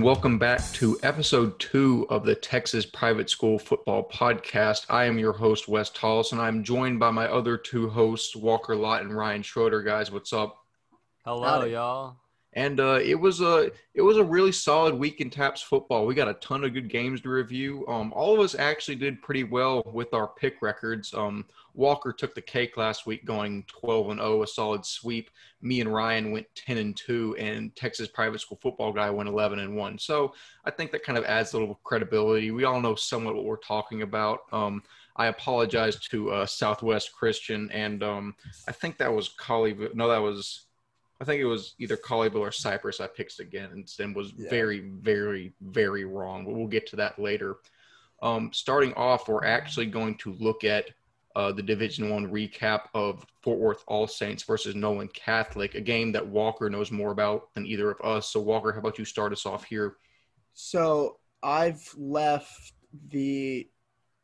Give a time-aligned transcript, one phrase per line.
[0.00, 4.86] Hello, and welcome back to episode two of the Texas Private School Football Podcast.
[4.88, 8.74] I am your host, Wes Tolleson, and I'm joined by my other two hosts, Walker
[8.74, 9.82] Lott and Ryan Schroeder.
[9.82, 10.56] Guys, what's up?
[11.26, 11.72] Hello, Howdy.
[11.72, 12.16] y'all.
[12.54, 16.06] And uh, it was a it was a really solid week in TAPPS football.
[16.06, 17.84] We got a ton of good games to review.
[17.86, 21.12] Um, all of us actually did pretty well with our pick records.
[21.12, 25.30] Um, Walker took the cake last week, going 12 and 0, a solid sweep.
[25.62, 29.58] Me and Ryan went 10 and 2, and Texas Private School Football Guy went 11
[29.58, 29.98] and 1.
[29.98, 30.34] So
[30.64, 32.50] I think that kind of adds a little credibility.
[32.50, 34.40] We all know somewhat what we're talking about.
[34.52, 34.82] Um,
[35.16, 38.34] I apologize to uh, Southwest Christian, and um,
[38.68, 39.94] I think that was Colleyville.
[39.94, 40.66] No, that was
[41.20, 43.00] I think it was either Colleyville or Cypress.
[43.00, 44.48] I picked again and was Yeah.
[44.48, 46.46] very, very, very wrong.
[46.46, 47.58] But we'll get to that later.
[48.22, 50.90] Um, starting off, we're actually going to look at
[51.36, 56.12] uh, the Division One recap of Fort Worth All Saints versus Nolan Catholic, a game
[56.12, 58.28] that Walker knows more about than either of us.
[58.28, 59.96] So, Walker, how about you start us off here?
[60.54, 62.72] So I've left
[63.08, 63.68] the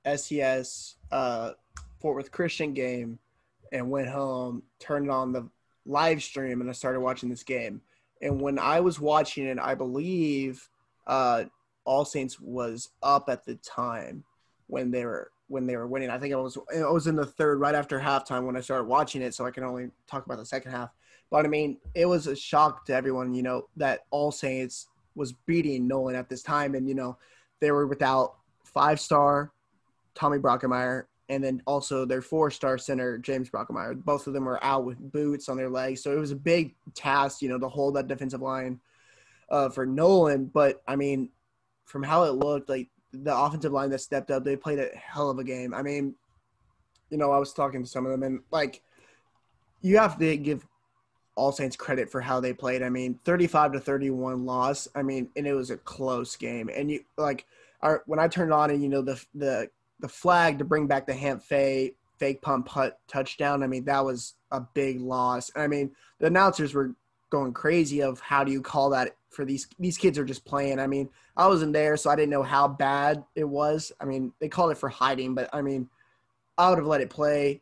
[0.05, 1.53] SES uh,
[2.01, 3.19] Fort Worth Christian game
[3.73, 5.49] and went home, turned on the
[5.85, 7.81] live stream, and I started watching this game.
[8.21, 10.69] And when I was watching it, I believe
[11.07, 11.45] uh,
[11.85, 14.25] All Saints was up at the time
[14.67, 16.11] when they were when they were winning.
[16.11, 18.85] I think it was it was in the third, right after halftime when I started
[18.85, 19.35] watching it.
[19.35, 20.91] So I can only talk about the second half.
[21.31, 25.33] But I mean, it was a shock to everyone, you know, that All Saints was
[25.33, 27.19] beating Nolan at this time, and you know
[27.61, 29.53] they were without five star
[30.15, 34.03] Tommy Brockermeyer, and then also their four star center James Brockermeyer.
[34.05, 36.75] Both of them were out with boots on their legs, so it was a big
[36.95, 38.81] task, you know, to hold that defensive line
[39.51, 40.47] uh, for Nolan.
[40.47, 41.31] But I mean,
[41.85, 45.31] from how it looked, like the offensive line that stepped up, they played a hell
[45.31, 45.73] of a game.
[45.75, 46.15] I mean,
[47.11, 48.83] you know, I was talking to some of them, and like
[49.81, 50.67] you have to give
[51.37, 52.83] all Saints credit for how they played.
[52.83, 54.89] I mean, 35 to 31 loss.
[54.95, 56.71] I mean, and it was a close game.
[56.75, 57.47] And you like
[57.83, 59.71] our, when I turned on and you know the the
[60.01, 63.63] the flag to bring back the Hamp Fay fake pump putt touchdown.
[63.63, 65.51] I mean, that was a big loss.
[65.55, 66.95] I mean, the announcers were
[67.31, 70.81] going crazy of how do you call that for these these kids are just playing.
[70.81, 73.93] I mean, I wasn't there, so I didn't know how bad it was.
[74.01, 75.89] I mean, they called it for hiding, but I mean,
[76.59, 77.61] I would have let it play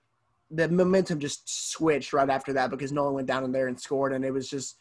[0.54, 4.12] the momentum just switched right after that because Nolan went down in there and scored,
[4.12, 4.76] and it was just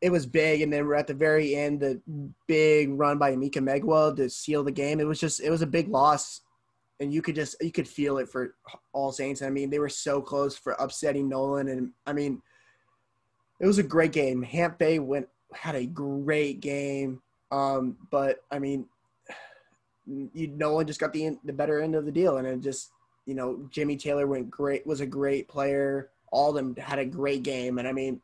[0.00, 0.60] it was big.
[0.60, 2.00] And then we're at the very end, the
[2.46, 5.00] big run by Emeka Megwa to seal the game.
[5.00, 6.42] It was just it was a big loss,
[7.00, 8.54] and you could just you could feel it for
[8.92, 9.42] All Saints.
[9.42, 12.42] I mean, they were so close for upsetting Nolan, and I mean,
[13.60, 14.42] it was a great game.
[14.42, 18.86] Hamp Fay went had a great game, um, but I mean,
[20.06, 22.90] you Nolan just got the the better end of the deal, and it just
[23.30, 26.10] you know, Jimmy Taylor went great, was a great player.
[26.32, 27.78] All of them had a great game.
[27.78, 28.20] And I mean,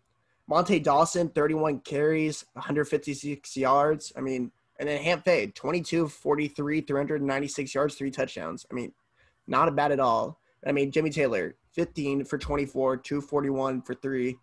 [0.49, 4.13] Monte Dawson, 31 carries, 156 yards.
[4.17, 4.51] I mean,
[4.81, 8.67] and then Hamp Fay, 22, 43, 396 yards, three touchdowns.
[8.71, 8.93] I mean,
[9.47, 10.41] not bad at all.
[10.67, 14.39] I mean, Jimmy Taylor, 15 for 24, 241 for three.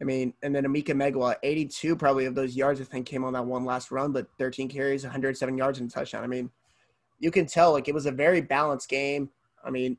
[0.00, 3.32] I mean, and then Emeka Megwa, 82 probably of those yards, I think, came on
[3.32, 6.22] that one last run, but 13 carries, 107 yards and touchdown.
[6.22, 6.50] I mean,
[7.18, 9.30] you can tell like it was a very balanced game.
[9.64, 9.96] I mean,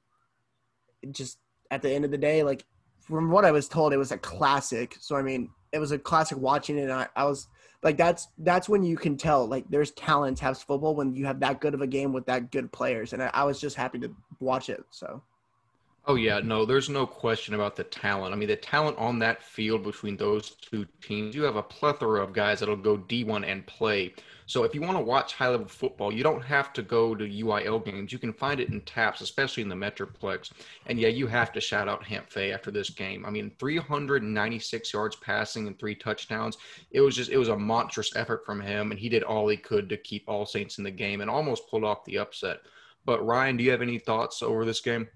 [1.11, 1.39] just
[1.71, 2.65] at the end of the day, like
[2.99, 4.95] from what I was told, it was a classic.
[4.99, 6.83] So I mean, it was a classic watching it.
[6.83, 7.47] And I, I was
[7.83, 11.39] like, that's that's when you can tell like there's talent TAPPS football when you have
[11.41, 13.13] that good of a game with that good players.
[13.13, 14.83] And I, I was just happy to watch it.
[14.91, 15.21] So
[16.09, 18.33] Oh yeah, no, there's no question about the talent.
[18.33, 22.23] I mean, the talent on that field between those two teams, you have a plethora
[22.23, 24.15] of guys that'll go D1 and play.
[24.47, 27.23] So if you want to watch high level football, you don't have to go to
[27.23, 28.11] UIL games.
[28.11, 30.51] You can find it in TAPPS, especially in the Metroplex.
[30.87, 33.23] And yeah, you have to shout out Hamp Fay after this game.
[33.23, 36.57] I mean, 396 yards passing and three touchdowns.
[36.89, 39.57] It was just it was a monstrous effort from him, and he did all he
[39.57, 42.61] could to keep all Saints in the game and almost pulled off the upset.
[43.05, 45.07] But Ryan, do you have any thoughts over this game?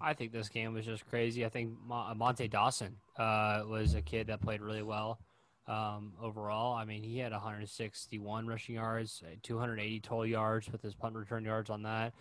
[0.00, 1.44] I think this game was just crazy.
[1.44, 5.18] I think Monte Dawson uh, was a kid that played really well
[5.68, 6.74] um, overall.
[6.74, 11.44] I mean, he had 161 rushing yards, uh, 280 total yards with his punt return
[11.44, 12.12] yards on that.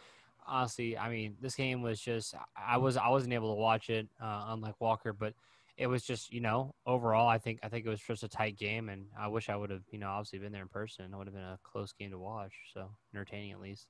[0.47, 4.07] Honestly, I mean, this game was just I was I wasn't able to watch it,
[4.21, 5.33] uh, unlike Walker, but
[5.77, 8.57] it was just you know overall I think I think it was just a tight
[8.57, 11.05] game, and I wish I would have you know obviously been there in person.
[11.11, 13.87] It would have been a close game to watch, so entertaining at least.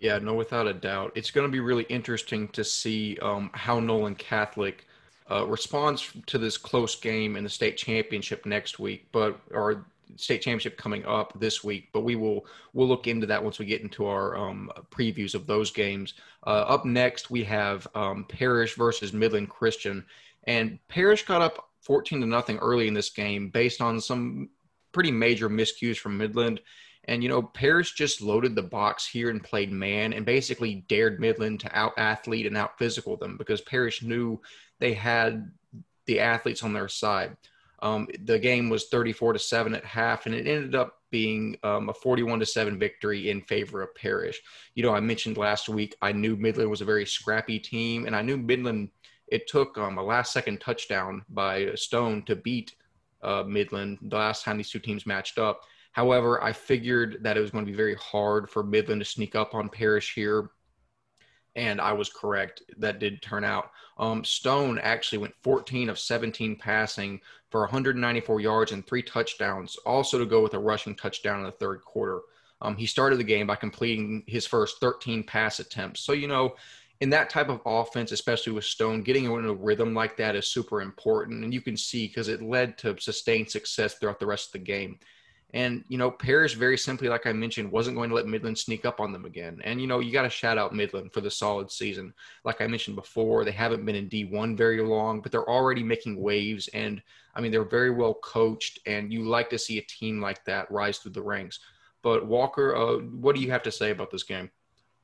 [0.00, 1.12] Yeah, no, without a doubt.
[1.14, 4.86] It's going to be really interesting to see um, how Nolan Catholic
[5.30, 9.86] uh, responds to this close game in the state championship next week, but or
[10.16, 11.88] state championship coming up this week.
[11.92, 15.46] But we will we'll look into that once we get into our um, previews of
[15.46, 16.14] those games.
[16.46, 20.04] Uh, up next, we have um, Parish versus Midland Christian,
[20.44, 24.50] and Parish got up 14 to nothing early in this game based on some
[24.92, 26.60] pretty major miscues from Midland.
[27.06, 31.20] And, you know, Parish just loaded the box here and played man and basically dared
[31.20, 34.40] Midland to out athlete and out physical them because Parish knew
[34.80, 35.50] they had
[36.06, 37.36] the athletes on their side.
[37.80, 41.90] Um, the game was 34 to 7 at half, and it ended up being um,
[41.90, 44.40] a 41 to 7 victory in favor of Parish.
[44.74, 48.16] You know, I mentioned last week I knew Midland was a very scrappy team, and
[48.16, 48.88] I knew Midland,
[49.28, 52.74] it took um, a last second touchdown by Stone to beat
[53.22, 55.62] uh, Midland the last time these two teams matched up.
[55.94, 59.36] However, I figured that it was going to be very hard for Midland to sneak
[59.36, 60.50] up on Parish here.
[61.54, 62.62] And I was correct.
[62.78, 63.70] That did turn out.
[63.96, 70.18] Um, Stone actually went 14 of 17 passing for 194 yards and three touchdowns, also
[70.18, 72.22] to go with a rushing touchdown in the third quarter.
[72.60, 76.00] Um, he started the game by completing his first 13 pass attempts.
[76.00, 76.56] So, you know,
[77.02, 80.48] in that type of offense, especially with Stone, getting into a rhythm like that is
[80.48, 81.44] super important.
[81.44, 84.58] And you can see because it led to sustained success throughout the rest of the
[84.66, 84.98] game.
[85.52, 88.84] And, you know, Parish, very simply, like I mentioned, wasn't going to let Midland sneak
[88.84, 89.60] up on them again.
[89.62, 92.12] And, you know, you got to shout out Midland for the solid season.
[92.44, 96.20] Like I mentioned before, they haven't been in D1 very long, but they're already making
[96.20, 96.68] waves.
[96.74, 97.00] And,
[97.36, 98.80] I mean, they're very well coached.
[98.86, 101.60] And you like to see a team like that rise through the ranks.
[102.02, 104.50] But, Walker, uh, what do you have to say about this game?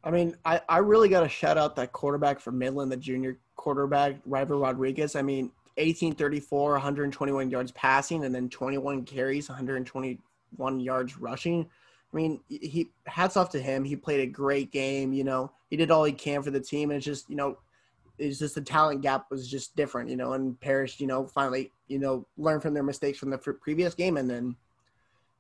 [0.03, 3.39] I mean, I, I really got to shout out that quarterback for Midland, the junior
[3.55, 5.15] quarterback, River Rodriguez.
[5.15, 10.19] I mean, 1834, 121 yards passing, and then 21 carries, 120
[10.57, 11.69] one yards rushing.
[12.13, 13.85] I mean, he hats off to him.
[13.85, 15.13] He played a great game.
[15.13, 17.59] You know, he did all he can for the team, and it's just you know,
[18.19, 20.11] it's just the talent gap was just different.
[20.11, 23.39] You know, and Parish, you know, finally you know learned from their mistakes from the
[23.39, 24.57] previous game, and then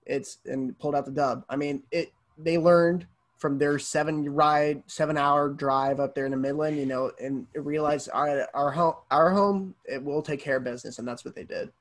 [0.06, 1.44] it's and pulled out the dub.
[1.48, 3.06] I mean, it they learned
[3.40, 7.46] from their seven ride, seven hour drive up there in the Midland, you know, and
[7.54, 11.34] realized our our home our home it will take care of business, and that's what
[11.34, 11.72] they did.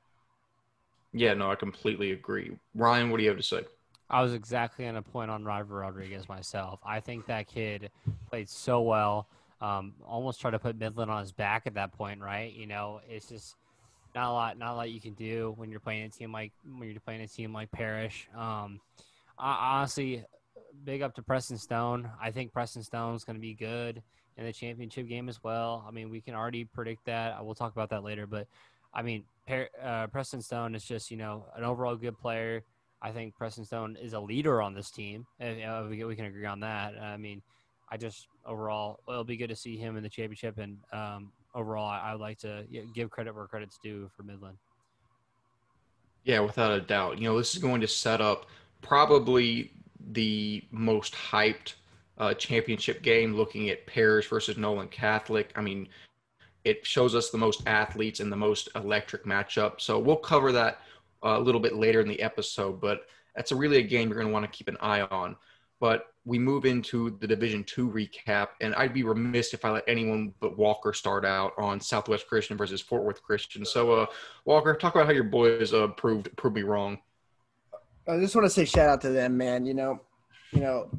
[1.12, 2.56] Yeah, no, I completely agree.
[2.74, 3.62] Ryan, what do you have to say?
[4.08, 6.80] I was exactly on a point on River Rodriguez myself.
[6.84, 7.90] I think that kid
[8.28, 9.28] played so well.
[9.60, 12.52] Um, almost tried to put Midland on his back at that point, right?
[12.52, 13.54] You know, it's just
[14.14, 16.52] not a lot, not a lot you can do when you're playing a team like
[16.64, 18.28] when you're playing a team like Parish.
[18.34, 18.80] Um,
[19.38, 20.24] I, honestly,
[20.84, 22.10] big up to Preston Stone.
[22.20, 24.02] I think Preston Stone's going to be good
[24.36, 25.84] in the championship game as well.
[25.86, 27.44] I mean, we can already predict that.
[27.44, 28.46] We'll talk about that later, but
[28.92, 29.24] I mean,
[29.82, 32.62] uh, Preston Stone is just you know an overall good player.
[33.02, 35.26] I think Preston Stone is a leader on this team.
[35.40, 37.00] Uh, we, we can agree on that.
[37.00, 37.40] I mean,
[37.90, 41.86] I just overall it'll be good to see him in the championship, and um, overall
[41.86, 42.64] I, I, would like to
[42.94, 44.58] give credit where credit's due for Midland.
[46.24, 47.18] Yeah, without a doubt.
[47.18, 48.46] You know, this is going to set up
[48.82, 49.72] probably
[50.12, 51.74] the most hyped
[52.18, 53.34] uh, championship game.
[53.34, 55.52] Looking at Parish versus Nolan Catholic.
[55.56, 55.88] I mean,
[56.64, 59.80] it shows us the most athletes and the most electric matchup.
[59.80, 60.80] So we'll cover that
[61.24, 64.16] uh, a little bit later in the episode, but that's a really a game you're
[64.16, 65.36] going to want to keep an eye on.
[65.78, 69.84] But we move into the Division Two recap, and I'd be remiss if I let
[69.88, 73.64] anyone but Walker start out on Southwest Christian versus Fort Worth Christian.
[73.64, 74.06] So, uh,
[74.44, 76.98] Walker, talk about how your boys uh, proved proved me wrong.
[78.06, 79.64] I just want to say shout out to them, man.
[79.64, 80.00] You know,
[80.52, 80.90] you know,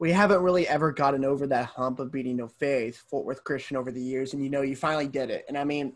[0.00, 3.76] we haven't really ever gotten over that hump of beating No Faith, Fort Worth Christian
[3.76, 5.44] over the years, and you know you finally did it.
[5.46, 5.92] And I mean,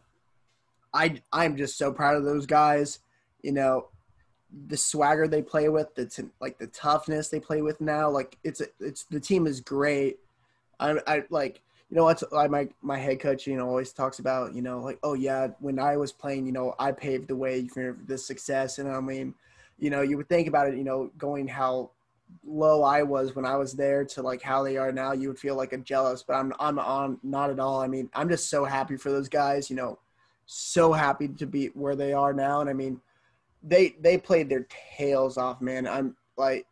[0.92, 3.00] I I'm just so proud of those guys.
[3.42, 3.88] You know,
[4.68, 8.11] the swagger they play with, the t- like the toughness they play with now.
[8.11, 10.18] Like it's it's the team is great.
[10.78, 14.54] I I like you know like my my head coach you know always talks about
[14.54, 17.68] you know like oh yeah when I was playing you know I paved the way
[17.68, 19.34] for this success and I mean
[19.78, 21.90] you know you would think about it you know going how
[22.47, 25.38] low I was when I was there to like how they are now, you would
[25.38, 26.23] feel like a jealous.
[26.23, 27.81] But I'm I'm on not at all.
[27.81, 29.71] I mean, I'm just so happy for those guys.
[29.71, 29.99] You know,
[30.47, 32.61] so happy to be where they are now.
[32.61, 33.00] And I mean,
[33.62, 34.66] they they played their
[34.97, 35.87] tails off, man.
[35.87, 36.66] I'm like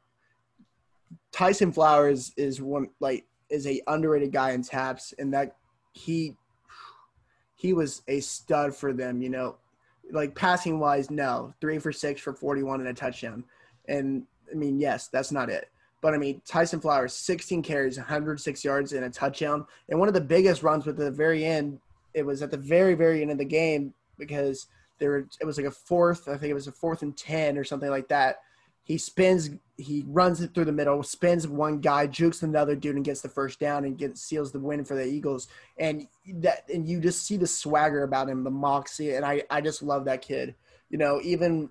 [1.32, 5.56] Tyson Flowers is one like is a underrated guy in TAPPS, and that
[5.92, 6.36] he
[7.54, 9.22] he was a stud for them.
[9.22, 9.56] You know,
[10.10, 13.44] like passing wise, no, three for six for 41 and a touchdown,
[13.88, 15.70] and I mean, yes, that's not it.
[16.00, 19.66] But I mean, Tyson Flowers, 16 carries, 106 yards, and a touchdown.
[19.88, 21.78] And one of the biggest runs at the very end,
[22.12, 24.66] it was at the very, very end of the game because
[24.98, 27.64] there it was like a fourth, I think it was a fourth and 10 or
[27.64, 28.40] something like that.
[28.84, 33.04] He spins, he runs it through the middle, spins one guy, jukes another dude, and
[33.04, 35.46] gets the first down and gets seals the win for the Eagles.
[35.78, 39.60] And that, and you just see the swagger about him, the moxie, and I, I
[39.60, 40.56] just love that kid.
[40.90, 41.70] You know, even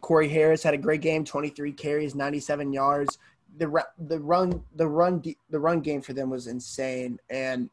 [0.00, 3.18] Corey Harris had a great game, 23 carries, 97 yards.
[3.58, 7.70] The the run the run the run game for them was insane, and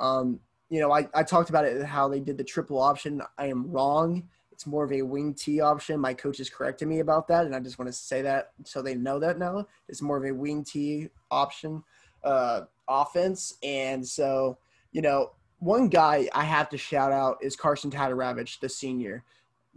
[0.00, 3.20] um, you know I, I talked about it how they did the triple option.
[3.36, 4.26] I am wrong.
[4.52, 6.00] it's more of a wing T option.
[6.00, 8.80] My coach has corrected me about that, and I just want to say that so
[8.80, 9.66] they know that now.
[9.88, 11.84] It's more of a wing T option
[12.24, 14.56] uh, offense, and so
[14.92, 19.24] you know, one guy I have to shout out is Carson Tataravich, the senior.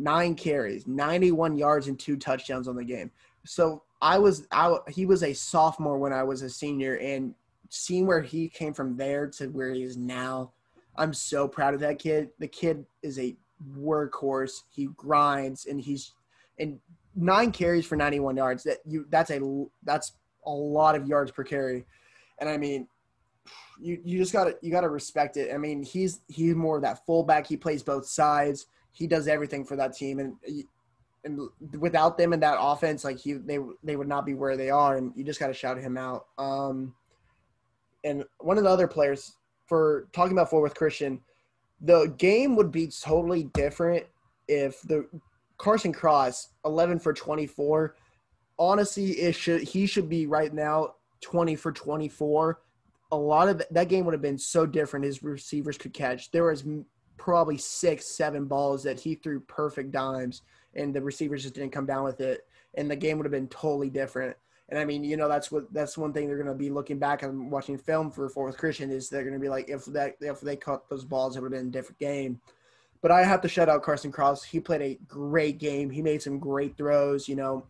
[0.01, 3.11] Nine carries, 91 yards, and two touchdowns on the game.
[3.45, 7.35] So I was, I he was a sophomore when I was a senior, and
[7.69, 10.51] seeing where he came from there to where he is now,
[10.95, 12.29] I'm so proud of that kid.
[12.39, 13.35] The kid is a
[13.77, 14.63] workhorse.
[14.71, 16.13] He grinds, and he's
[16.57, 16.79] and
[17.15, 18.63] nine carries for 91 yards.
[18.63, 20.13] That you that's a that's
[20.45, 21.85] a lot of yards per carry,
[22.39, 22.87] and I mean
[23.79, 25.53] you you just gotta you gotta respect it.
[25.53, 27.47] I mean, he's he's more of that fullback.
[27.47, 28.67] He plays both sides.
[28.91, 30.35] He does everything for that team, and
[31.23, 31.39] and
[31.79, 34.97] without them in that offense, like he they they would not be where they are.
[34.97, 36.25] And you just gotta shout him out.
[36.37, 36.95] Um,
[38.03, 39.33] and one of the other players
[39.67, 41.21] for talking about Fort Worth Christian,
[41.79, 44.05] the game would be totally different
[44.47, 45.07] if the
[45.57, 47.95] Carson Cross eleven for twenty four.
[48.59, 52.59] Honestly, it should he should be right now twenty for twenty four
[53.11, 55.05] a lot of that game would have been so different.
[55.05, 56.31] His receivers could catch.
[56.31, 56.63] There was
[57.21, 60.41] probably six, seven balls that he threw perfect dimes,
[60.73, 63.47] and the receivers just didn't come down with it, and the game would have been
[63.47, 64.35] totally different.
[64.69, 66.97] And I mean, you know, that's what that's one thing they're going to be looking
[66.97, 70.15] back and watching film for Fourth Christian is they're going to be like, if that
[70.19, 72.41] if they caught those balls, it would have been a different game.
[73.03, 74.45] But I have to shout out Carson Cross.
[74.45, 75.91] He played a great game.
[75.91, 77.27] He made some great throws.
[77.27, 77.67] You know,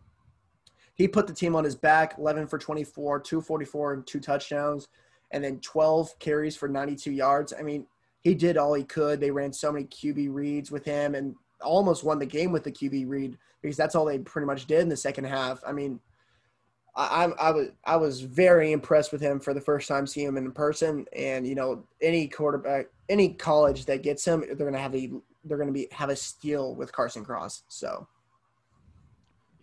[0.94, 4.88] he put the team on his back, 11 for 24, 244, and two touchdowns
[5.32, 7.52] and then 12 carries for 92 yards.
[7.58, 7.86] I mean,
[8.22, 9.20] he did all he could.
[9.20, 12.72] They ran so many QB reads with him and almost won the game with the
[12.72, 15.62] QB read because that's all they pretty much did in the second half.
[15.66, 16.00] I mean,
[16.94, 20.36] I, I, was I was very impressed with him for the first time seeing him
[20.36, 21.06] in person.
[21.16, 25.10] And you know, any quarterback, any college that gets him, they're gonna have a
[25.44, 27.62] they're gonna be have a steal with Carson Cross.
[27.68, 28.06] So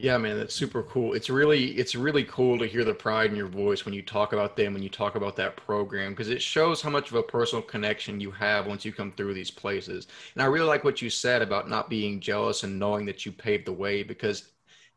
[0.01, 1.13] yeah, man, that's super cool.
[1.13, 4.31] It's really it's really cool to hear the pride in your voice when you talk
[4.31, 7.23] about them, when you talk about that program, because it shows how much of a
[7.23, 10.07] personal connection you have once you come through these places.
[10.33, 13.33] And I really like what you said about not being jealous and knowing that you
[13.33, 14.53] paved the way, because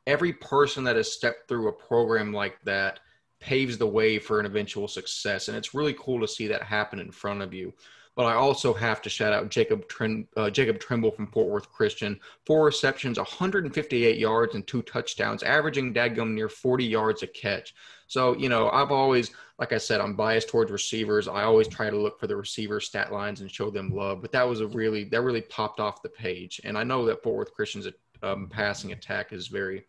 [0.07, 3.01] every person that has stepped through a program like that
[3.41, 5.49] paves the way for an eventual success.
[5.49, 7.75] And it's really cool to see that happen in front of you.
[8.15, 11.73] But I also have to shout out Jacob Trim, uh, Jacob Trimble from Fort Worth
[11.73, 12.21] Christian.
[12.45, 17.75] Four receptions, 158 yards, and two touchdowns, averaging dadgum near 40 yards a catch.
[18.09, 21.27] So, you know, I've always, like I said, I'm biased towards receivers.
[21.27, 24.21] I always try to look for the receiver stat lines and show them love.
[24.21, 26.61] But that was a really, that really popped off the page.
[26.65, 27.89] And I know that Fort Worth Christian's
[28.23, 29.87] um, passing attack is very,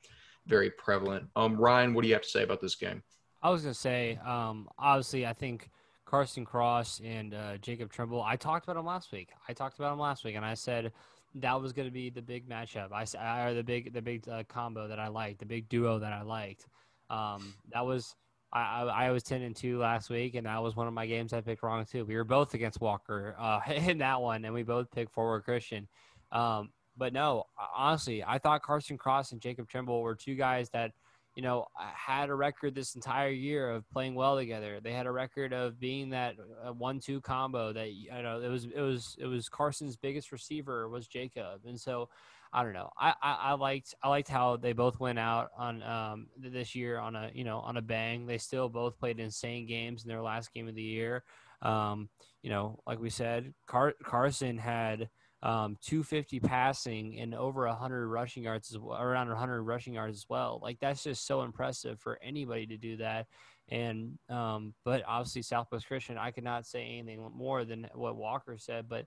[0.48, 1.28] very prevalent.
[1.36, 3.04] Um, Ryan, what do you have to say about this game?
[3.42, 5.70] I was going to say, um, obviously, I think–
[6.14, 8.22] Carson Cross and uh, Jacob Trimble.
[8.22, 9.30] I talked about him last week.
[9.50, 10.92] I talked about him last week, and I said
[11.34, 12.92] that was going to be the big matchup.
[12.92, 16.14] I or the big the big uh, combo that I liked, the big duo that
[16.14, 16.68] I liked.
[17.10, 18.16] Um, that was
[18.52, 21.08] I, I, I was ten and two last week, and that was one of my
[21.08, 22.06] games I picked wrong too.
[22.06, 25.46] We were both against Walker uh, in that one, and we both picked Fort Worth
[25.46, 25.88] Christian.
[26.32, 30.92] Um, but no, honestly, I thought Carson Cross and Jacob Trimble were two guys that
[31.36, 34.80] you know, had a record this entire year of playing well together.
[34.82, 36.36] They had a record of being that
[36.66, 40.88] uh, one-two combo that you know it was it was it was Carson's biggest receiver
[40.90, 42.10] was Jacob, and so
[42.52, 42.92] I don't know.
[43.00, 47.00] I, I, I liked I liked how they both went out on um, this year
[47.00, 48.28] on a you know on a bang.
[48.28, 51.24] They still both played insane games in their last game of the year.
[51.64, 52.10] Um,
[52.44, 55.10] you know, like we said, Car- Carson had
[55.44, 60.26] um, 250 passing and over 100 rushing yards, as well, around 100 rushing yards as
[60.30, 60.60] well.
[60.64, 63.28] Like that's just so impressive for anybody to do that.
[63.70, 68.58] And um, but obviously Southwest Christian, I could not say anything more than what Walker
[68.58, 69.06] said, but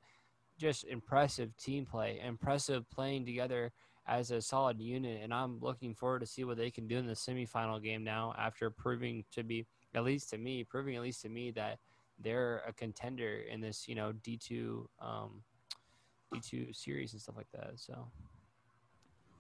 [0.59, 3.73] just impressive team play, impressive playing together
[4.07, 5.21] as a solid unit.
[5.23, 8.35] And I'm looking forward to see what they can do in the semifinal game now
[8.39, 11.79] after proving to be, at least to me, proving at least to me that
[12.19, 15.43] they're a contender in this, you know, D2 um,
[16.35, 17.73] D2 series and stuff like that.
[17.77, 18.07] So.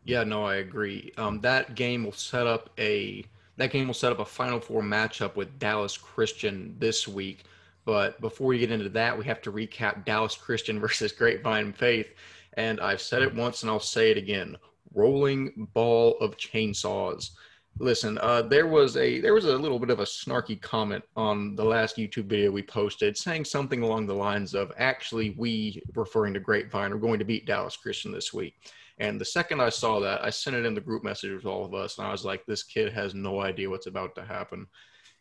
[0.04, 1.12] Yeah, no, I agree.
[1.16, 3.24] Um, that game will set up a
[3.56, 7.44] that game will set up a Final Four matchup with Dallas Christian this week.
[7.84, 12.14] But before we get into that, we have to recap Dallas Christian versus Grapevine Faith.
[12.54, 14.56] And I've said it once and I'll say it again:
[14.94, 17.30] rolling ball of chainsaws.
[17.78, 21.54] Listen, uh, there was a there was a little bit of a snarky comment on
[21.56, 26.32] the last YouTube video we posted, saying something along the lines of, "Actually, we, referring
[26.34, 28.54] to Grapevine, are going to beat Dallas Christian this week."
[28.98, 31.66] And the second I saw that, I sent it in the group message with all
[31.66, 34.66] of us, and I was like, "This kid has no idea what's about to happen,"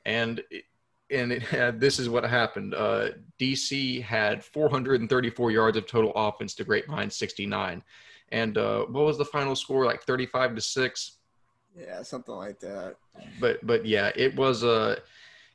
[0.05, 0.41] and.
[1.11, 2.73] And it had, this is what happened.
[2.73, 3.09] Uh,
[3.39, 7.83] DC had 434 yards of total offense to Grapevine 69.
[8.29, 9.85] And uh, what was the final score?
[9.85, 11.19] Like 35 to six.
[11.79, 12.95] Yeah, something like that.
[13.39, 14.97] But but yeah, it was a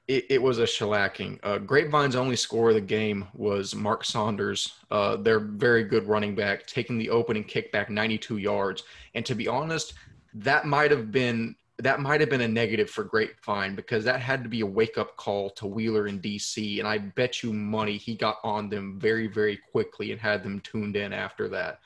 [0.09, 1.39] it, it was a shellacking.
[1.43, 6.35] Uh, Grapevine's only score of the game was Mark Saunders, uh, their very good running
[6.35, 8.83] back, taking the opening kickback 92 yards.
[9.15, 9.95] And to be honest,
[10.35, 14.43] that might have been that might have been a negative for Grapevine because that had
[14.43, 16.79] to be a wake up call to Wheeler and DC.
[16.79, 20.61] And I bet you money he got on them very, very quickly and had them
[20.61, 21.81] tuned in after that.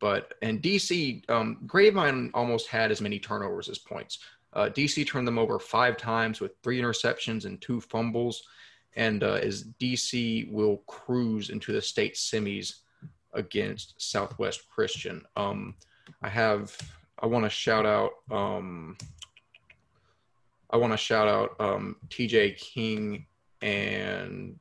[0.00, 4.18] But and DC, um, almost had as many turnovers as points.
[4.52, 8.42] Uh, DC turned them over five times with three interceptions and two fumbles.
[8.96, 12.80] And uh, as DC will cruise into the state semis
[13.34, 15.22] against Southwest Christian.
[15.36, 15.76] Um,
[16.22, 16.76] I have,
[17.22, 18.96] I want to shout out, um,
[20.70, 23.26] I want to shout out um, TJ King
[23.62, 24.58] and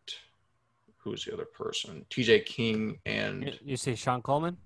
[0.97, 2.05] who's the other person?
[2.11, 3.57] TJ King and.
[3.63, 4.57] You say Sean Coleman?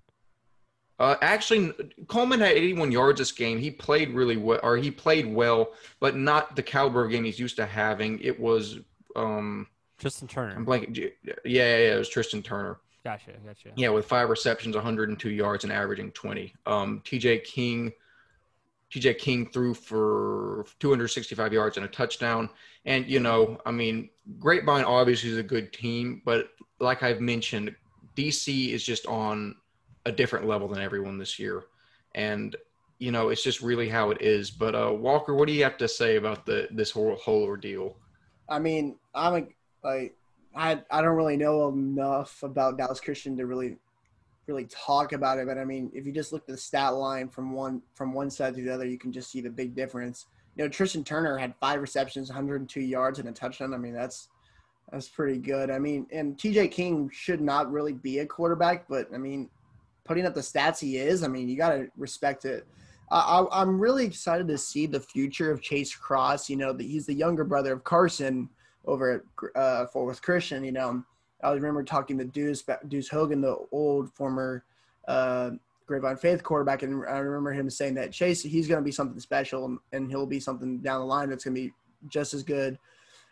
[1.00, 1.74] Uh, actually,
[2.08, 3.58] Coleman had 81 yards this game.
[3.58, 7.40] He played really well, or he played well, but not the caliber of game he's
[7.40, 8.20] used to having.
[8.20, 8.80] It was
[9.16, 10.56] um, Tristan Turner.
[10.56, 10.96] I'm blanking.
[10.96, 12.80] Yeah, yeah, yeah, it was Tristan Turner.
[13.04, 13.70] Gotcha, gotcha.
[13.76, 16.54] Yeah, with five receptions, 102 yards, and averaging 20.
[16.66, 17.92] Um, TJ King,
[18.92, 22.50] TJ King threw for 265 yards and a touchdown.
[22.86, 24.10] And you know, I mean,
[24.40, 27.76] Grapevine obviously is a good team, but like I've mentioned,
[28.16, 29.56] DC is just on
[30.06, 31.64] a different level than everyone this year.
[32.16, 32.56] And
[33.00, 34.50] you know, it's just really how it is.
[34.50, 37.98] But uh, Walker, what do you have to say about the this whole whole ordeal?
[38.48, 39.48] I mean, I'm a,
[39.88, 40.16] like
[40.56, 43.78] I I don't really know enough about Dallas Christian to really
[44.48, 47.30] really talk about it, but I mean, if you just look at the stat line
[47.30, 50.28] from one from one side to the other, you can just see the big difference.
[50.56, 53.74] You know, Tristan Turner had five receptions, 102 yards, and a touchdown.
[53.74, 54.30] I mean, that's
[54.92, 55.72] that's pretty good.
[55.72, 59.50] I mean, and TJ King should not really be a quarterback, but I mean,
[60.06, 62.68] putting up the stats he is, I mean, you got to respect it.
[63.12, 66.50] I, I'm really excited to see the future of Chase Cross.
[66.50, 68.50] You know, that he's the younger brother of Carson
[68.86, 69.22] over at
[69.56, 70.64] uh, Fort Worth Christian.
[70.64, 71.04] You know,
[71.44, 74.64] I remember talking to Deuce, Deuce Hogan, the old former
[75.08, 75.52] uh,
[75.86, 79.20] Grapevine Faith quarterback, and I remember him saying that Chase, he's going to be something
[79.20, 81.74] special, and he'll be something down the line that's going to be
[82.08, 82.80] just as good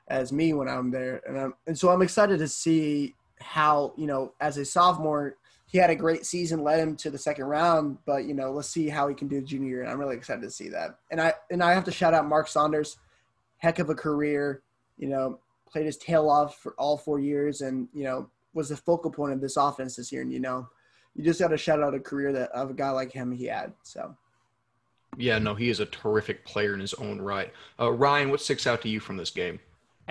[0.09, 1.21] as me when I'm there.
[1.27, 5.37] And, I'm, and so I'm excited to see how, you know, as a sophomore,
[5.71, 7.97] he had a great season, led him to the second round.
[8.05, 10.41] But you know, let's see how he can do junior year, and I'm really excited
[10.41, 10.97] to see that.
[11.09, 12.97] And I and I have to shout out Mark Saunders,
[13.57, 14.63] heck of a career.
[14.97, 15.39] You know,
[15.71, 19.31] played his tail off for all four years, and you know was the focal point
[19.31, 20.21] of this offense this year.
[20.21, 20.67] And you know,
[21.15, 23.45] you just got to shout out a career that of a guy like him he
[23.45, 23.73] had.
[23.83, 24.15] So.
[25.17, 27.53] Yeah, no, he is a terrific player in his own right.
[27.77, 29.59] Uh, Ryan, what sticks out to you from this game?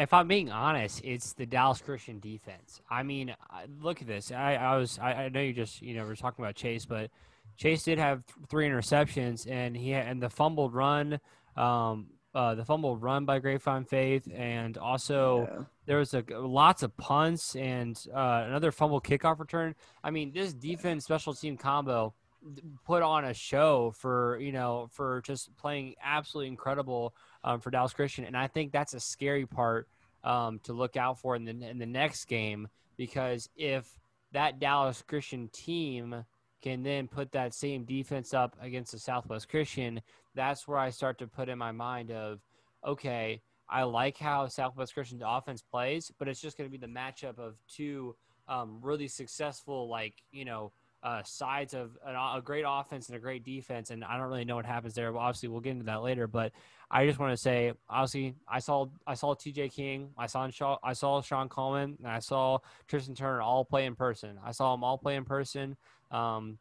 [0.00, 2.80] If I'm being honest, it's the Dallas Christian defense.
[2.88, 3.34] I mean,
[3.82, 4.32] look at this.
[4.32, 7.10] I, I was I, I, know you just you know we're talking about Chase, but
[7.58, 11.20] Chase did have three interceptions, and he had, and the fumbled run,
[11.54, 15.64] um, uh, the fumbled run by Grapevine Faith, and also yeah.
[15.84, 19.74] there was a lots of punts and uh, another fumble kickoff return.
[20.02, 22.14] I mean, this defense special team combo
[22.86, 27.92] put on a show for you know for just playing absolutely incredible um, for Dallas
[27.92, 29.88] Christian, and I think that's a scary part
[30.24, 33.88] um, to look out for in the in the next game because if
[34.32, 36.24] that Dallas Christian team
[36.62, 40.02] can then put that same defense up against the Southwest Christian,
[40.34, 42.40] that's where I start to put in my mind of,
[42.86, 46.92] okay, I like how Southwest Christian's offense plays, but it's just going to be the
[46.92, 48.14] matchup of two
[48.48, 50.72] um, really successful, like you know,
[51.02, 53.90] uh, sides of an, a great offense and a great defense.
[53.90, 55.12] And I don't really know what happens there.
[55.12, 56.26] But obviously, we'll get into that later.
[56.26, 56.52] But
[56.90, 59.68] I just want to say, obviously, I saw I saw T.J.
[59.68, 60.48] King, I saw
[60.82, 64.38] I saw Sean Coleman, and I saw Tristan Turner all play in person.
[64.44, 65.76] I saw them all play in person.
[66.10, 66.58] Um,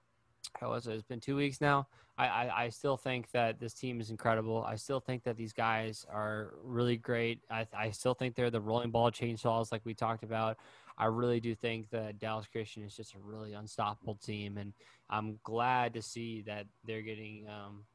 [0.59, 0.93] how was it?
[0.93, 1.87] It's been two weeks now.
[2.17, 4.63] I, I, I, still think that this team is incredible.
[4.67, 7.39] I still think that these guys are really great.
[7.49, 10.57] I, I still think they're the rolling ball chainsaws like we talked about.
[10.97, 14.73] I really do think that Dallas Christian is just a really unstoppable team, and
[15.09, 17.85] I'm glad to see that they're getting um,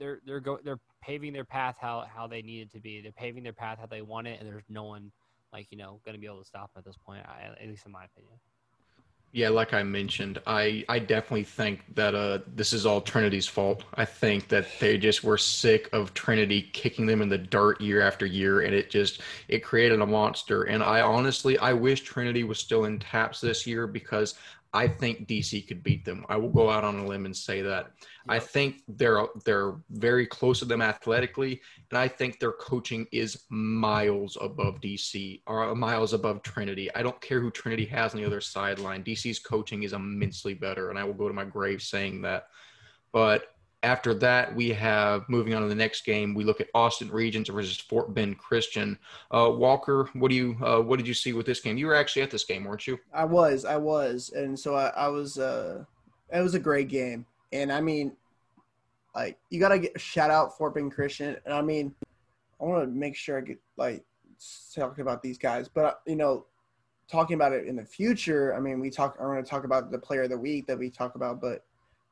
[0.00, 3.00] they're they're go they're paving their path how how they need it to be.
[3.00, 5.12] They're paving their path how they want it, and there's no one
[5.52, 7.24] like you know going to be able to stop them at this point.
[7.26, 8.34] I, at least in my opinion.
[9.32, 13.84] Yeah, like I mentioned, I, I definitely think that uh, this is all Trinity's fault.
[13.94, 18.00] I think that they just were sick of Trinity kicking them in the dirt year
[18.00, 20.64] after year, and it just it created a monster.
[20.64, 24.34] And I honestly, I wish Trinity was still in TAPPS this year because
[24.72, 26.24] I think DC could beat them.
[26.28, 27.90] I will go out on a limb and say that.
[28.28, 33.46] I think they're they're very close to them athletically, and I think their coaching is
[33.48, 36.92] miles above DC or miles above Trinity.
[36.94, 39.02] I don't care who Trinity has on the other sideline.
[39.02, 42.44] DC's coaching is immensely better, and I will go to my grave saying that.
[43.12, 43.46] But
[43.82, 46.34] after that, we have moving on to the next game.
[46.34, 48.98] We look at Austin Regents versus Fort Bend Christian.
[49.30, 51.78] Uh, Walker, what do you uh, what did you see with this game?
[51.78, 52.98] You were actually at this game, weren't you?
[53.12, 55.38] I was, I was, and so I, I was.
[55.38, 55.84] Uh,
[56.32, 58.12] it was a great game, and I mean,
[59.14, 61.94] like you gotta get shout out Fort Bend Christian, and I mean,
[62.60, 64.04] I want to make sure I get like
[64.74, 66.44] talking about these guys, but you know,
[67.10, 68.54] talking about it in the future.
[68.54, 69.16] I mean, we talk.
[69.18, 71.64] I want to talk about the player of the week that we talk about, but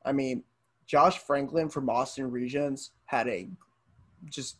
[0.03, 0.43] I mean,
[0.89, 3.47] Josh Franklin from Austin Regents had a
[4.27, 4.57] just.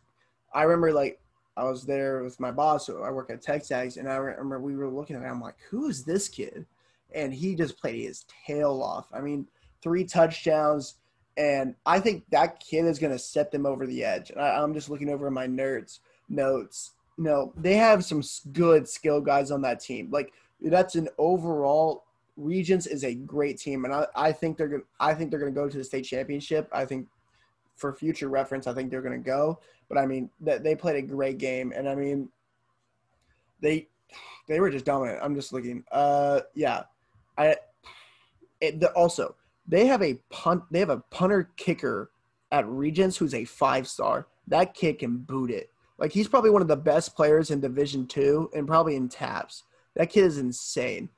[0.54, 1.20] I remember like
[1.58, 2.86] I was there with my boss.
[2.86, 5.24] So I work at TexAgs, and I remember we were looking at.
[5.24, 6.68] I'm like, who is this kid?
[7.16, 9.08] And he just played his tail off.
[9.12, 9.48] I mean,
[9.82, 10.96] three touchdowns,
[11.36, 14.32] and I think that kid is going to set them over the edge.
[14.38, 15.98] I, I'm just looking over my nerds
[16.30, 16.92] notes.
[17.18, 18.22] No, they have some
[18.54, 20.12] good skill guys on that team.
[20.12, 22.06] Like that's an overall
[22.40, 25.52] Regents is a great team, and I, I think they're gonna I think they're gonna
[25.52, 26.70] go to the state championship.
[26.72, 27.08] I think
[27.76, 29.60] for future reference, I think they're gonna go.
[29.90, 32.30] But I mean, that they played a great game, and I mean,
[33.62, 33.88] they
[34.48, 35.20] they were just dominant.
[35.22, 35.84] I'm just looking.
[35.92, 36.84] Uh, yeah,
[37.38, 37.58] I.
[38.62, 39.36] It, the, also,
[39.68, 40.64] they have a punt.
[40.72, 42.12] They have a punter kicker
[42.52, 44.28] at Regents who's a five star.
[44.48, 45.70] That kid can boot it.
[45.98, 49.64] Like he's probably one of the best players in Division Two and probably in TAPPS.
[49.96, 51.10] That kid is insane.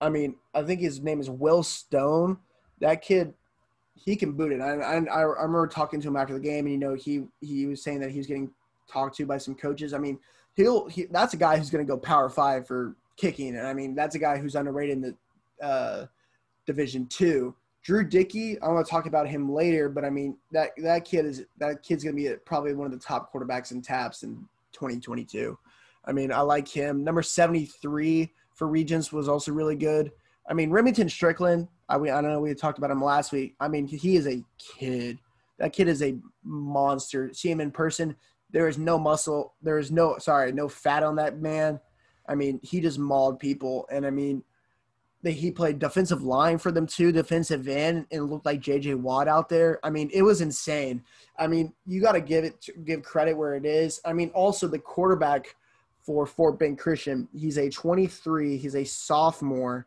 [0.00, 2.38] I mean, I think his name is Will Stone.
[2.80, 3.34] That kid,
[3.94, 4.60] he can boot it.
[4.60, 7.66] I, I, I remember talking to him after the game, and you know, he he
[7.66, 8.50] was saying that he was getting
[8.90, 9.92] talked to by some coaches.
[9.92, 10.18] I mean,
[10.56, 13.74] he'll he, that's a guy who's going to go Power Five for kicking, and I
[13.74, 16.06] mean, that's a guy who's underrated in the uh,
[16.66, 17.54] Division Two.
[17.82, 21.24] Drew Dickey, I'm going to talk about him later, but I mean that that kid
[21.24, 24.36] is that kid's going to be probably one of the top quarterbacks in TAPPS in
[24.72, 25.58] 2022.
[26.04, 27.04] I mean, I like him.
[27.04, 28.30] Number 73
[28.60, 30.12] for Regents was also really good.
[30.46, 33.54] I mean, Remington Strickland, I, we, I don't know, we talked about him last week.
[33.58, 35.18] I mean, he is a kid.
[35.58, 37.32] That kid is a monster.
[37.32, 38.14] See him in person,
[38.50, 39.54] there is no muscle.
[39.62, 41.80] There is no, sorry, no fat on that man.
[42.28, 43.88] I mean, he just mauled people.
[43.90, 44.44] And I mean,
[45.22, 48.96] they, he played defensive line for them too, defensive end, and looked like J.J.
[48.96, 49.80] Watt out there.
[49.82, 51.02] I mean, it was insane.
[51.38, 54.02] I mean, you got to give it, give credit where it is.
[54.04, 55.56] I mean, also the quarterback–
[56.10, 57.28] for Fort Bend Christian.
[57.32, 58.56] He's a 23.
[58.56, 59.86] He's a sophomore.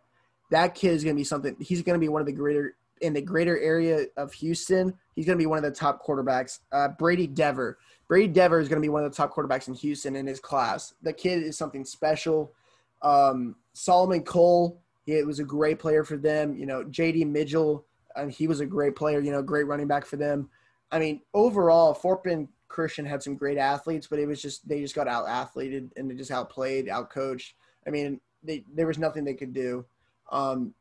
[0.51, 1.53] That kid is going to be something.
[1.59, 4.93] He's going to be one of the greater in the greater area of Houston.
[5.17, 6.59] He's going to be one of the top quarterbacks.
[6.71, 7.77] Uh, Brady Dever.
[8.07, 10.39] Brady Dever is going to be one of the top quarterbacks in Houston in his
[10.39, 10.93] class.
[11.01, 12.53] The kid is something special.
[13.01, 14.81] Um, Solomon Cole.
[15.05, 16.55] He was a great player for them.
[16.55, 17.25] You know, J.D.
[17.25, 17.85] Mitchell.
[18.15, 19.19] Um, he was a great player.
[19.19, 20.49] You know, great running back for them.
[20.89, 24.81] I mean, overall, Fort Bend Christian had some great athletes, but it was just they
[24.81, 27.53] just got out athleted and they just outplayed, outcoached.
[27.85, 29.85] I mean, they, there was nothing they could do.
[30.31, 30.73] Um,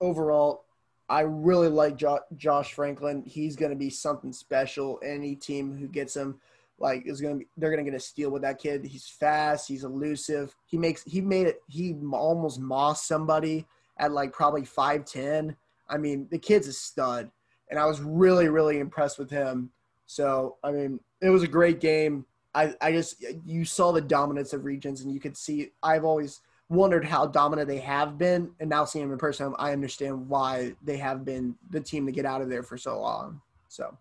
[0.00, 0.64] overall,
[1.08, 3.22] I really like jo- Josh Franklin.
[3.24, 5.00] He's going to be something special.
[5.04, 6.40] Any team who gets him,
[6.78, 8.84] like, is going to they're going to get a steal with that kid.
[8.84, 9.68] He's fast.
[9.68, 10.54] He's elusive.
[10.66, 11.62] He makes he made it.
[11.68, 13.66] He almost mossed somebody
[13.98, 15.56] at like probably five ten.
[15.88, 17.30] I mean, the kid's a stud,
[17.70, 19.70] and I was really really impressed with him.
[20.06, 22.24] So I mean, it was a great game.
[22.54, 26.40] I, I just you saw the dominance of Regents and you could see I've always
[26.68, 30.74] wondered how dominant they have been and now seeing them in person I understand why
[30.82, 33.40] they have been the team to get out of there for so long.
[33.68, 33.96] So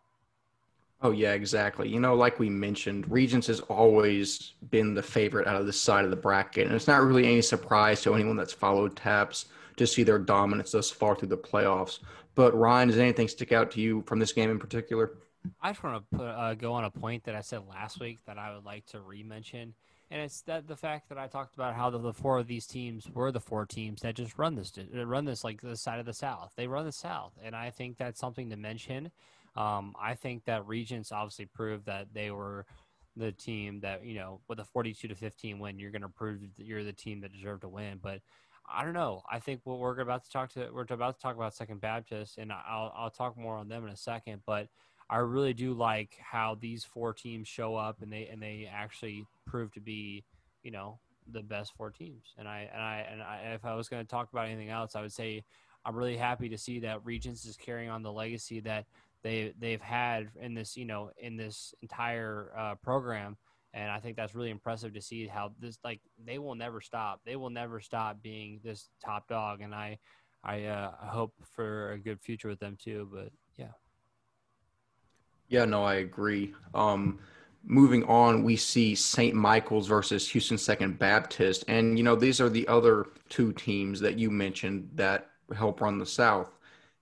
[1.02, 1.88] Oh yeah, exactly.
[1.88, 6.04] You know, like we mentioned, Regents has always been the favorite out of this side
[6.04, 9.46] of the bracket, and it's not really any surprise to anyone that's followed TAPPS
[9.78, 12.00] to see their dominance thus far through the playoffs.
[12.36, 15.14] But Ryan, does anything stick out to you from this game in particular?
[15.62, 18.20] I just want to put, uh, go on a point that I said last week
[18.28, 19.74] that I would like to re-mention,
[20.12, 22.66] and it's that the fact that I talked about how the, the, four of these
[22.66, 26.06] teams were the four teams that just run this, run this like the side of
[26.06, 26.52] the South.
[26.56, 29.12] They run the South, and I think that's something to mention.
[29.56, 32.66] Um, I think that Regents obviously proved that they were
[33.16, 36.42] the team that you know with a 42 to 15 win, you're going to prove
[36.42, 38.22] that you're the team that deserved to win, but.
[38.72, 39.24] I don't know.
[39.28, 42.38] I think what we're about to talk to we're about to talk about Second Baptist,
[42.38, 44.44] and I'll I'll talk more on them in a second.
[44.46, 44.68] But
[45.10, 49.26] I really do like how these four teams show up and they and they actually
[49.48, 50.24] prove to be,
[50.64, 51.00] you know,
[51.32, 52.34] the best four teams.
[52.38, 54.96] And I and I and I, if I was going to talk about anything else,
[54.96, 55.44] I would say
[55.86, 58.86] I'm really happy to see that Regents is carrying on the legacy that
[59.24, 63.38] they they've had in this you know in this entire uh, program.
[63.74, 67.22] And I think that's really impressive to see how this like they will never stop.
[67.26, 69.62] They will never stop being this top dog.
[69.62, 69.98] And I
[70.44, 73.10] I uh, hope for a good future with them too.
[73.12, 73.30] But
[75.50, 75.66] yeah.
[75.66, 76.54] No, I agree.
[76.74, 77.20] Um,
[77.66, 79.36] moving on, we see St.
[79.36, 81.66] Michael's versus Houston Second Baptist.
[81.68, 85.98] And, you know, these are the other two teams that you mentioned that help run
[85.98, 86.52] the South.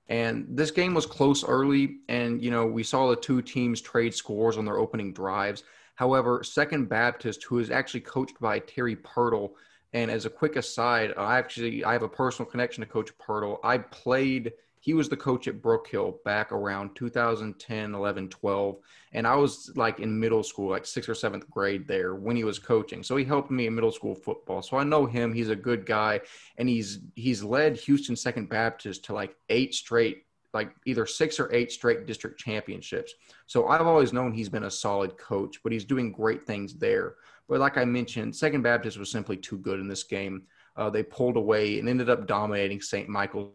[0.10, 4.14] And this game was close early, and, you know, we saw the two teams trade
[4.14, 5.64] scores on their opening drives.
[5.96, 9.52] However, Second Baptist, who is actually coached by Terry Pirtle,
[9.92, 13.60] and as a quick aside, I actually I have a personal connection to Coach Pirtle.
[13.64, 14.54] I played–
[14.88, 18.78] he was the coach at Brookhill back around 2010, 11, 12.
[19.12, 22.46] And I was like in middle school, like sixth or seventh grade there when he
[22.46, 23.04] was coaching.
[23.04, 24.62] So he helped me in middle school football.
[24.62, 25.34] So I know him.
[25.34, 26.22] He's a good guy.
[26.58, 30.24] And he's he's led Houston Second Baptist to like eight straight,
[30.54, 33.14] like either six or eight straight district championships.
[33.46, 37.16] So I've always known he's been a solid coach, but he's doing great things there.
[37.50, 40.44] But like I mentioned, Second Baptist was simply too good in this game.
[40.78, 43.10] Uh, they pulled away and ended up dominating St.
[43.10, 43.52] Michael's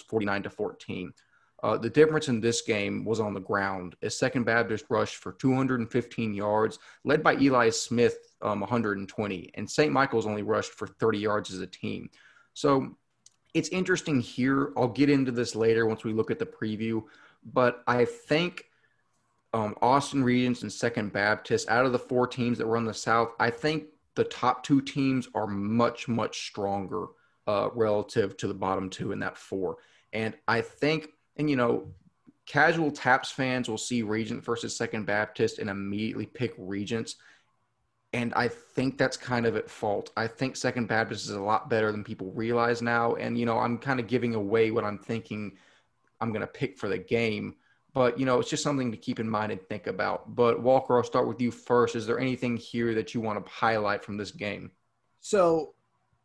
[0.00, 1.12] 49 to 14.
[1.62, 5.32] Uh, the difference in this game was on the ground as Second Baptist rushed for
[5.32, 9.90] 215 yards, led by Eli Smith, um, 120, and St.
[9.90, 12.10] Michael's only rushed for 30 yards as a team.
[12.52, 12.94] So
[13.54, 14.72] it's interesting here.
[14.76, 17.02] I'll get into this later once we look at the preview,
[17.44, 18.66] but I think
[19.54, 23.32] um, Austin Regents and Second Baptist, out of the four teams that run the South,
[23.38, 23.84] I think
[24.16, 27.06] the top two teams are much, much stronger
[27.46, 29.76] uh, relative to the bottom two in that four.
[30.12, 31.88] And I think, and you know,
[32.46, 37.16] casual TAPPS fans will see Regent versus Second Baptist and immediately pick Regents.
[38.12, 40.10] And I think that's kind of at fault.
[40.16, 43.14] I think Second Baptist is a lot better than people realize now.
[43.16, 45.56] And, you know, I'm kind of giving away what I'm thinking
[46.20, 47.56] I'm going to pick for the game.
[47.92, 50.34] But, you know, it's just something to keep in mind and think about.
[50.36, 51.96] But, Walker, I'll start with you first.
[51.96, 54.70] Is there anything here that you want to highlight from this game?
[55.20, 55.74] So,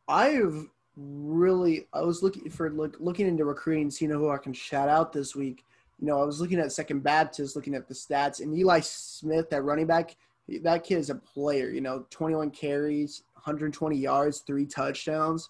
[0.07, 0.67] I've
[0.99, 5.13] really I was looking for look, looking into recruiting, seeing who I can shout out
[5.13, 5.63] this week.
[5.99, 9.49] You know, I was looking at Second Baptist, looking at the stats, and Eli Smith,
[9.49, 10.15] that running back,
[10.61, 11.69] that kid is a player.
[11.69, 15.49] You know, 21 carries, 120 yards, three touchdowns.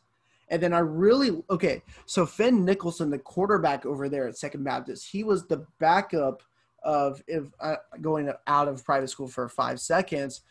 [0.49, 1.83] And then I really okay.
[2.05, 6.41] So Finn Nicholson, the quarterback over there at Second Baptist, he was the backup
[6.83, 10.41] of if uh, going out of private school for five seconds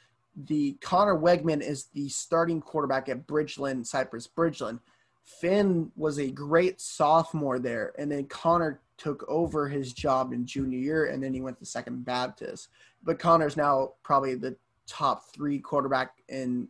[0.47, 4.79] the Connor Weigman is the starting quarterback at Bridgeland, Cypress Bridgeland.
[5.25, 10.79] Finn was a great sophomore there, and then Connor took over his job in junior
[10.79, 12.69] year, and then he went to Second Baptist.
[13.03, 16.69] But Connor's now probably the top three quarterback in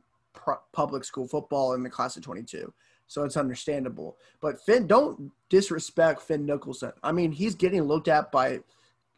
[0.72, 2.72] public school football in the class of 22.
[3.06, 4.16] So it's understandable.
[4.40, 6.92] But Finn, don't disrespect Finn Nicholson.
[7.02, 8.60] I mean, he's getting looked at by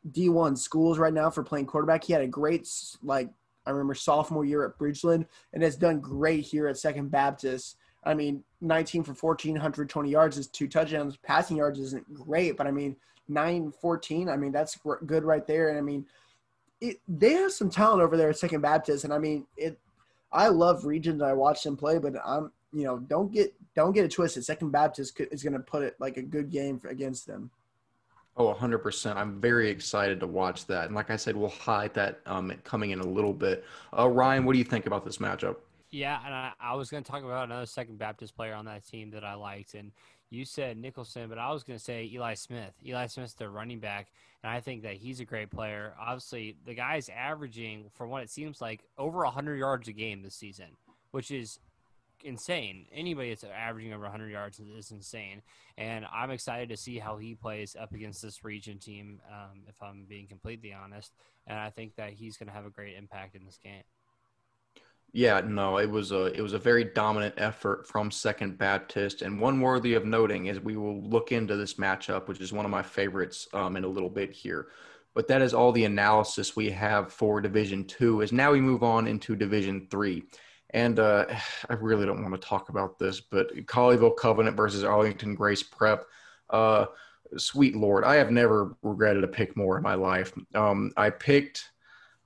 [0.08, 2.04] D1 schools right now for playing quarterback.
[2.04, 2.68] He had a great
[3.02, 3.30] like
[3.66, 7.76] I remember sophomore year at Bridgeland and has done great here at Second Baptist.
[8.04, 11.16] I mean, 19 for 1,420 yards is two touchdowns.
[11.18, 12.96] Passing yards isn't great, but I mean,
[13.28, 15.68] 9 14, I mean, that's good right there.
[15.68, 16.06] And I mean,
[16.80, 19.04] it, they have some talent over there at Second Baptist.
[19.04, 19.78] And I mean, it.
[20.32, 21.22] I love Regents.
[21.22, 24.44] I watch them play, but I'm, you know, don't get don't get it twisted.
[24.44, 27.50] Second Baptist is going to put it like a good game against them.
[28.36, 29.16] Oh, 100%.
[29.16, 30.86] I'm very excited to watch that.
[30.86, 33.64] And like I said, we'll highlight that um, coming in a little bit.
[33.96, 35.56] Uh, Ryan, what do you think about this matchup?
[35.90, 38.86] Yeah, and I, I was going to talk about another Second Baptist player on that
[38.86, 39.74] team that I liked.
[39.74, 39.90] And
[40.30, 42.72] you said Nicholson, but I was going to say Eli Smith.
[42.86, 44.12] Eli Smith's their running back,
[44.44, 45.94] and I think that he's a great player.
[46.00, 50.36] Obviously, the guy's averaging, from what it seems like, over 100 yards a game this
[50.36, 50.76] season,
[51.10, 51.58] which is
[52.24, 52.87] insane.
[52.92, 55.42] Anybody that's averaging over 100 yards is insane.
[55.78, 59.74] And I'm excited to see how he plays up against this region team, um, if
[59.83, 61.12] I'm being completely honest.
[61.46, 63.83] And I think that he's going to have a great impact in this game.
[65.12, 69.40] Yeah, no, it was a it was a very dominant effort from Second Baptist, and
[69.40, 72.70] one worthy of noting is we will look into this matchup, which is one of
[72.70, 74.68] my favorites, um, in a little bit here.
[75.12, 78.22] But that is all the analysis we have for Division Two.
[78.22, 80.22] As now we move on into Division Three.
[80.70, 81.26] And uh,
[81.68, 86.04] I really don't want to talk about this, but Colleyville Covenant versus Arlington Grace Prep.
[86.48, 86.87] Uh,
[87.37, 90.33] sweet Lord, I have never regretted a pick more in my life.
[90.54, 91.70] Um, I picked,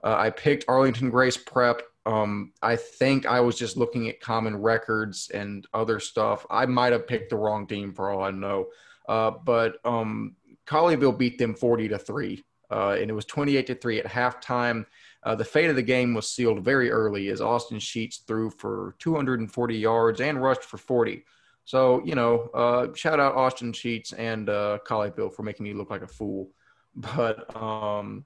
[0.02, 1.82] uh, I picked Arlington Grace Prep.
[2.06, 6.46] Um, I think I was just looking at common records and other stuff.
[6.50, 8.68] I might have picked the wrong team for all I know.
[9.08, 12.42] Uh, but um, Colleyville beat them 40 to three,
[12.74, 14.86] and it was 28 to three at halftime.
[15.22, 18.94] Uh, the fate of the game was sealed very early as Austin Sheets threw for
[18.98, 21.24] 240 yards and rushed for 40.
[21.64, 25.90] So, you know, uh, shout out Austin Sheets and uh, Colleyville for making me look
[25.90, 26.50] like a fool.
[26.96, 28.24] But um,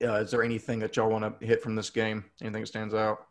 [0.00, 2.24] uh, is there anything that y'all want to hit from this game?
[2.40, 3.26] Anything that stands out?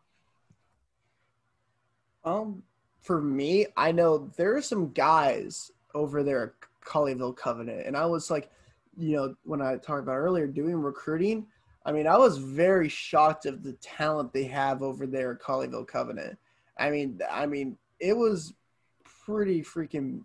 [2.26, 2.62] Um,
[3.02, 8.06] for me, I know there are some guys over there at Colleyville Covenant, and I
[8.08, 8.52] was like,
[8.98, 11.48] you know, when I talked about earlier doing recruiting,
[11.86, 15.88] I mean, I was very shocked of the talent they have over there at Colleyville
[15.88, 16.38] Covenant.
[16.78, 18.54] I mean, I mean, it was
[19.26, 20.22] pretty freaking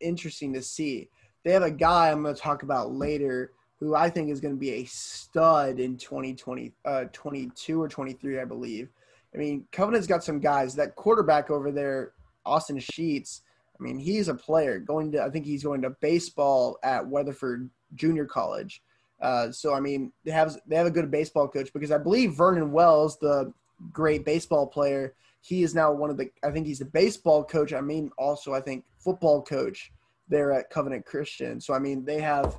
[0.00, 1.08] interesting to see.
[1.44, 4.54] They have a guy I'm going to talk about later who I think is going
[4.54, 8.90] to be a stud in 2020, uh, 22 or 23, I believe.
[9.34, 10.74] I mean, Covenant's got some guys.
[10.74, 12.12] That quarterback over there,
[12.44, 13.42] Austin Sheets.
[13.78, 15.22] I mean, he's a player going to.
[15.22, 18.82] I think he's going to baseball at Weatherford Junior College.
[19.20, 22.32] Uh, so I mean, they have they have a good baseball coach because I believe
[22.32, 23.52] Vernon Wells, the
[23.92, 26.30] great baseball player, he is now one of the.
[26.42, 27.72] I think he's the baseball coach.
[27.72, 29.92] I mean, also I think football coach
[30.28, 31.60] there at Covenant Christian.
[31.60, 32.58] So I mean, they have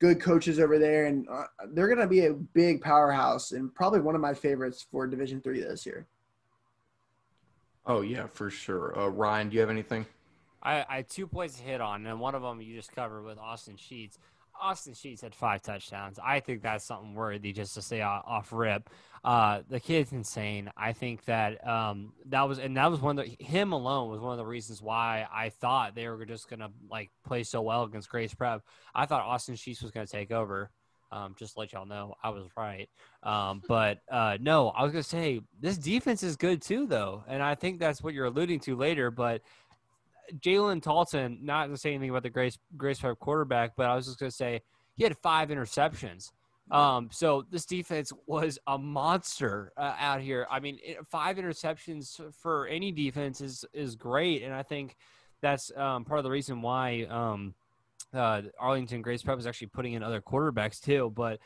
[0.00, 4.00] good coaches over there, and uh, they're going to be a big powerhouse and probably
[4.00, 6.06] one of my favorites for Division Three this year.
[7.86, 8.98] Oh yeah, for sure.
[8.98, 10.06] Uh, Ryan, do you have anything?
[10.62, 13.24] I, I had two points to hit on, and one of them you just covered
[13.24, 14.18] with Austin Sheets.
[14.60, 16.18] Austin Sheets had five touchdowns.
[16.22, 18.88] I think that's something worthy just to say off rip.
[19.24, 20.70] Uh, the kid's insane.
[20.76, 24.20] I think that um, that was and that was one of the, him alone was
[24.20, 27.84] one of the reasons why I thought they were just gonna like play so well
[27.84, 28.62] against Grace Prep.
[28.94, 30.70] I thought Austin Sheets was gonna take over.
[31.12, 32.88] Um, just to let y'all know, I was right.
[33.22, 37.42] Um, but uh, no, I was gonna say this defense is good too, though, and
[37.42, 39.10] I think that's what you're alluding to later.
[39.10, 39.42] But
[40.38, 44.06] Jalen Talton, not to say anything about the Grace Grace Prep quarterback, but I was
[44.06, 44.62] just gonna say
[44.94, 46.30] he had five interceptions.
[46.70, 50.46] Um, so this defense was a monster uh, out here.
[50.50, 50.78] I mean,
[51.10, 54.96] five interceptions for any defense is is great, and I think
[55.40, 57.54] that's um, part of the reason why um,
[58.14, 61.12] uh, Arlington Grace Prep is actually putting in other quarterbacks too.
[61.14, 61.40] But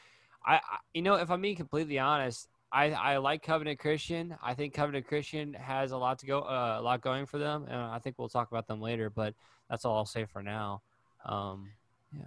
[0.44, 0.60] I, I,
[0.94, 4.36] you know, if I'm being completely honest, I, I like Covenant Christian.
[4.42, 7.64] I think Covenant Christian has a lot to go, uh, a lot going for them,
[7.68, 9.08] and I think we'll talk about them later.
[9.10, 9.34] But
[9.70, 10.82] that's all I'll say for now.
[11.24, 11.70] Um,
[12.12, 12.24] yeah.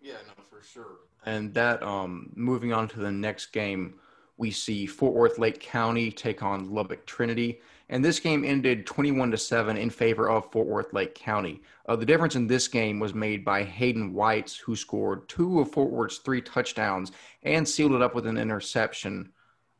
[0.00, 0.98] Yeah, no, for sure.
[1.24, 3.94] And that, um, moving on to the next game,
[4.36, 9.30] we see Fort Worth Lake County take on Lubbock Trinity, and this game ended 21
[9.30, 11.62] to seven in favor of Fort Worth Lake County.
[11.86, 15.70] Uh, the difference in this game was made by Hayden Whites, who scored two of
[15.70, 17.12] Fort Worth's three touchdowns
[17.44, 19.30] and sealed it up with an interception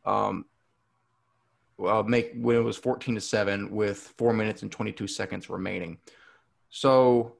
[0.04, 0.44] um,
[1.84, 5.98] uh, make when it was 14 to 7 with four minutes and 22 seconds remaining.
[6.70, 7.34] So,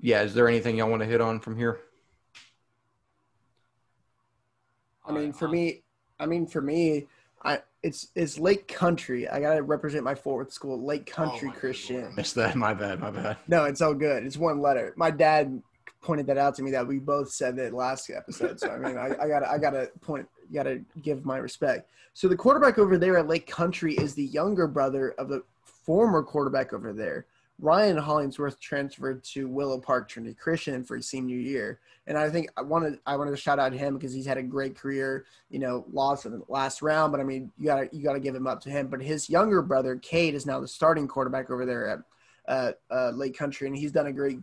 [0.00, 1.80] yeah, is there anything y'all want to hit on from here?
[5.06, 5.82] I mean, for me,
[6.18, 7.08] I mean, for me,
[7.44, 9.28] I it's it's Lake Country.
[9.28, 12.14] I gotta represent my Fort Worth school, Lake Country oh Christian.
[12.16, 12.56] Missed that.
[12.56, 13.00] My bad.
[13.00, 13.36] My bad.
[13.46, 14.24] No, it's all good.
[14.24, 14.94] It's one letter.
[14.96, 15.62] My dad
[16.00, 18.58] pointed that out to me that we both said that last episode.
[18.58, 21.90] So I mean, I, I gotta I gotta point got to give my respect.
[22.12, 26.22] So the quarterback over there at Lake Country is the younger brother of the former
[26.22, 27.26] quarterback over there.
[27.60, 32.48] Ryan Hollingsworth transferred to Willow Park Trinity Christian for his senior year, and I think
[32.56, 35.24] I wanted I wanted to shout out him because he's had a great career.
[35.50, 38.14] You know, lost in the last round, but I mean, you got to you got
[38.14, 38.88] to give him up to him.
[38.88, 41.98] But his younger brother, Cade, is now the starting quarterback over there at
[42.48, 44.38] uh, uh, Lake Country, and he's done a great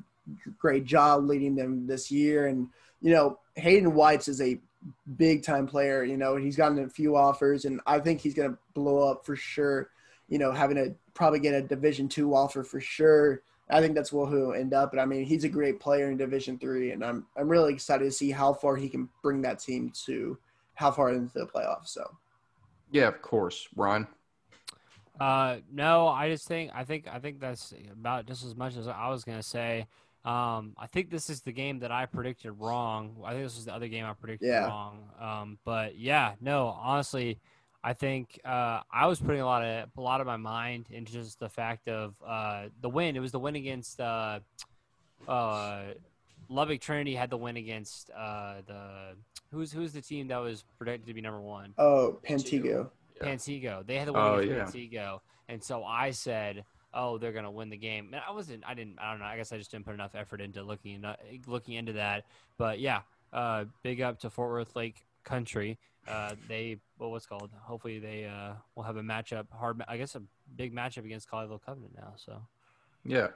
[0.58, 2.48] great job leading them this year.
[2.48, 2.70] And
[3.02, 4.58] you know, Hayden Whites is a
[5.18, 6.04] big time player.
[6.04, 9.26] You know, he's gotten a few offers, and I think he's going to blow up
[9.26, 9.90] for sure.
[10.30, 13.42] You know, having to probably get a Division two offer for sure.
[13.70, 14.92] I think that's where he'll end up.
[14.92, 18.06] But I mean, he's a great player in Division three, and I'm I'm really excited
[18.06, 20.38] to see how far he can bring that team to
[20.74, 21.90] how far into the playoffs.
[21.90, 22.10] So,
[22.92, 24.08] yeah, of course, Ron.
[25.20, 28.88] Uh, no, I just think I think I think that's about just as much as
[28.88, 29.88] I was gonna say.
[30.24, 33.16] Um, I think this is the game that I predicted wrong.
[33.26, 34.68] I think this was the other game I predicted yeah.
[34.68, 35.10] wrong.
[35.20, 37.40] Um, but yeah, no, honestly,
[37.84, 41.14] I think uh, I was putting a lot of a lot of my mind into
[41.14, 43.16] just the fact of uh, the win.
[43.16, 44.40] It was the win against uh,
[45.28, 45.82] uh,
[46.50, 49.16] Lubbock Trinity had the win against uh, the
[49.52, 51.74] who's who's the team that was predicted to be number one.
[51.80, 52.90] Oh, Pantego.
[53.20, 53.86] Pantego.
[53.86, 54.82] They had the win oh, against yeah.
[54.82, 58.10] Pantego, and so I said oh, they're gonna win the game.
[58.14, 59.26] And I wasn't, I didn't, I don't know.
[59.26, 61.04] I guess I just didn't put enough effort into looking
[61.48, 62.26] looking into that.
[62.58, 63.02] But yeah,
[63.34, 65.78] uh, big up to Fort Worth Lake Country.
[66.08, 67.52] Uh, they, well, what's called?
[67.62, 69.46] Hopefully, they uh, will have a matchup.
[69.52, 70.22] Hard, I guess, a
[70.56, 72.14] big matchup against Colleyville Covenant now.
[72.16, 72.42] So,
[73.06, 73.28] yeah.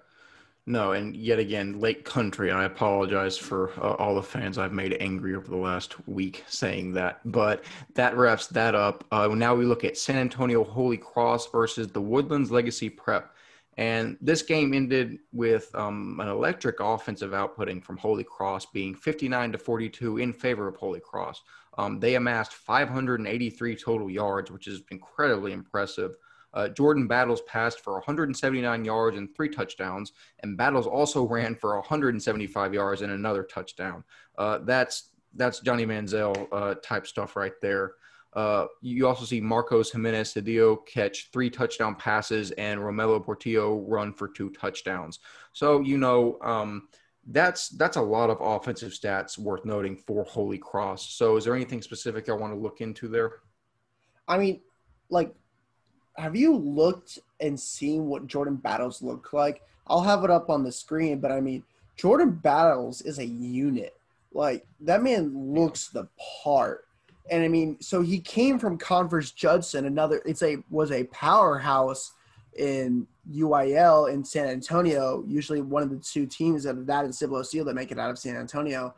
[0.68, 2.52] No, and yet again, Lake Country.
[2.52, 6.94] I apologize for uh, all the fans I've made angry over the last week saying
[6.94, 9.04] that, but that wraps that up.
[9.12, 13.35] Uh, now we look at San Antonio Holy Cross versus the Woodlands Legacy Prep.
[13.78, 19.52] And this game ended with um, an electric offensive outputting from Holy Cross being 59
[19.52, 21.42] to 42 in favor of Holy Cross.
[21.78, 26.16] Um, they amassed 583 total yards, which is incredibly impressive.
[26.54, 31.76] Uh, Jordan Battles passed for 179 yards and three touchdowns, and Battles also ran for
[31.76, 34.04] 175 yards and another touchdown.
[34.38, 37.96] Uh, that's that's Johnny Manziel uh, type stuff right there.
[38.36, 44.12] Uh, you also see Marcos Jimenez Hidio catch three touchdown passes and Romello Portillo run
[44.12, 45.20] for two touchdowns.
[45.54, 46.90] So you know um,
[47.28, 51.14] that's that's a lot of offensive stats worth noting for Holy Cross.
[51.14, 53.34] So is there anything specific I want to look into there?
[54.28, 54.62] I mean,
[55.10, 55.34] like,
[56.18, 59.62] have you looked and seen what Jordan Battles look like?
[59.88, 61.64] I'll have it up on the screen, but I mean,
[61.96, 63.96] Jordan Battles is a unit.
[64.34, 66.08] Like that man looks the
[66.44, 66.86] part.
[67.32, 72.12] And I mean, so he came from Converse Judson, another it's a was a powerhouse
[72.56, 77.44] in UIL in San Antonio, usually one of the two teams of that and Cibolo
[77.44, 78.94] Steele that make it out of San Antonio.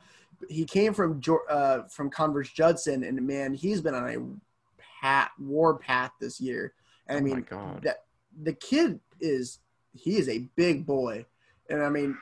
[0.50, 5.78] He came from uh, from Converse Judson, and man, he's been on a pat war
[5.78, 6.74] path this year.
[7.08, 8.04] And I mean, oh that
[8.44, 9.60] the kid is
[9.94, 11.26] he is a big boy,
[11.70, 12.18] and I mean,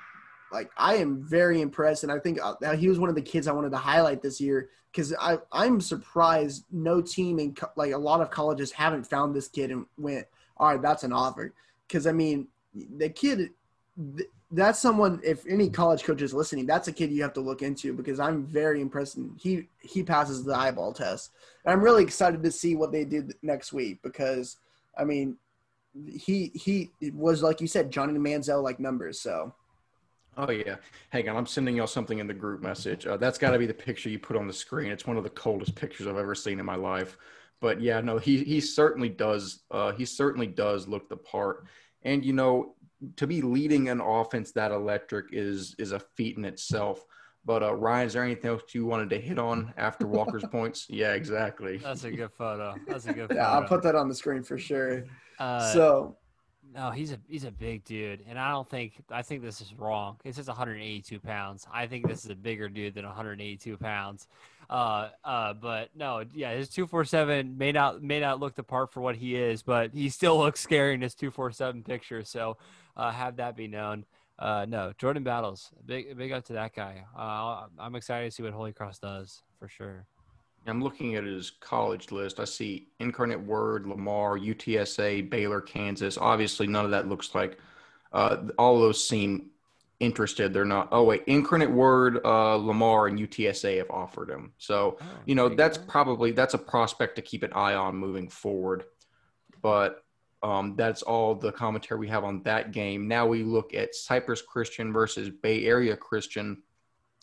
[0.55, 3.47] like I am very impressed, and I think uh, he was one of the kids
[3.47, 7.91] I wanted to highlight this year because I I'm surprised no team in co- like
[7.91, 10.25] a lot of colleges haven't found this kid and went
[10.57, 11.53] all right that's an offer
[11.87, 13.49] because I mean the kid
[14.17, 17.41] th- that's someone if any college coach is listening that's a kid you have to
[17.41, 21.31] look into because I'm very impressed and he he passes the eyeball test
[21.65, 24.57] and I'm really excited to see what they do next week because
[24.97, 25.35] I mean
[26.07, 29.53] he he was like you said Johnny Manziel like numbers so.
[30.37, 30.75] Oh yeah,
[31.09, 31.37] hang on.
[31.37, 33.05] I'm sending y'all something in the group message.
[33.05, 34.91] Uh, that's got to be the picture you put on the screen.
[34.91, 37.17] It's one of the coldest pictures I've ever seen in my life.
[37.61, 39.63] But yeah, no, he he certainly does.
[39.71, 41.65] Uh, he certainly does look the part.
[42.03, 42.75] And you know,
[43.15, 47.05] to be leading an offense that electric is is a feat in itself.
[47.45, 50.87] But uh, Ryan, is there anything else you wanted to hit on after Walker's points?
[50.89, 51.77] Yeah, exactly.
[51.77, 52.75] That's a good photo.
[52.87, 53.31] That's a good.
[53.35, 55.05] yeah, I'll put that on the screen for sure.
[55.39, 56.17] Uh, so
[56.75, 59.73] no, he's a he's a big dude, and I don't think I think this is
[59.73, 60.17] wrong.
[60.25, 61.65] It says 182 pounds.
[61.71, 64.27] I think this is a bigger dude than 182 pounds.
[64.69, 68.99] Uh, uh, but no, yeah, his 247 may not may not look the part for
[68.99, 72.23] what he is, but he still looks scary in his 247 picture.
[72.25, 72.57] So,
[72.97, 74.05] uh, have that be known.
[74.37, 77.05] Uh, no, Jordan Battles, big big up to that guy.
[77.17, 80.07] Uh, I'm excited to see what Holy Cross does for sure.
[80.67, 82.39] I'm looking at his college list.
[82.39, 86.17] I see Incarnate Word, Lamar, UTSA, Baylor, Kansas.
[86.17, 87.59] Obviously, none of that looks like
[88.11, 89.51] uh, all of those seem
[89.99, 90.53] interested.
[90.53, 90.89] They're not.
[90.91, 94.53] Oh wait, Incarnate Word, uh, Lamar, and UTSA have offered him.
[94.57, 95.85] So oh, you know that's go.
[95.87, 98.85] probably that's a prospect to keep an eye on moving forward.
[99.61, 100.03] But
[100.43, 103.07] um, that's all the commentary we have on that game.
[103.07, 106.61] Now we look at Cypress Christian versus Bay Area Christian.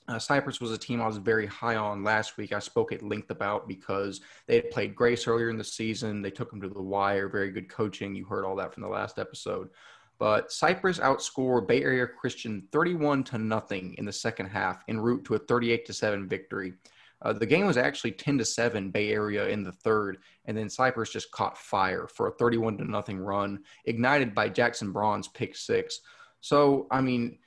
[0.09, 2.53] Uh, Cypress was a team I was very high on last week.
[2.53, 6.23] I spoke at length about because they had played Grace earlier in the season.
[6.23, 7.29] They took them to the wire.
[7.29, 8.15] Very good coaching.
[8.15, 9.71] You heard all that from the last episode.
[10.19, 15.25] But Cypress outscored Bay Area Christian 31 to nothing in the second half, en route
[15.25, 16.75] to a 38 to seven victory.
[17.23, 20.69] Uh, the game was actually 10 to 7 Bay Area in the third, and then
[20.69, 25.57] Cypress just caught fire for a 31 to nothing run, ignited by Jackson Braun's pick
[25.57, 26.01] six.
[26.41, 27.39] So, I mean,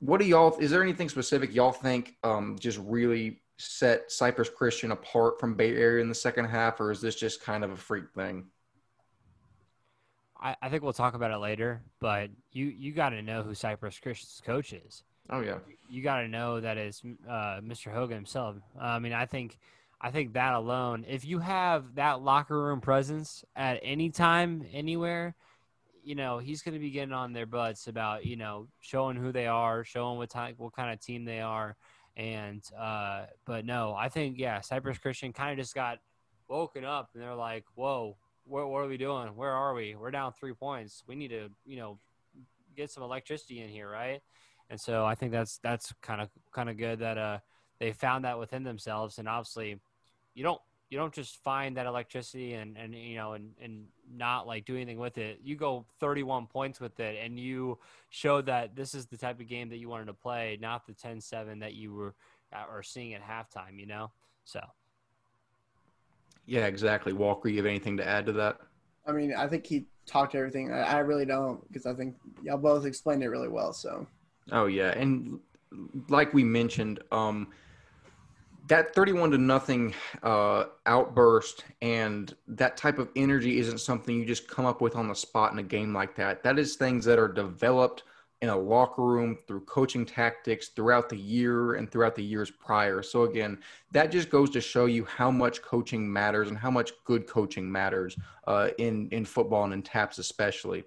[0.00, 0.56] what do y'all?
[0.58, 5.76] Is there anything specific y'all think um, just really set Cypress Christian apart from Bay
[5.76, 8.46] Area in the second half, or is this just kind of a freak thing?
[10.40, 13.54] I, I think we'll talk about it later, but you you got to know who
[13.54, 15.02] Cypress Christian's coach is.
[15.28, 17.92] Oh yeah, you got to know that is uh, Mr.
[17.92, 18.56] Hogan himself.
[18.80, 19.58] I mean, I think
[20.00, 25.34] I think that alone, if you have that locker room presence at any time, anywhere,
[26.10, 29.30] you know, he's going to be getting on their butts about, you know, showing who
[29.30, 31.76] they are, showing what type, what kind of team they are.
[32.16, 36.00] And, uh, but no, I think, yeah, Cypress Christian kind of just got
[36.48, 39.28] woken up and they're like, whoa, what, what are we doing?
[39.36, 39.94] Where are we?
[39.94, 41.04] We're down three points.
[41.06, 42.00] We need to, you know,
[42.76, 43.88] get some electricity in here.
[43.88, 44.20] Right.
[44.68, 47.38] And so I think that's, that's kind of, kind of good that, uh,
[47.78, 49.18] they found that within themselves.
[49.18, 49.78] And obviously
[50.34, 50.60] you don't,
[50.90, 54.74] you don't just find that electricity and, and you know and, and not like do
[54.74, 55.40] anything with it.
[55.42, 57.78] You go 31 points with it and you
[58.10, 60.92] show that this is the type of game that you wanted to play not the
[60.92, 62.14] 10-7 that you were
[62.52, 64.10] uh, or seeing at halftime you know?
[64.44, 64.60] So.
[66.44, 67.12] Yeah exactly.
[67.12, 68.58] Walker you have anything to add to that?
[69.06, 70.72] I mean i think he talked everything.
[70.72, 74.08] I, I really don't because i think y'all both explained it really well so.
[74.50, 74.90] Oh yeah.
[74.98, 75.38] And
[76.08, 77.46] like we mentioned um
[78.70, 79.92] that 31 to nothing
[80.22, 85.08] uh, outburst and that type of energy isn't something you just come up with on
[85.08, 86.44] the spot in a game like that.
[86.44, 88.04] That is things that are developed
[88.42, 93.02] in a locker room, through coaching tactics throughout the year and throughout the years prior.
[93.02, 93.58] So, again,
[93.90, 97.70] that just goes to show you how much coaching matters and how much good coaching
[97.70, 98.16] matters
[98.46, 100.84] uh, in, in football and in TAPPS especially.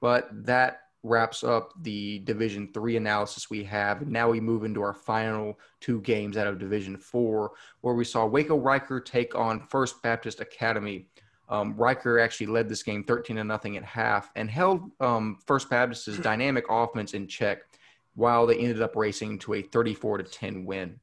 [0.00, 4.06] But that wraps up the Division Three analysis we have.
[4.06, 8.26] Now we move into our final two games out of Division Four, where we saw
[8.26, 11.06] Waco Reicher take on First Baptist Academy.
[11.48, 15.70] Um, Reicher actually led this game 13 to nothing at half and held um, First
[15.70, 17.60] Baptist's dynamic offense in check
[18.14, 21.00] while they ended up racing to a 34 to 10 win.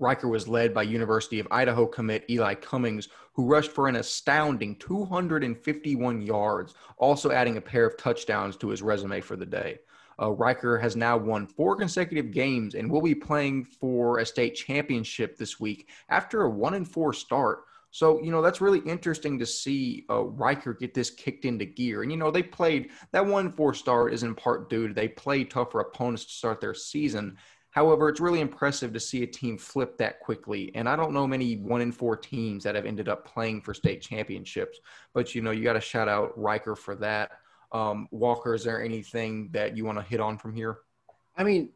[0.00, 4.76] Reicher was led by University of Idaho commit Eli Cummings, who rushed for an astounding
[4.76, 9.78] 251 yards, also adding a pair of touchdowns to his resume for the day.
[10.18, 14.54] Uh, Reicher has now won four consecutive games and will be playing for a state
[14.54, 17.64] championship this week after a one and four start.
[17.90, 22.02] So, you know, that's really interesting to see uh, Reicher get this kicked into gear.
[22.02, 25.08] And, you know, they played that one four start is in part due to they
[25.08, 27.36] played tougher opponents to start their season.
[27.70, 30.72] However, it's really impressive to see a team flip that quickly.
[30.74, 33.74] And I don't know many one in four teams that have ended up playing for
[33.74, 34.80] state championships.
[35.14, 37.30] But, you know, you got to shout out Reicher for that.
[37.72, 40.78] Um, Walker, is there anything that you want to hit on from here?
[41.36, 41.70] I mean,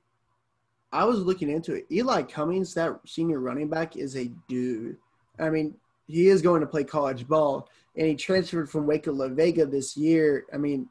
[0.93, 1.87] I was looking into it.
[1.91, 4.97] Eli Cummings, that senior running back, is a dude.
[5.39, 5.77] I mean,
[6.07, 9.97] he is going to play college ball, and he transferred from Waco La Vega this
[9.97, 10.45] year.
[10.53, 10.89] I mean,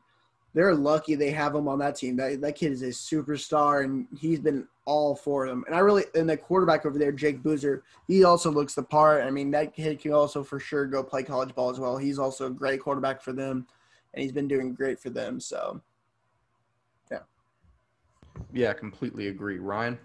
[0.54, 2.16] they're lucky they have him on that team.
[2.16, 5.64] That that kid is a superstar, and he's been all for them.
[5.68, 9.24] And I really and the quarterback over there, Jake Boozer, he also looks the part.
[9.24, 11.98] I mean, that kid can also for sure go play college ball as well.
[11.98, 13.66] He's also a great quarterback for them,
[14.14, 15.40] and he's been doing great for them.
[15.40, 15.82] So,
[17.12, 17.20] yeah,
[18.52, 19.98] yeah, completely agree, Ryan.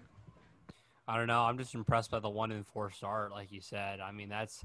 [1.07, 1.41] I don't know.
[1.41, 3.99] I'm just impressed by the one in four start, like you said.
[3.99, 4.63] I mean, that's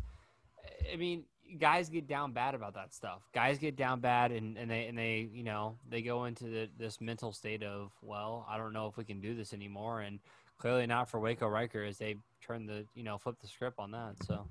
[0.92, 1.24] I mean,
[1.58, 3.22] guys get down bad about that stuff.
[3.34, 6.68] Guys get down bad, and, and they and they you know they go into the,
[6.78, 10.18] this mental state of well, I don't know if we can do this anymore, and
[10.58, 13.90] clearly not for Waco Reicher as they turn the you know flip the script on
[13.92, 14.14] that.
[14.26, 14.46] So.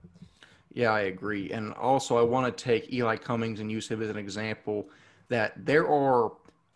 [0.73, 1.51] Yeah, I agree.
[1.51, 4.89] And also, I want to take Eli Cummings and use him as an example
[5.29, 6.31] that there are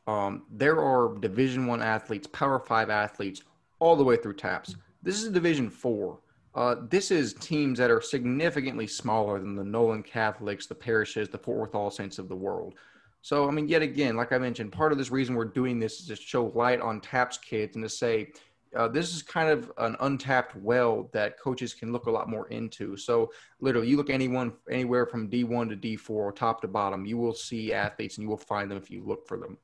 [0.08, 3.42] um, there are Division One athletes, Power Five athletes,
[3.80, 4.76] all the way through TAPPS.
[5.02, 6.20] This is Division Four.
[6.58, 11.38] Uh, this is teams that are significantly smaller than the Nolan Catholics, the parishes, the
[11.38, 12.74] Fort Worth All Saints of the world.
[13.22, 16.00] So, I mean, yet again, like I mentioned, part of this reason we're doing this
[16.00, 18.32] is to show light on TAPPS kids and to say
[18.76, 22.48] uh, this is kind of an untapped well that coaches can look a lot more
[22.48, 22.98] into.
[22.98, 27.20] So, literally, you look anyone anywhere from D1 to D4, or top to bottom, you
[27.20, 29.60] will see athletes and you will find them if you look for them.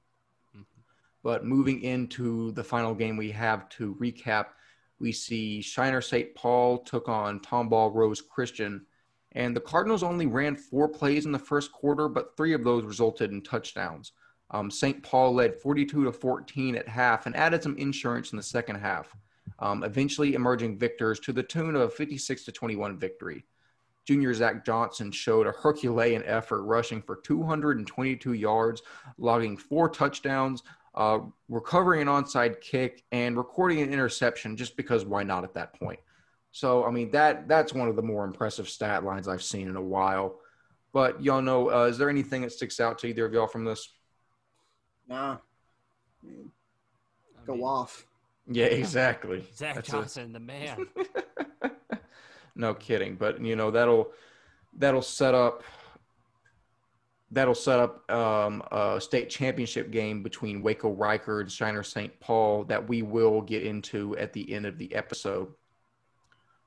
[0.56, 0.82] Mm-hmm.
[1.24, 4.46] But moving into the final game we have to recap
[5.04, 6.34] we see Shiner St.
[6.34, 8.86] Paul took on Tomball Rose Christian,
[9.34, 12.86] and the Cardinals only ran four plays in the first quarter, but three of those
[12.86, 14.14] resulted in touchdowns.
[14.51, 15.04] Um, St.
[15.04, 19.14] Paul led 42 to 14 at half and added some insurance in the second half,
[19.60, 23.43] um, eventually emerging victors to the tune of a 56 to 21 victory.
[24.06, 28.82] Junior Zach Johnson showed a Herculean effort, rushing for 222 yards,
[29.18, 30.64] logging four touchdowns,
[30.96, 31.20] uh,
[31.50, 36.00] recovering an onside kick and recording an interception just because why not at that point?
[36.52, 39.76] So I mean that that's one of the more impressive stat lines I've seen in
[39.76, 40.39] a while.
[40.91, 43.66] But y'all know, uh, is there anything that sticks out to either of y'all from
[43.66, 43.89] this?
[45.08, 45.38] Nah.
[47.46, 48.06] Go mean, off.
[48.48, 49.44] Yeah, exactly.
[49.56, 50.34] Zach that's Johnson, a...
[50.34, 50.88] the man.
[52.56, 54.12] no kidding, but you know that'll
[54.78, 55.64] that'll set up
[57.34, 62.18] that'll set up um, a state championship game between Waco Reicher and Shiner St.
[62.20, 65.48] Paul that we will get into at the end of the episode.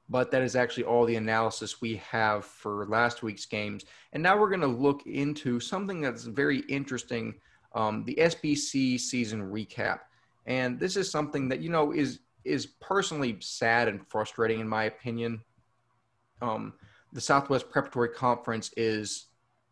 [0.09, 3.85] But that is actually all the analysis we have for last week's games.
[4.12, 7.35] And now we're going to look into something that's very interesting
[7.75, 10.01] um, the SPC season recap.
[10.47, 14.85] And this is something that, you know, is is personally sad and frustrating in my
[14.85, 15.43] opinion.
[16.41, 16.75] Um,
[17.12, 19.27] the Southwest Preparatory Conference is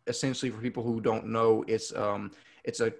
[0.07, 2.31] essentially for people who don't know, it's um,
[2.63, 2.93] it's a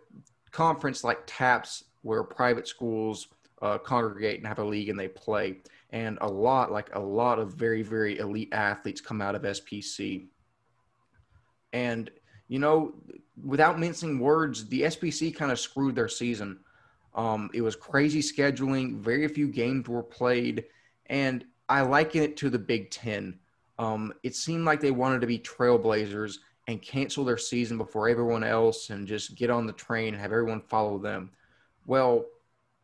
[0.51, 3.27] conference like TAPPS where private schools
[3.61, 5.57] uh, congregate and have a league and they play.
[5.91, 10.27] And a lot, like a lot of very, very elite athletes come out of SPC.
[11.73, 12.09] And,
[12.47, 12.93] you know,
[13.43, 16.59] without mincing words, the SPC kind of screwed their season.
[17.15, 20.65] Um, it was crazy scheduling, very few games were played.
[21.07, 23.39] And I liken it to the Big Ten.
[23.79, 26.37] Um, it seemed like they wanted to be trailblazers
[26.67, 30.31] and cancel their season before everyone else and just get on the train and have
[30.31, 31.31] everyone follow them.
[31.85, 32.25] Well,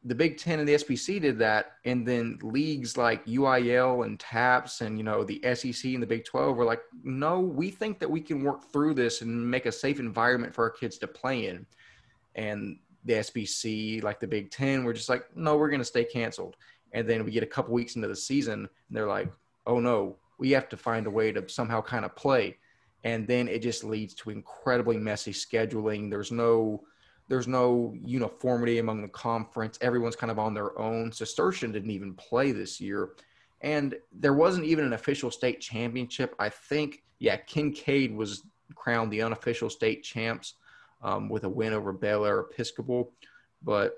[0.03, 4.81] the Big Ten and the SPC did that, and then leagues like UIL and TAPPS
[4.81, 8.09] and you know the SEC and the Big Twelve were like, no, we think that
[8.09, 11.47] we can work through this and make a safe environment for our kids to play
[11.47, 11.65] in.
[12.33, 16.03] And the SPC, like the Big Ten, we're just like, no, we're going to stay
[16.03, 16.55] canceled.
[16.93, 19.31] And then we get a couple weeks into the season, and they're like,
[19.67, 22.57] oh no, we have to find a way to somehow kind of play.
[23.03, 26.09] And then it just leads to incredibly messy scheduling.
[26.09, 26.83] There's no
[27.31, 29.77] there's no uniformity among the conference.
[29.79, 31.13] Everyone's kind of on their own.
[31.13, 33.11] Cistercian didn't even play this year.
[33.61, 36.35] And there wasn't even an official state championship.
[36.39, 38.43] I think, yeah, Kincaid was
[38.75, 40.55] crowned the unofficial state champs
[41.01, 43.13] um, with a win over Bellaire Episcopal.
[43.63, 43.95] But,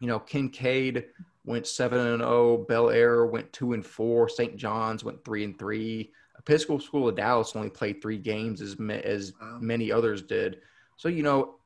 [0.00, 1.06] you know, Kincaid
[1.46, 4.56] went 7 and 0, Bellaire went 2 and 4, St.
[4.56, 6.10] John's went 3 and 3.
[6.40, 9.58] Episcopal School of Dallas only played three games as, as wow.
[9.60, 10.58] many others did.
[10.96, 11.56] So, you know,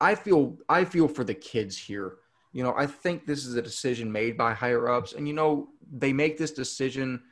[0.00, 2.16] I feel I feel for the kids here.
[2.52, 5.68] You know, I think this is a decision made by higher ups, and you know
[5.92, 7.22] they make this decision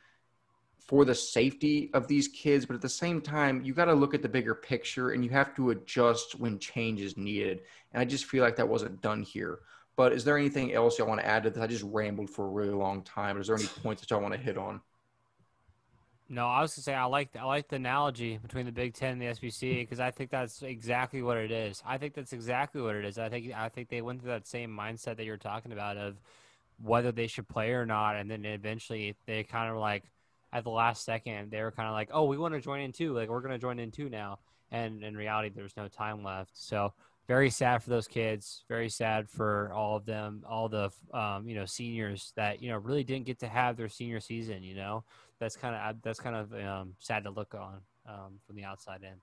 [0.77, 4.15] for the safety of these kids, but at the same time, you got to look
[4.15, 7.61] at the bigger picture and you have to adjust when change is needed.
[7.93, 9.59] And I just feel like that wasn't done here.
[9.95, 11.61] But is there anything else y'all want to add to this?
[11.61, 13.39] I just rambled for a really long time.
[13.39, 14.81] Is there any points that y'all want to hit on?
[16.31, 19.13] No, I was gonna say I like I like the analogy between the Big Ten
[19.13, 21.81] and the SPC because I think that's exactly what it is.
[21.83, 23.17] I think that's exactly what it is.
[23.17, 26.17] I think I think they went through that same mindset that you're talking about of
[26.83, 30.03] whether they should play or not, and then eventually they kind of like
[30.53, 32.91] at the last second they were kind of like, oh, we want to join in
[32.91, 33.11] too.
[33.13, 34.37] Like we're gonna join in too now,
[34.71, 36.51] and in reality, there's no time left.
[36.53, 36.93] So
[37.27, 38.65] very sad for those kids.
[38.67, 42.77] Very sad for all of them, all the um, you know seniors that you know
[42.77, 44.61] really didn't get to have their senior season.
[44.61, 45.03] You know
[45.39, 49.01] that's kind of that's kind of um, sad to look on um, from the outside
[49.03, 49.15] in.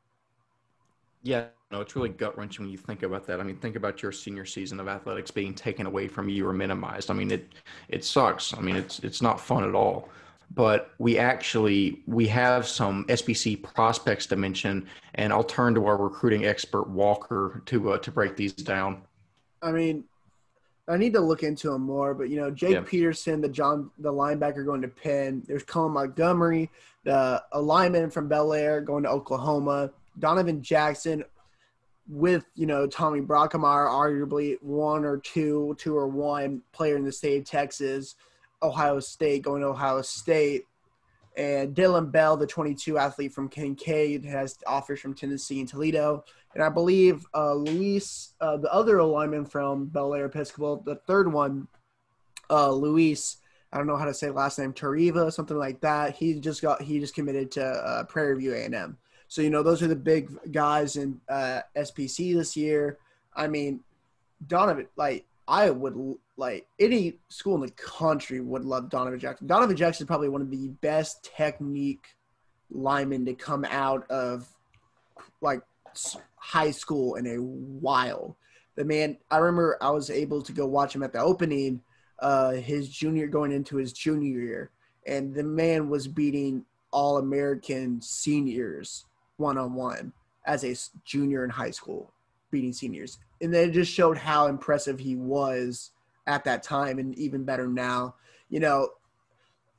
[1.22, 3.40] Yeah, no, it's really gut wrenching when you think about that.
[3.40, 6.52] I mean, think about your senior season of athletics being taken away from you or
[6.52, 7.10] minimized.
[7.10, 7.52] I mean, it
[7.88, 8.54] it sucks.
[8.54, 10.08] I mean, it's it's not fun at all.
[10.54, 14.86] But we actually we have some SPC prospects to mention,
[15.16, 19.02] and I'll turn to our recruiting expert Walker to uh, to break these down.
[19.60, 20.04] I mean,
[20.88, 22.82] I need to look into him more, but you know, Jake yeah.
[22.86, 25.42] Peterson, the John, the linebacker going to Penn.
[25.46, 26.70] There's Colin Montgomery,
[27.04, 29.90] the a lineman from Bellaire going to Oklahoma.
[30.18, 31.24] Donovan Jackson,
[32.08, 37.12] with you know Tommy Brockermeyer, arguably one or two, two or one player in the
[37.12, 38.14] state of Texas.
[38.62, 40.64] Ohio State going to Ohio State.
[41.36, 46.24] And Dylan Bell, the 22 athlete from Kincaid, has offers from Tennessee and Toledo.
[46.56, 51.68] And I believe uh, Luis, uh, the other lineman from Bellaire Episcopal, the third one,
[52.48, 53.36] uh, Luis,
[53.70, 56.16] I don't know how to say last name, Tariva, something like that.
[56.16, 58.96] He just got he just committed to uh, Prairie View A&M.
[59.28, 62.96] So you know those are the big guys in uh, SPC this year.
[63.34, 63.80] I mean,
[64.46, 69.46] Donovan, like I would like any school in the country would love Donovan Jackson.
[69.46, 72.06] Donovan Jackson is probably one of the best technique
[72.70, 74.48] linemen to come out of
[75.42, 75.60] like
[76.36, 78.36] high school in a while.
[78.76, 81.82] The man, I remember I was able to go watch him at the opening,
[82.18, 84.70] uh, his junior going into his junior year,
[85.06, 89.04] and the man was beating all American seniors
[89.36, 90.12] one on one
[90.46, 90.74] as a
[91.04, 92.12] junior in high school,
[92.50, 95.90] beating seniors, and then it just showed how impressive he was
[96.26, 98.14] at that time, and even better now.
[98.48, 98.90] You know,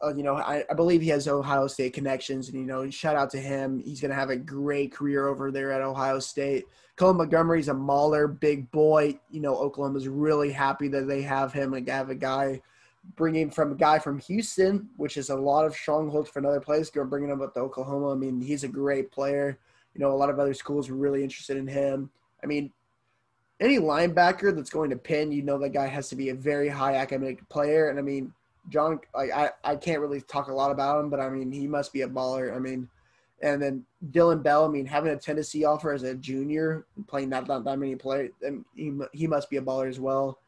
[0.04, 3.16] uh, you know, I, I, believe he has Ohio State connections, and you know, shout
[3.16, 3.80] out to him.
[3.80, 6.66] He's going to have a great career over there at Ohio State.
[6.98, 9.20] Colin Montgomery's a mauler, big boy.
[9.32, 12.62] You know, Oklahoma's really happy that they have him and have a guy
[13.16, 16.90] bringing from a guy from Houston, which is a lot of strongholds for another place.
[16.90, 18.12] Go bringing him up to Oklahoma.
[18.12, 19.58] I mean, he's a great player.
[19.94, 22.10] You know, a lot of other schools are really interested in him.
[22.44, 22.72] I mean,
[23.60, 26.70] any linebacker that's going to Penn, you know, that guy has to be a very
[26.70, 27.90] high academic player.
[27.90, 28.34] And I mean,
[28.70, 31.68] John, like I, I can't really talk a lot about him, but I mean, he
[31.68, 32.56] must be a baller.
[32.56, 32.90] I mean,
[33.42, 37.48] and then Dylan Bell, I mean, having a Tennessee offer as a junior, playing not
[37.48, 38.32] that, that many players,
[38.76, 40.40] he, he must be a baller as well.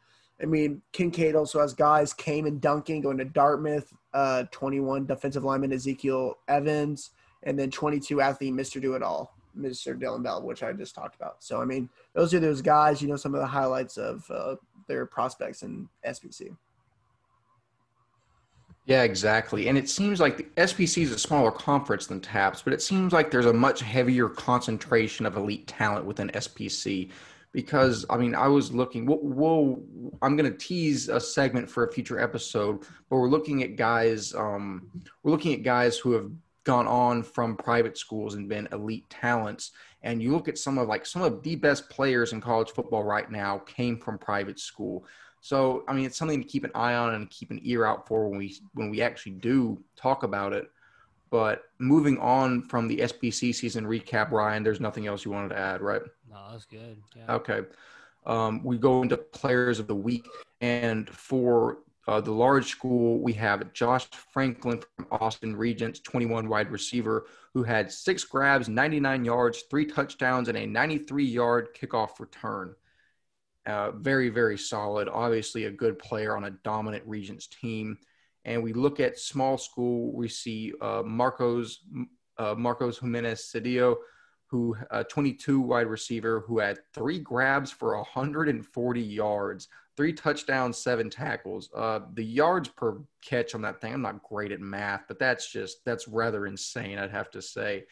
[0.42, 5.74] I mean, Kincaid also has guys, Cayman Duncan going to Dartmouth, uh, 21 defensive lineman
[5.74, 7.12] Ezekiel Evans,
[7.44, 8.82] and then 22 athlete Mr.
[8.82, 10.00] Do It All, Mr.
[10.00, 11.44] Dylan Bell, which I just talked about.
[11.44, 14.56] So, I mean, those are those guys, you know, some of the highlights of uh,
[14.88, 16.56] their prospects in SPC.
[18.90, 19.68] Yeah, exactly.
[19.68, 23.14] And it seems like the SPC is a smaller conference than TAPPS, but it seems
[23.14, 27.12] like there's a much heavier concentration of elite talent within SPC.
[27.52, 29.06] Because I mean, I was looking.
[29.06, 29.84] We'll, we'll
[30.24, 32.82] I'm going to tease a segment for a future episode,
[33.12, 34.34] but we're looking at guys.
[34.34, 34.90] Um,
[35.22, 36.32] we're looking at guys who have
[36.64, 39.72] gone on from private schools and been elite talents.
[40.02, 43.04] And you look at some of like some of the best players in college football
[43.04, 45.06] right now came from private school.
[45.42, 48.08] So I mean, it's something to keep an eye on and keep an ear out
[48.08, 50.70] for when we when we actually do talk about it.
[51.32, 55.60] But moving on from the SPC season recap, Ryan, there's nothing else you wanted to
[55.60, 56.02] add, right?
[56.30, 56.98] No, that's good.
[57.16, 57.36] Yeah.
[57.36, 57.62] Okay.
[58.26, 60.28] um, we go into players of the week.
[60.62, 66.72] And for uh, the large school, we have Josh Franklin from Austin Regents, 21 wide
[66.72, 72.76] receiver, who had six grabs, 99 yards, three touchdowns, and a 93 yard kickoff return.
[73.70, 75.08] Uh, very, very solid.
[75.08, 77.98] Obviously, a good player on a dominant Regents team.
[78.46, 81.80] And we look at small school, we see uh, Marcos
[82.40, 83.98] uh, Marcos Jimenez Cedillo,
[84.48, 91.10] who a 22 wide receiver who had three grabs for 140 yards, three touchdowns, seven
[91.10, 91.70] tackles.
[91.76, 95.52] Uh, the yards per catch on that thing, I'm not great at math, but that's
[95.52, 97.86] just that's rather insane, I'd have to say.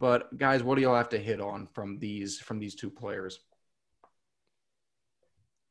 [0.00, 3.40] But guys, what do y'all have to hit on from these from these two players?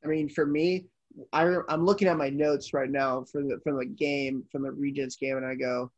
[0.03, 0.85] I mean, for me,
[1.33, 4.71] I, I'm looking at my notes right now for the from the game from the
[4.71, 5.91] Regents game, and I go,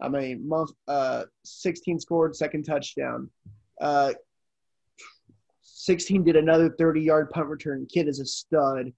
[0.00, 3.30] I mean, month uh, 16 scored, second touchdown.
[3.80, 4.12] Uh,
[5.62, 7.86] 16 did another 30 yard punt return.
[7.92, 8.92] Kid is a stud.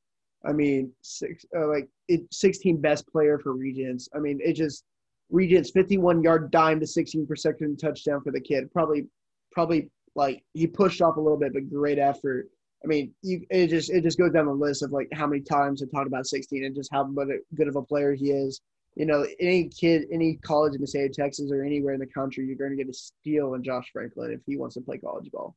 [0.45, 4.09] I mean, six uh, like it, 16 best player for Regents.
[4.15, 4.85] I mean, it just
[5.31, 8.71] Regents 51 yard dime to 16 per second touchdown for the kid.
[8.73, 9.07] Probably,
[9.51, 12.49] probably like he pushed off a little bit, but great effort.
[12.85, 15.43] I mean, you, it just it just goes down the list of like how many
[15.43, 18.61] times I talked about 16 and just how good of a player he is.
[18.95, 22.07] You know, any kid, any college in the state of Texas or anywhere in the
[22.07, 24.97] country, you're going to get a steal in Josh Franklin if he wants to play
[24.97, 25.55] college ball.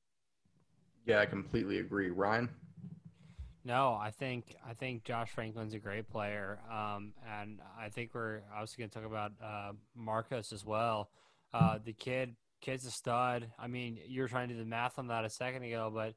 [1.06, 2.50] Yeah, I completely agree, Ryan.
[3.64, 8.42] No, I think I think Josh Franklin's a great player, um, and I think we're
[8.54, 11.10] obviously going to talk about uh, Marcos as well.
[11.54, 13.52] Uh, the kid, kid's a stud.
[13.60, 16.14] I mean, you were trying to do the math on that a second ago, but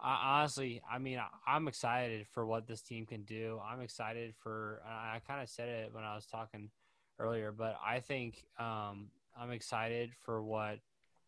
[0.00, 3.60] I, honestly, I mean, I'm excited for what this team can do.
[3.64, 4.82] I'm excited for.
[4.86, 6.70] I kind of said it when I was talking
[7.18, 10.78] earlier, but I think um, I'm excited for what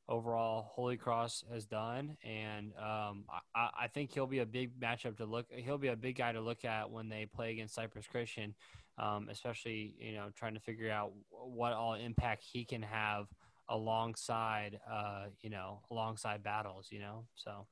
[0.09, 5.17] overall Holy Cross has done, and um, I, I, think he'll be a big matchup
[5.17, 5.47] to look.
[5.51, 8.55] He'll be a big guy to look at when they play against Cypress Christian,
[8.99, 13.27] um, especially you know trying to figure out what all impact he can have
[13.69, 16.89] alongside uh, you know alongside battles.
[16.91, 17.67] You know, so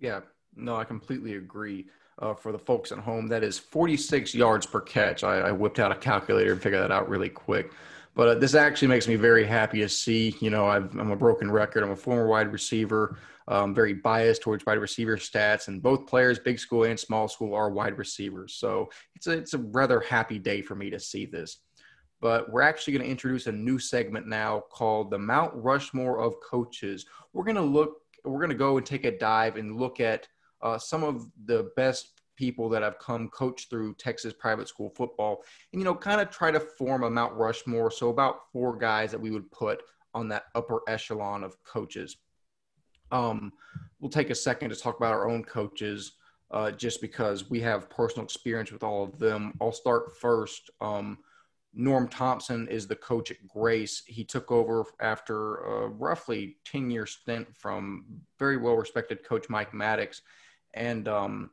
[0.00, 0.20] yeah,
[0.56, 1.86] no, I completely agree.
[2.20, 5.22] Uh, for the folks at home, that is 46 yards per catch.
[5.22, 7.70] I, I whipped out a calculator and figured that out really quick.
[8.16, 10.34] But uh, this actually makes me very happy to see.
[10.40, 11.84] You know, i am a broken record.
[11.84, 13.16] I'm a former wide receiver.
[13.46, 17.54] I'm very biased towards wide receiver stats, and both players, big school and small school,
[17.54, 18.54] are wide receivers.
[18.54, 21.58] So it's a it's a rather happy day for me to see this.
[22.20, 26.34] But we're actually going to introduce a new segment now called the Mount Rushmore of
[26.40, 27.06] Coaches.
[27.32, 27.98] We're going to look.
[28.24, 30.28] We're going to go and take a dive and look at
[30.62, 35.42] uh, some of the best people that have come coach through Texas private school football,
[35.72, 37.90] and you know, kind of try to form a Mount Rushmore.
[37.90, 39.82] So about four guys that we would put
[40.14, 42.16] on that upper echelon of coaches.
[43.10, 43.52] Um,
[44.00, 46.12] we'll take a second to talk about our own coaches,
[46.50, 49.52] uh, just because we have personal experience with all of them.
[49.60, 50.70] I'll start first.
[50.80, 51.18] Um,
[51.78, 54.02] Norm Thompson is the coach at Grace.
[54.04, 58.04] He took over after a roughly 10 year stint from
[58.36, 60.22] very well respected coach Mike Maddox.
[60.74, 61.50] And um,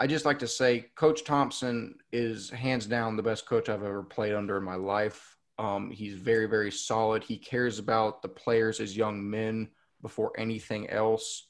[0.00, 4.02] I just like to say, Coach Thompson is hands down the best coach I've ever
[4.02, 5.36] played under in my life.
[5.60, 7.22] Um, he's very, very solid.
[7.22, 9.68] He cares about the players as young men
[10.02, 11.46] before anything else.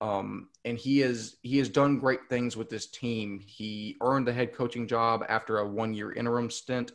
[0.00, 3.38] Um, and he has he has done great things with this team.
[3.38, 6.90] He earned the head coaching job after a one year interim stint,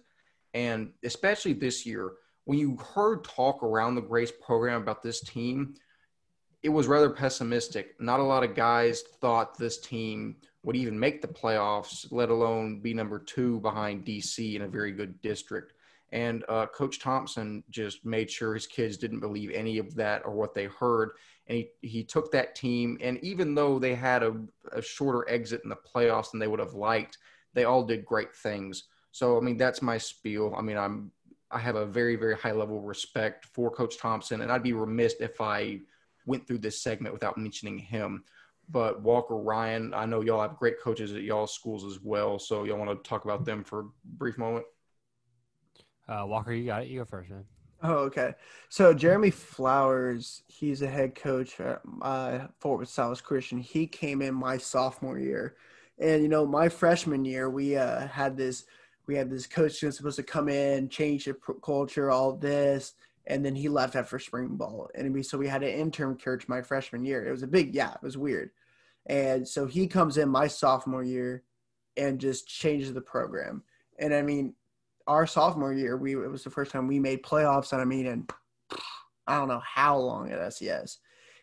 [0.58, 2.14] and especially this year,
[2.46, 5.76] when you heard talk around the Grace program about this team,
[6.64, 7.94] it was rather pessimistic.
[8.00, 12.80] Not a lot of guys thought this team would even make the playoffs, let alone
[12.80, 15.74] be number two behind DC in a very good district.
[16.12, 20.32] And uh, Coach Thompson just made sure his kids didn't believe any of that or
[20.32, 21.12] what they heard.
[21.46, 24.34] And he, he took that team, and even though they had a,
[24.72, 27.20] a shorter exit in the playoffs than they would have liked,
[27.54, 28.86] they all did great things.
[29.18, 30.54] So, I mean, that's my spiel.
[30.58, 31.12] I mean, I'm
[31.50, 34.74] I have a very, very high level of respect for Coach Thompson, and I'd be
[34.74, 35.80] remiss if I–
[36.28, 38.24] went through this segment without mentioning him.
[38.70, 42.38] But Walker Ryan, I know y'all have great coaches at y'all schools as well.
[42.38, 44.66] So y'all want to talk about them for a brief moment?
[46.08, 46.90] Uh, Walker, you got it.
[46.90, 47.46] You go first, man.
[47.82, 48.34] Oh, okay.
[48.70, 53.60] So Jeremy Flowers, he's a head coach at uh, Fort Worth South Christian.
[53.60, 55.56] He came in my sophomore year,
[55.98, 58.66] and you know, my freshman year, we uh, had this,
[59.08, 62.94] we had this coach who was supposed to come in, change the culture, all this,
[63.26, 64.90] and then he left after spring ball.
[64.96, 67.26] And we so we had an intern coach my freshman year.
[67.26, 68.52] It was a big yeah, it was weird.
[69.06, 71.44] And so he comes in my sophomore year
[71.96, 73.64] and just changes the program.
[74.00, 74.54] And I mean,
[75.08, 77.72] our sophomore year, we it was the first time we made playoffs.
[77.72, 78.32] And I mean, and
[79.28, 80.98] I don't know how long at SCS.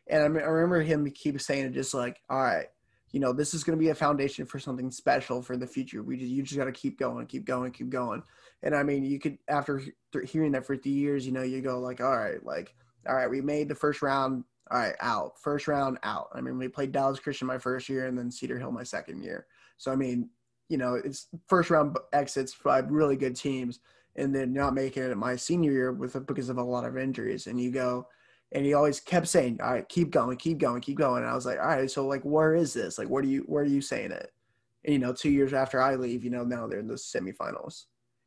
[0.07, 2.67] And I, mean, I remember him keep saying it just like, all right,
[3.15, 6.03] you know, this is going to be a foundation for something special for the future.
[6.03, 8.25] We just, you just got to keep going, keep going, keep going.
[8.65, 9.81] And I mean, you could after
[10.27, 12.75] hearing that for three years, you know, you go like, all right, like,
[13.09, 14.43] all right, we made the first round.
[14.69, 15.39] All right, out.
[15.41, 16.27] First round out.
[16.35, 19.23] I mean, we played Dallas Christian my first year, and then Cedar Hill my second
[19.23, 19.47] year.
[19.77, 20.29] So I mean,
[20.69, 23.79] you know, it's first round exits by really good teams,
[24.17, 27.47] and then not making it my senior year with because of a lot of injuries.
[27.47, 28.09] And you go,
[28.55, 31.34] and he always kept saying, "All right, keep going, keep going, keep going." And I
[31.34, 32.98] was like, "All right, so like, where is this?
[32.98, 34.32] Like, where do you where are you saying it?"
[34.84, 37.84] And you know, two years after I leave, you know, now they're in the semifinals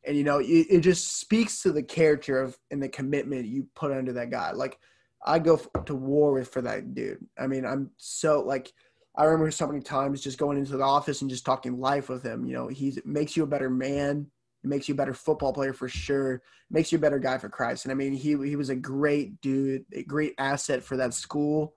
[0.07, 3.67] and you know it, it just speaks to the character of and the commitment you
[3.75, 4.79] put under that guy like
[5.25, 8.71] i go to war with for that dude i mean i'm so like
[9.17, 12.23] i remember so many times just going into the office and just talking life with
[12.23, 14.25] him you know he makes you a better man
[14.67, 17.37] it makes you a better football player for sure it makes you a better guy
[17.37, 20.97] for christ and i mean he he was a great dude a great asset for
[20.97, 21.73] that school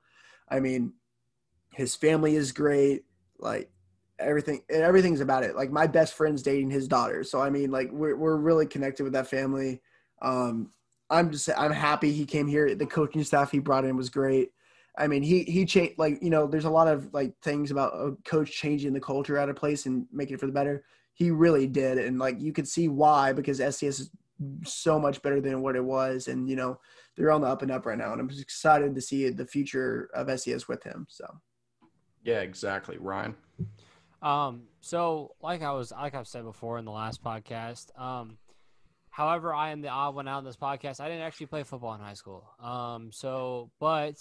[0.48, 0.92] i mean
[1.72, 3.04] his family is great
[3.38, 3.70] like
[4.20, 5.56] everything everything's about it.
[5.56, 7.24] Like my best friend's dating his daughter.
[7.24, 9.80] So I mean like we're we're really connected with that family.
[10.22, 10.70] Um
[11.08, 12.74] I'm just I'm happy he came here.
[12.74, 14.50] The coaching staff he brought in was great.
[14.96, 16.46] I mean, he he changed like you know.
[16.46, 19.86] There's a lot of like things about a coach changing the culture at a place
[19.86, 20.84] and making it for the better.
[21.12, 24.10] He really did, and like you could see why because SCS is
[24.64, 26.78] so much better than what it was, and you know
[27.16, 28.12] they're on the up and up right now.
[28.12, 31.06] And I'm just excited to see the future of SCS with him.
[31.10, 31.26] So,
[32.24, 33.34] yeah, exactly, Ryan.
[34.22, 38.38] Um, so like I was like I've said before in the last podcast, um,
[39.10, 41.00] however, I am the odd one out in this podcast.
[41.00, 42.48] I didn't actually play football in high school.
[42.62, 44.16] Um, so but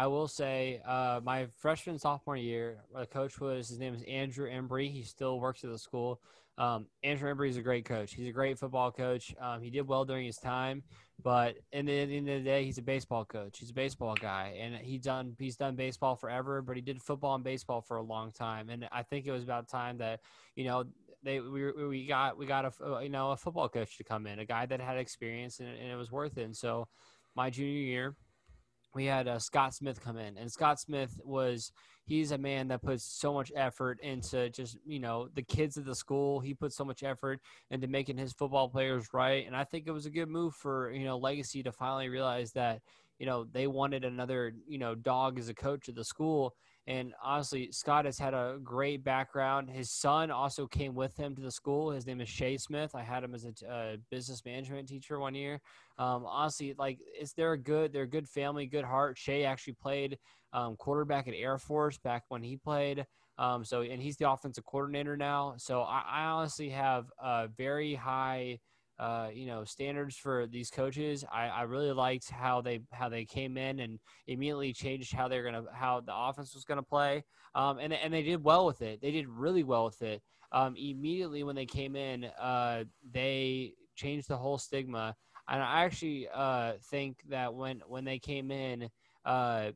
[0.00, 4.48] I will say, uh, my freshman sophomore year, the coach was his name is Andrew
[4.50, 4.90] Embry.
[4.90, 6.22] He still works at the school.
[6.56, 8.14] Um, Andrew Embry is a great coach.
[8.14, 9.34] He's a great football coach.
[9.38, 10.84] Um, he did well during his time,
[11.22, 13.58] but in the, end of the day, he's a baseball coach.
[13.58, 16.62] He's a baseball guy, and he's done he's done baseball forever.
[16.62, 19.42] But he did football and baseball for a long time, and I think it was
[19.42, 20.20] about time that
[20.56, 20.84] you know
[21.22, 24.38] they we, we got we got a you know a football coach to come in,
[24.38, 26.44] a guy that had experience, and, and it was worth it.
[26.44, 26.88] And so,
[27.36, 28.16] my junior year,
[28.94, 31.72] we had uh, Scott Smith come in, and Scott Smith was
[32.06, 35.84] he's a man that puts so much effort into just you know the kids of
[35.84, 36.40] the school.
[36.40, 39.92] He put so much effort into making his football players right, and I think it
[39.92, 42.80] was a good move for you know Legacy to finally realize that
[43.18, 46.54] you know they wanted another you know dog as a coach at the school,
[46.86, 49.70] and honestly, Scott has had a great background.
[49.70, 51.90] His son also came with him to the school.
[51.90, 52.94] His name is Shay Smith.
[52.94, 55.60] I had him as a uh, business management teacher one year.
[55.98, 59.18] Um, honestly, like, is they're a good, they're a good family, good heart.
[59.18, 60.18] Shay actually played
[60.52, 63.04] um, quarterback at Air Force back when he played.
[63.38, 65.54] Um, so, and he's the offensive coordinator now.
[65.58, 68.58] So, I, I honestly have a very high
[69.00, 71.24] uh, you know standards for these coaches.
[71.32, 75.42] I, I really liked how they how they came in and immediately changed how they're
[75.42, 77.24] gonna how the offense was gonna play.
[77.54, 79.00] Um, and and they did well with it.
[79.00, 80.20] They did really well with it.
[80.52, 85.16] Um, immediately when they came in, uh, they changed the whole stigma.
[85.48, 88.90] And I actually uh, think that when when they came in,
[89.24, 89.70] uh,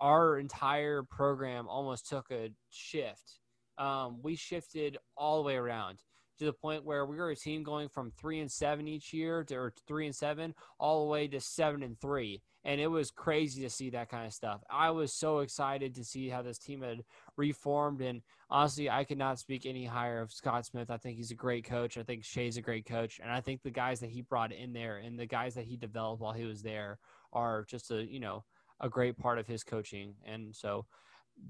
[0.00, 3.40] our entire program almost took a shift.
[3.76, 5.98] Um, we shifted all the way around
[6.42, 9.44] to the point where we were a team going from three and seven each year
[9.44, 12.42] to or three and seven all the way to seven and three.
[12.64, 14.60] And it was crazy to see that kind of stuff.
[14.70, 17.04] I was so excited to see how this team had
[17.36, 18.00] reformed.
[18.00, 20.90] And honestly, I could not speak any higher of Scott Smith.
[20.90, 21.96] I think he's a great coach.
[21.96, 23.20] I think Shay's a great coach.
[23.22, 25.76] And I think the guys that he brought in there and the guys that he
[25.76, 26.98] developed while he was there
[27.32, 28.44] are just a, you know,
[28.80, 30.14] a great part of his coaching.
[30.24, 30.86] And so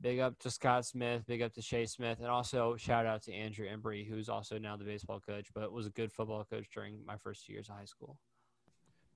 [0.00, 3.32] big up to Scott Smith, big up to Shay Smith, and also shout out to
[3.32, 6.98] Andrew Embry, who's also now the baseball coach, but was a good football coach during
[7.06, 8.16] my first years of high school.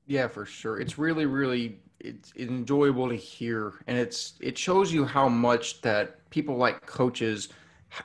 [0.07, 0.79] Yeah, for sure.
[0.79, 6.31] It's really, really it's enjoyable to hear, and it's it shows you how much that
[6.31, 7.49] people like coaches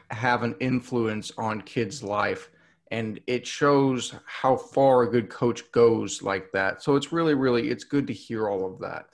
[0.09, 2.49] have an influence on kids' life,
[2.89, 6.82] and it shows how far a good coach goes like that.
[6.82, 9.05] So it's really, really it's good to hear all of that.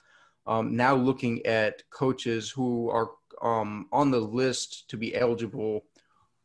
[0.45, 3.09] Um, now looking at coaches who are
[3.41, 5.85] um, on the list to be eligible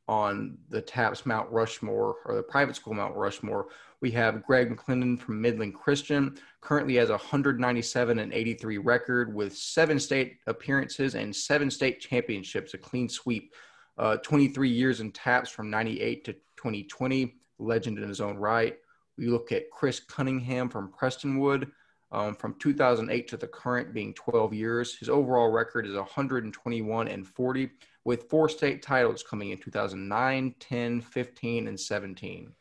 [0.08, 3.68] on the TAPPS Mount Rushmore or the private school Mount Rushmore,
[4.00, 6.36] we have Greg McClendon from Midland Christian.
[6.60, 12.74] Currently has a 197 and 83 record with seven state appearances and seven state championships,
[12.74, 13.54] a clean sweep.
[13.98, 18.76] Uh, 23 years in TAPPS from 98 to 2020, legend in his own right.
[19.16, 21.70] We look at Chris Cunningham from Prestonwood,
[22.12, 24.96] um, from 2008 to the current being 12 years.
[24.96, 27.70] His overall record is 121 and 40,
[28.04, 32.52] with four state titles coming in 2009, 10, 15, and 17.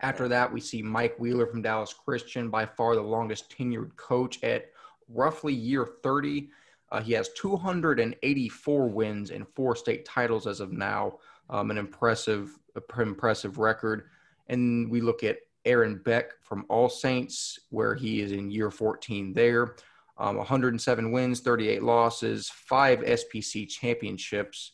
[0.00, 4.42] After that, we see Mike Wheeler from Dallas Christian, by far the longest tenured coach
[4.42, 4.70] at
[5.08, 6.50] roughly year 30.
[6.90, 12.58] Uh, he has 284 wins and four state titles as of now, um, an impressive,
[12.98, 14.10] impressive record.
[14.48, 19.32] And we look at Aaron Beck from All Saints, where he is in year 14
[19.32, 19.76] there.
[20.18, 24.72] Um, 107 wins, 38 losses, five SPC championships.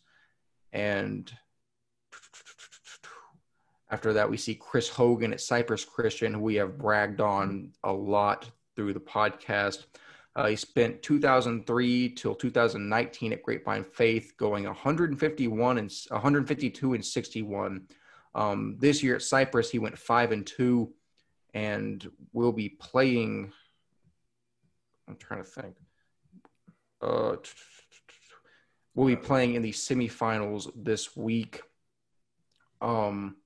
[0.72, 1.30] And
[3.90, 7.92] after that, we see Chris Hogan at Cypress Christian, who we have bragged on a
[7.92, 9.86] lot through the podcast.
[10.36, 17.88] Uh, he spent 2003 till 2019 at Grapevine Faith, going 151 and 152 and 61.
[18.34, 20.92] Um, this year at Cypress, he went five and two,
[21.54, 23.52] and will be playing.
[25.08, 25.74] I'm trying to think.
[27.00, 27.36] Uh,
[28.94, 31.62] we'll be playing in the semifinals this week.
[32.80, 33.36] Um,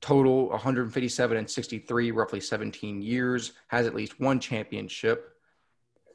[0.00, 5.34] total 157 and 63, roughly 17 years, has at least one championship.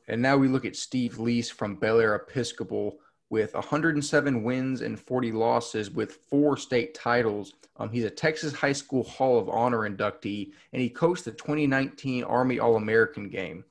[0.08, 2.99] And now we look at Steve Lease from Bel Bellaire Episcopal
[3.34, 7.53] with 107 wins and 40 losses with four state titles.
[7.77, 12.25] Um, he's a Texas High School Hall of Honor inductee, and he coached the 2019
[12.25, 13.65] Army All American game.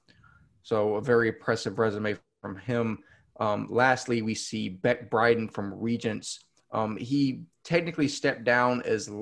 [0.64, 2.98] So, a very impressive resume from him.
[3.38, 6.40] Um, lastly, we see Beck Bryden from Regents.
[6.72, 9.12] Um, he technically stepped down as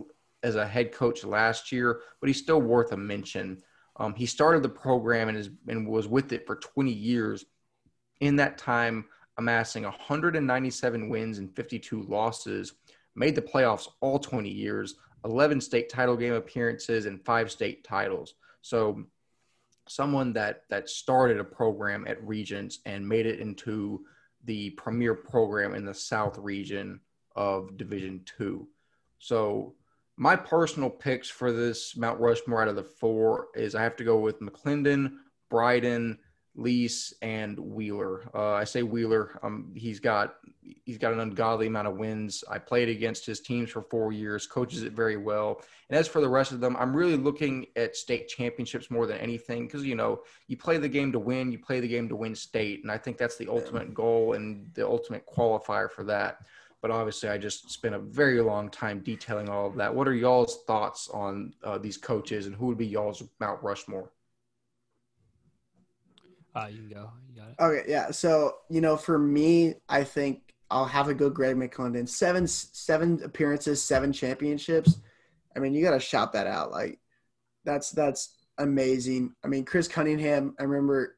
[0.42, 3.60] as a head coach last year, but he's still worth a mention.
[3.96, 7.44] Um, he started the program and, is, and was with it for 20 years.
[8.20, 9.04] In that time,
[9.40, 12.74] amassing 197 wins and 52 losses,
[13.14, 18.34] made the playoffs all 20 years, 11 state title game appearances, and five state titles.
[18.62, 19.04] So,
[19.88, 24.04] someone that that started a program at Regents and made it into
[24.44, 27.00] the premier program in the South region
[27.34, 28.68] of Division Two.
[29.18, 29.74] So
[30.16, 34.04] my personal picks for this Mount Rushmore out of the four is I have to
[34.04, 35.12] go with McClendon,
[35.48, 36.18] Bryden,
[36.56, 38.28] Lease, and Wheeler.
[38.34, 39.38] Uh, I say Wheeler.
[39.42, 40.36] Um, he's got
[40.84, 42.44] he's got an ungodly amount of wins.
[42.50, 45.62] I played against his teams for four years, coaches it very well.
[45.88, 49.18] And as for the rest of them, I'm really looking at state championships more than
[49.18, 52.16] anything because you know you play the game to win, you play the game to
[52.16, 56.38] win state, and I think that's the ultimate goal and the ultimate qualifier for that
[56.82, 59.94] but obviously I just spent a very long time detailing all of that.
[59.94, 64.10] What are y'all's thoughts on uh, these coaches and who would be y'all's Mount Rushmore?
[66.54, 67.10] Uh, you can go.
[67.28, 67.56] You got it.
[67.60, 68.10] Okay, yeah.
[68.10, 72.08] So you know, for me, I think I'll have to go Greg McClendon.
[72.08, 74.98] Seven seven appearances, seven championships.
[75.56, 76.70] I mean, you got to shout that out.
[76.70, 76.98] Like
[77.64, 79.34] that's that's amazing.
[79.44, 80.54] I mean, Chris Cunningham.
[80.58, 81.16] I remember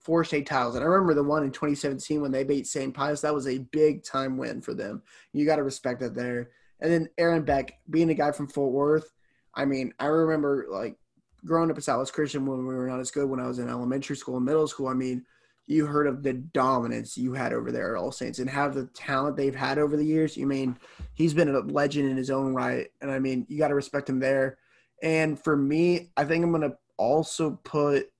[0.00, 0.74] four state titles.
[0.74, 2.94] And I remember the one in 2017 when they beat St.
[2.94, 3.20] Pius.
[3.20, 5.02] That was a big time win for them.
[5.32, 6.50] You got to respect that there.
[6.80, 9.12] And then Aaron Beck, being a guy from Fort Worth,
[9.54, 10.96] I mean, I remember like
[11.44, 13.68] growing up at Southwest Christian when we were not as good when I was in
[13.68, 14.88] elementary school and middle school.
[14.88, 15.24] I mean,
[15.66, 18.86] you heard of the dominance you had over there at All Saints and have the
[18.94, 20.36] talent they've had over the years.
[20.36, 20.76] You mean
[21.14, 22.88] he's been a legend in his own right.
[23.00, 24.58] And I mean, you got to respect him there.
[25.02, 28.10] And for me, I think I'm going to also put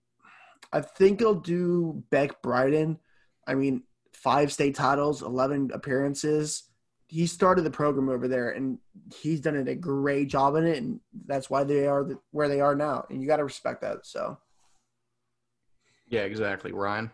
[0.73, 2.99] I think I'll do Beck Bryden.
[3.47, 6.65] I mean, five state titles, 11 appearances.
[7.09, 8.79] He started the program over there, and
[9.15, 12.61] he's done a great job in it, and that's why they are the, where they
[12.61, 13.07] are now.
[13.09, 14.07] And you got to respect that.
[14.07, 14.39] So,
[16.09, 17.11] yeah, exactly, Ryan.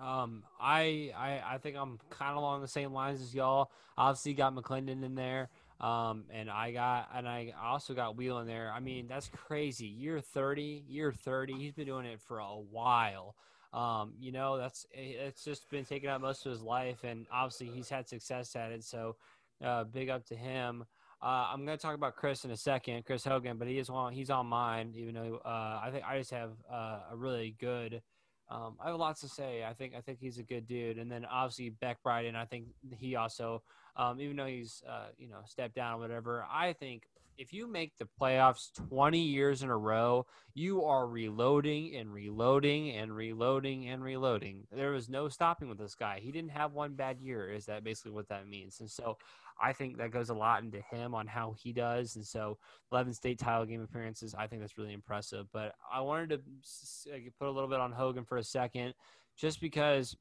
[0.00, 3.70] Um, I, I I think I'm kind of along the same lines as y'all.
[3.96, 5.50] Obviously, got McClendon in there.
[5.80, 8.72] Um, and I got, and I also got Wheel in there.
[8.74, 9.86] I mean, that's crazy.
[9.86, 11.54] Year 30, year 30.
[11.54, 13.36] He's been doing it for a while.
[13.72, 17.04] Um, you know, that's, it's just been taking up most of his life.
[17.04, 18.84] And obviously he's had success at it.
[18.84, 19.16] So,
[19.64, 20.84] uh, big up to him.
[21.20, 23.90] Uh, I'm going to talk about Chris in a second, Chris Hogan, but he is
[23.90, 27.56] on, he's on mine, even though, uh, I think I just have, uh, a really
[27.58, 28.02] good,
[28.50, 29.62] um, I have lots to say.
[29.62, 32.34] I think I think he's a good dude, and then obviously Beck Bryden.
[32.34, 33.62] I think he also
[33.98, 36.46] um, even though he's uh, you know stepped down or whatever.
[36.50, 37.02] I think
[37.38, 42.90] if you make the playoffs 20 years in a row, you are reloading and reloading
[42.90, 44.66] and reloading and reloading.
[44.72, 46.18] There was no stopping with this guy.
[46.20, 47.50] He didn't have one bad year.
[47.50, 48.80] Is that basically what that means?
[48.80, 49.16] And so
[49.60, 52.16] I think that goes a lot into him on how he does.
[52.16, 52.58] And so
[52.90, 55.46] 11 state title game appearances, I think that's really impressive.
[55.52, 58.94] But I wanted to uh, put a little bit on Hogan for a second,
[59.36, 60.16] just because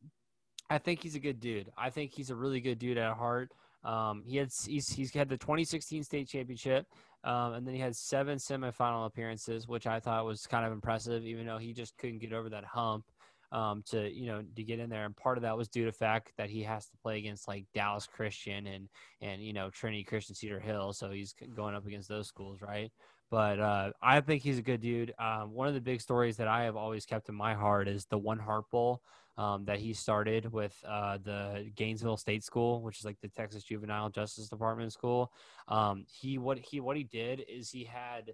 [0.70, 1.72] I think he's a good dude.
[1.76, 3.52] I think he's a really good dude at heart.
[3.84, 6.86] Um, he had he's, he's had the 2016 state championship,
[7.24, 11.26] um, and then he had seven semifinal appearances, which I thought was kind of impressive,
[11.26, 13.06] even though he just couldn't get over that hump
[13.52, 15.06] um, to you know to get in there.
[15.06, 17.48] And part of that was due to the fact that he has to play against
[17.48, 18.90] like Dallas Christian and
[19.22, 22.92] and you know Trinity Christian Cedar Hill, so he's going up against those schools, right?
[23.30, 25.14] But uh, I think he's a good dude.
[25.20, 28.06] Um, one of the big stories that I have always kept in my heart is
[28.06, 29.02] the One Heart Bowl
[29.38, 33.64] um, that he started with uh, the Gainesville State School, which is like the Texas
[33.64, 35.32] Juvenile Justice Department school.
[35.68, 38.34] Um, he what he what he did is he had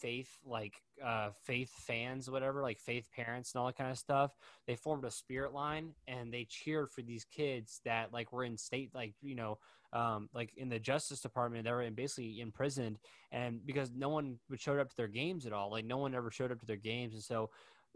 [0.00, 4.34] faith like uh, faith fans whatever like faith parents and all that kind of stuff.
[4.66, 8.56] They formed a spirit line and they cheered for these kids that like were in
[8.56, 9.58] state like you know
[9.92, 12.98] um, like in the justice department they were basically imprisoned.
[13.30, 16.14] And because no one would showed up to their games at all like no one
[16.14, 17.14] ever showed up to their games.
[17.14, 17.50] And so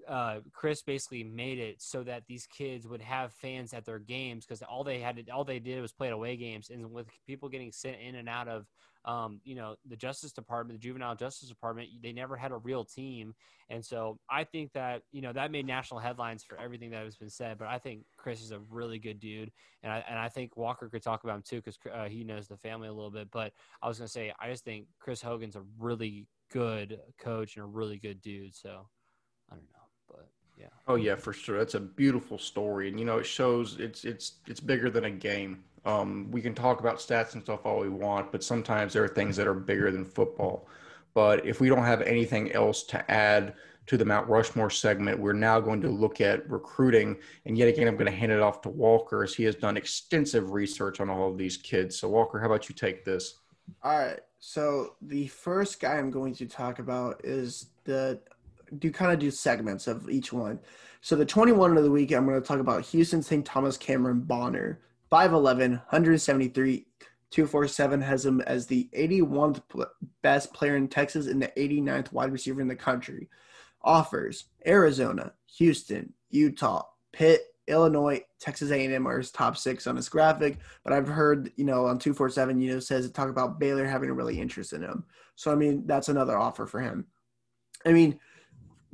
[0.09, 4.45] uh, Chris basically made it so that these kids would have fans at their games
[4.45, 7.49] because all they had to, all they did was play away games and with people
[7.49, 8.67] getting sent in and out of
[9.05, 12.85] um, you know, the Justice Department, the Juvenile Justice Department, they never had a real
[12.85, 13.35] team.
[13.69, 17.17] And so I think that, you know, that made national headlines for everything that has
[17.17, 17.59] been said.
[17.59, 19.51] But I think Chris is a really good dude.
[19.83, 22.49] And I, and I think Walker could talk about him too because uh, he knows
[22.49, 23.31] the family a little bit.
[23.31, 27.57] But I was going to say, I just think Chris Hogan's a really good coach
[27.57, 28.55] and a really good dude.
[28.55, 28.89] So
[29.51, 29.84] I don't know.
[30.09, 30.27] But
[30.59, 30.67] yeah.
[30.87, 31.59] Oh yeah, for sure.
[31.59, 35.11] That's a beautiful story, and you know, it shows it's it's it's bigger than a
[35.11, 35.65] game.
[35.85, 39.09] Um, we can talk about stats and stuff all we want, but sometimes there are
[39.09, 40.67] things that are bigger than football.
[41.13, 43.55] But if we don't have anything else to add
[43.87, 47.17] to the Mount Rushmore segment, we're now going to look at recruiting.
[47.45, 49.77] And yet again, I'm going to hand it off to Walker as he has done
[49.77, 51.99] extensive research on all of these kids.
[51.99, 53.41] So, Walker, how about you take this?
[53.83, 54.21] All right.
[54.39, 58.21] So, the first guy I'm going to talk about is the
[58.79, 60.61] do kind of do segments of each one.
[61.01, 63.45] So, the 21 of the week, I'm going to talk about Houston St.
[63.45, 64.81] Thomas Cameron Bonner.
[65.13, 66.87] 5'11, 173,
[67.31, 69.63] 247 has him as the 81th
[70.23, 73.29] best player in Texas and the 89th wide receiver in the country.
[73.83, 80.59] Offers Arizona, Houston, Utah, Pitt, Illinois, Texas A&M are his top six on his graphic,
[80.83, 84.15] but I've heard, you know, on 247, you know, says talk about Baylor having a
[84.15, 85.05] really interest in him.
[85.37, 87.07] So, I mean, that's another offer for him.
[87.87, 88.19] I mean,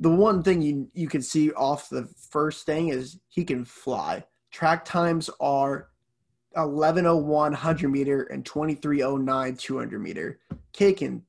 [0.01, 4.25] the one thing you you can see off the first thing is he can fly.
[4.51, 5.89] Track times are
[6.53, 10.39] 1101 100 meter and 2309 200 meter.
[10.73, 11.23] Kid can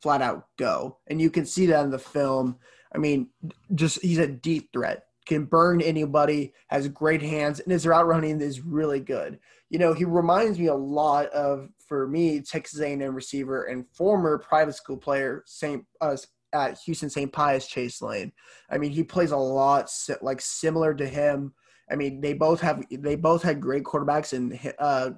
[0.00, 0.98] flat out go.
[1.06, 2.56] And you can see that in the film.
[2.94, 3.28] I mean,
[3.74, 5.06] just he's a deep threat.
[5.26, 9.38] Can burn anybody, has great hands, and his route running is really good.
[9.70, 14.38] You know, he reminds me a lot of, for me, Texas A&M receiver and former
[14.38, 15.84] private school player, St.
[16.02, 16.16] Uh,
[16.54, 17.32] at Houston St.
[17.32, 18.32] Pius Chase Lane.
[18.70, 19.90] I mean, he plays a lot
[20.22, 21.52] like similar to him
[21.90, 25.10] I mean, they both have they both had great quarterbacks, and uh,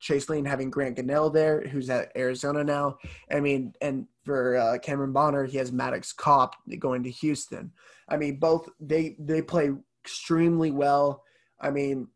[0.00, 2.98] Chase Lane having Grant Gunnell there, who's at Arizona now.
[3.30, 7.72] I mean, and for uh, Cameron Bonner, he has Maddox Kopp going to Houston.
[8.08, 9.70] I mean, both they they play
[10.04, 11.22] extremely well.
[11.60, 12.08] I mean,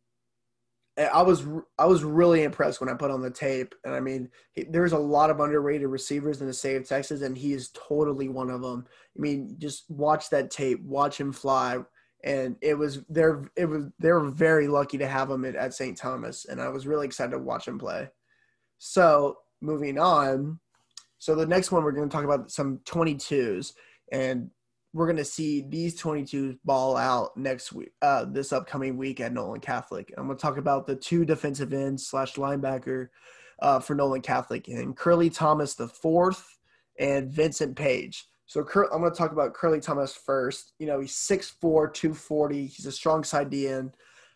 [0.99, 1.47] I was
[1.78, 4.93] I was really impressed when I put on the tape, and I mean, he, there's
[4.93, 8.51] a lot of underrated receivers in the state of Texas, and he is totally one
[8.51, 8.86] of them.
[9.16, 11.78] I mean, just watch that tape, watch him fly,
[12.24, 15.72] and it was they're it was they were very lucky to have him at, at
[15.72, 15.97] St.
[15.97, 18.11] Thomas, and I was really excited to watch him play.
[18.76, 20.61] So moving on,
[21.18, 23.72] so the next one we're going to talk about some 22s,
[24.11, 24.51] and
[24.93, 29.32] we're going to see these 22s ball out next week, uh, this upcoming week at
[29.32, 30.12] Nolan Catholic.
[30.16, 33.09] I'm going to talk about the two defensive ends slash linebacker
[33.61, 36.59] uh, for Nolan Catholic and Curly Thomas the fourth
[36.99, 38.26] and Vincent Page.
[38.47, 40.74] So I'm going to talk about Curly Thomas first.
[40.78, 42.66] You know, he's 6'4", 240.
[42.66, 43.95] He's a strong side DN.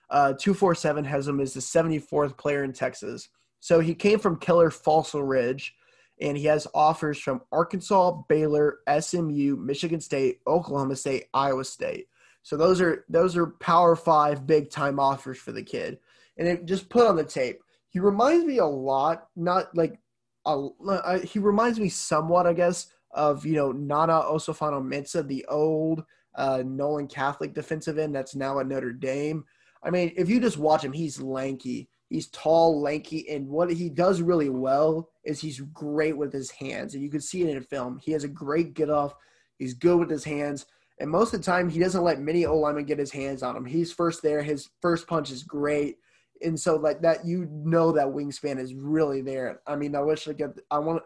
[0.09, 3.29] Uh, 247 has him as the 74th player in Texas.
[3.61, 5.75] So he came from Keller Fossil Ridge,
[6.21, 12.09] and he has offers from Arkansas, Baylor, SMU, Michigan State, Oklahoma State, Iowa State.
[12.43, 15.99] So those are those are Power Five big time offers for the kid.
[16.38, 17.61] And it just put on the tape.
[17.88, 19.99] He reminds me a lot, not like
[20.45, 26.05] a, he reminds me somewhat, I guess, of you know Nana Osafo-Mensah, the old
[26.37, 29.45] uh, Nolan Catholic defensive end that's now at Notre Dame.
[29.83, 31.88] I mean, if you just watch him, he's lanky.
[32.08, 36.95] He's tall, lanky, and what he does really well is he's great with his hands,
[36.95, 37.99] and you can see it in film.
[38.03, 39.14] He has a great get off.
[39.58, 40.66] He's good with his hands,
[41.00, 43.57] and most of the time he doesn't let many O linemen get his hands on
[43.57, 43.64] him.
[43.64, 44.42] He's first there.
[44.42, 45.96] His first punch is great,
[46.42, 49.61] and so like that, you know that wingspan is really there.
[49.66, 50.50] I mean, I wish I get.
[50.70, 51.03] I want.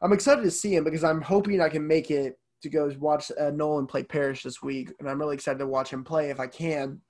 [0.00, 3.32] I'm excited to see him because I'm hoping I can make it to go watch
[3.38, 6.38] uh, Nolan play Parish this week, and I'm really excited to watch him play if
[6.38, 7.00] I can.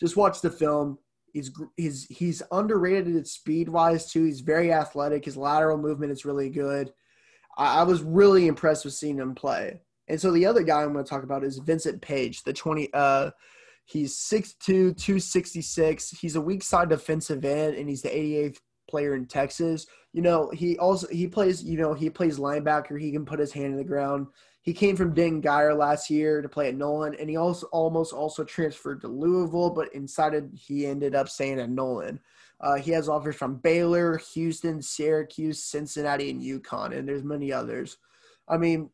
[0.00, 0.98] Just watch the film.
[1.34, 4.22] He's he's he's underrated at speed wise too.
[4.22, 5.24] He's very athletic.
[5.24, 6.92] His lateral movement is really good.
[7.58, 9.80] I, I was really impressed with seeing him play.
[10.06, 12.88] And so the other guy I'm going to talk about is Vincent Page, the 20.
[12.94, 13.32] Uh,
[13.84, 14.56] he's 6'2",
[14.96, 16.10] 266.
[16.10, 18.58] He's a weak side defensive end, and he's the 88th
[18.88, 19.86] player in Texas.
[20.12, 21.64] You know, he also he plays.
[21.64, 23.00] You know, he plays linebacker.
[23.00, 24.28] He can put his hand in the ground.
[24.64, 28.14] He came from Denton Guyer last year to play at Nolan, and he also almost
[28.14, 32.18] also transferred to Louisville, but decided he ended up staying at Nolan.
[32.60, 37.98] Uh, he has offers from Baylor, Houston, Syracuse, Cincinnati, and UConn, and there's many others.
[38.48, 38.88] I mean,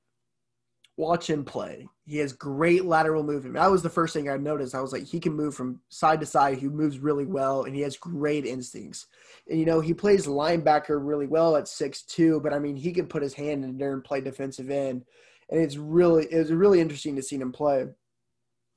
[0.97, 1.89] watch him play.
[2.05, 3.55] He has great lateral movement.
[3.55, 4.75] That was the first thing I noticed.
[4.75, 6.59] I was like, he can move from side to side.
[6.59, 9.07] He moves really well, and he has great instincts.
[9.49, 12.41] And you know, he plays linebacker really well at six two.
[12.41, 15.05] But I mean, he can put his hand in there and play defensive end
[15.51, 17.87] and it's really it was really interesting to see him play.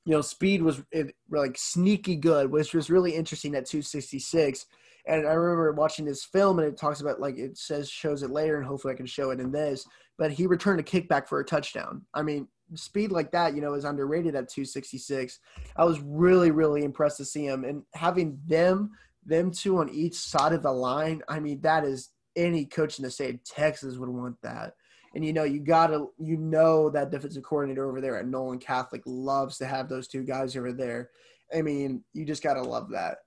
[0.06, 0.82] You know, speed was
[1.30, 4.66] like sneaky good, which was really interesting at 266.
[5.06, 8.30] And I remember watching this film, and it talks about like it says shows it
[8.30, 9.86] later, and hopefully I can show it in this.
[10.18, 12.02] But he returned a kickback for a touchdown.
[12.12, 15.38] I mean, speed like that, you know, is underrated at 266.
[15.76, 18.90] I was really, really impressed to see him, and having them,
[19.24, 21.22] them two on each side of the line.
[21.28, 24.74] I mean, that is any coach in the state of Texas would want that.
[25.14, 29.02] And you know, you gotta you know that defensive coordinator over there at Nolan Catholic
[29.06, 31.10] loves to have those two guys over there.
[31.54, 33.18] I mean, you just gotta love that.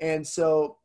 [0.00, 0.76] And so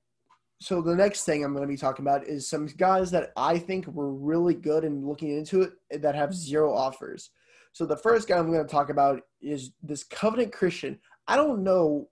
[0.61, 3.57] so the next thing I'm going to be talking about is some guys that I
[3.57, 7.31] think were really good and looking into it that have zero offers.
[7.73, 10.97] So the first guy I'm going to talk about is this Covenant Christian.
[11.27, 12.07] I don't know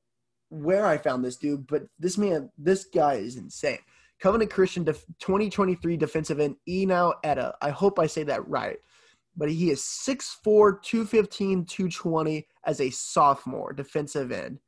[0.50, 3.80] where I found this dude, but this man, this guy is insane.
[4.24, 7.56] Covenant Christian def- 2023 defensive end Enau Etta.
[7.62, 8.78] I hope I say that right.
[9.36, 14.60] But he is 6'4, 215, 220 as a sophomore defensive end.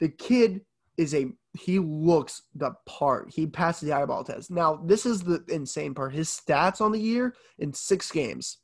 [0.00, 0.62] The kid
[0.96, 1.26] is a
[1.56, 3.30] he looks the part.
[3.32, 4.50] He passes the eyeball test.
[4.50, 6.12] Now, this is the insane part.
[6.12, 8.58] His stats on the year in six games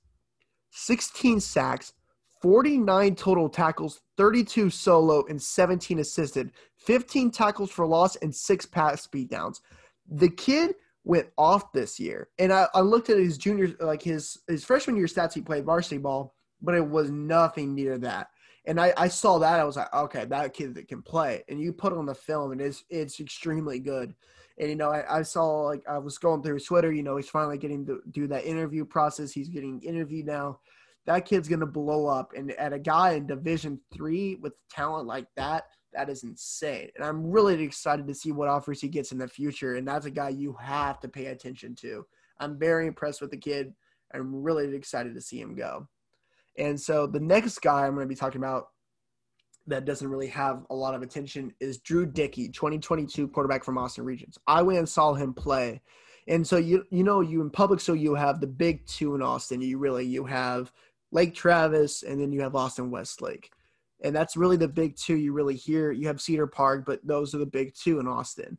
[0.73, 1.93] 16 sacks,
[2.43, 9.07] 49 total tackles, 32 solo, and 17 assisted, 15 tackles for loss, and six pass
[9.07, 9.61] beatdowns
[10.11, 10.75] the kid
[11.05, 12.29] went off this year.
[12.39, 15.35] And I, I looked at his junior, like his his freshman year stats.
[15.35, 18.29] He played varsity ball, but it was nothing near that.
[18.67, 19.61] And I, I saw that.
[19.61, 21.45] I was like, okay, that kid that can play.
[21.49, 24.15] And you put on the film, and it's it's extremely good.
[24.59, 26.93] And you know, I, I saw like I was going through his Twitter.
[26.93, 29.33] You know, he's finally getting to do that interview process.
[29.33, 30.61] He's getting interviewed now.
[31.07, 32.33] That kid's gonna blow up.
[32.35, 35.65] And at a guy in Division three with talent like that,
[35.95, 36.91] that is insane.
[36.97, 39.77] And I'm really excited to see what offers he gets in the future.
[39.77, 42.05] And that's a guy you have to pay attention to.
[42.41, 43.73] I'm very impressed with the kid.
[44.13, 45.89] I'm really excited to see him go.
[46.59, 48.69] And so the next guy I'm going to be talking about
[49.67, 54.05] that doesn't really have a lot of attention is Drew Dickey, 2022 quarterback from Austin
[54.05, 54.39] Regents.
[54.47, 55.81] I went and saw him play.
[56.27, 59.23] And so you you know you in public so you have the big two in
[59.23, 59.61] Austin.
[59.61, 60.73] You really you have
[61.13, 63.51] Lake Travis and then you have Austin Westlake
[64.03, 65.93] and that's really the big two you really hear.
[65.93, 68.59] You have Cedar Park, but those are the big two in Austin.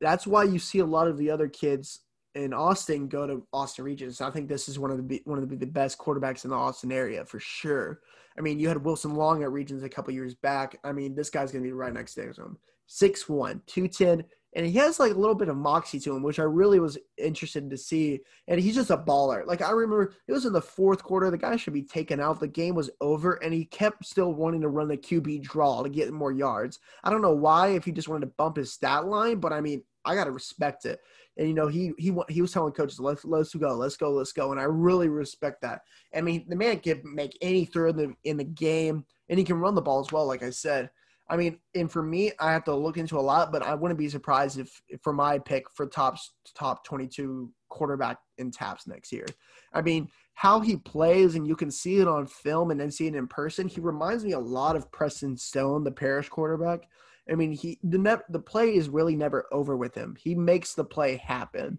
[0.00, 2.00] That's why you see a lot of the other kids
[2.34, 4.20] in Austin go to Austin Regents.
[4.20, 6.56] I think this is one of the one of the, the best quarterbacks in the
[6.56, 8.00] Austin area for sure.
[8.38, 10.78] I mean, you had Wilson Long at Regents a couple years back.
[10.84, 12.58] I mean, this guy's going to be right next to him.
[12.88, 16.44] 6'1", 210, and he has like a little bit of moxie to him, which I
[16.44, 18.20] really was interested to see.
[18.48, 19.46] And he's just a baller.
[19.46, 22.38] Like I remember it was in the fourth quarter, the guy should be taken out.
[22.38, 25.88] The game was over, and he kept still wanting to run the QB draw to
[25.88, 26.78] get more yards.
[27.02, 29.60] I don't know why, if he just wanted to bump his stat line, but I
[29.60, 31.00] mean, I gotta respect it.
[31.38, 34.32] And you know, he he he was telling coaches, "Let's let's go, let's go, let's
[34.32, 35.80] go," and I really respect that.
[36.14, 39.44] I mean, the man can make any throw in the in the game, and he
[39.44, 40.26] can run the ball as well.
[40.26, 40.90] Like I said,
[41.32, 43.98] I mean, and for me, I have to look into a lot, but I wouldn't
[43.98, 46.18] be surprised if, if for my pick for top
[46.54, 49.24] top 22 quarterback in TAPPS next year.
[49.72, 53.06] I mean, how he plays, and you can see it on film and then see
[53.06, 53.66] it in person.
[53.66, 56.80] He reminds me a lot of Preston Stone, the parish quarterback.
[57.30, 60.14] I mean, he the the play is really never over with him.
[60.18, 61.78] He makes the play happen.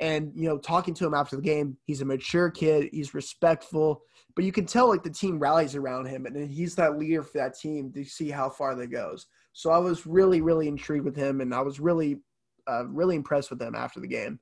[0.00, 2.88] And you know, talking to him after the game, he's a mature kid.
[2.90, 4.02] He's respectful,
[4.34, 7.38] but you can tell like the team rallies around him, and he's that leader for
[7.38, 9.26] that team to see how far that goes.
[9.52, 12.20] So I was really, really intrigued with him, and I was really,
[12.66, 14.40] uh, really impressed with him after the game.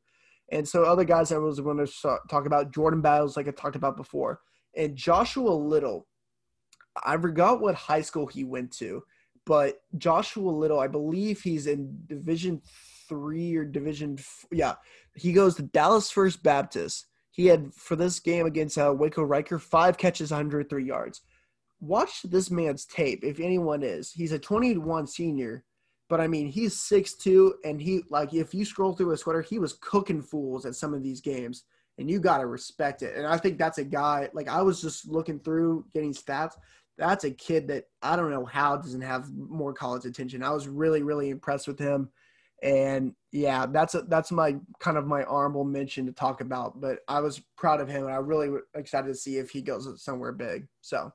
[0.50, 3.76] And so other guys I was going to talk about Jordan Battles, like I talked
[3.76, 4.40] about before,
[4.76, 6.06] and Joshua Little.
[7.04, 9.02] I forgot what high school he went to,
[9.44, 12.62] but Joshua Little, I believe he's in Division
[13.08, 14.18] three or Division.
[14.52, 14.74] Yeah,
[15.14, 17.06] he goes to Dallas First Baptist.
[17.30, 21.20] He had for this game against uh, Waco Reicher five catches, 103 yards.
[21.80, 24.10] Watch this man's tape if anyone is.
[24.10, 25.64] He's a 21 senior,
[26.08, 29.42] but I mean he's six 6'2", and he like if you scroll through his Twitter,
[29.42, 31.62] he was cooking fools at some of these games,
[31.98, 33.16] and you gotta respect it.
[33.16, 36.54] And I think that's a guy like I was just looking through getting stats.
[36.96, 40.42] That's a kid that I don't know how doesn't have more college attention.
[40.42, 42.10] I was really really impressed with him
[42.62, 46.80] And yeah, that's a, that's my kind of my honorable mention to talk about.
[46.80, 50.02] But I was proud of him, and I really excited to see if he goes
[50.02, 50.66] somewhere big.
[50.80, 51.12] So,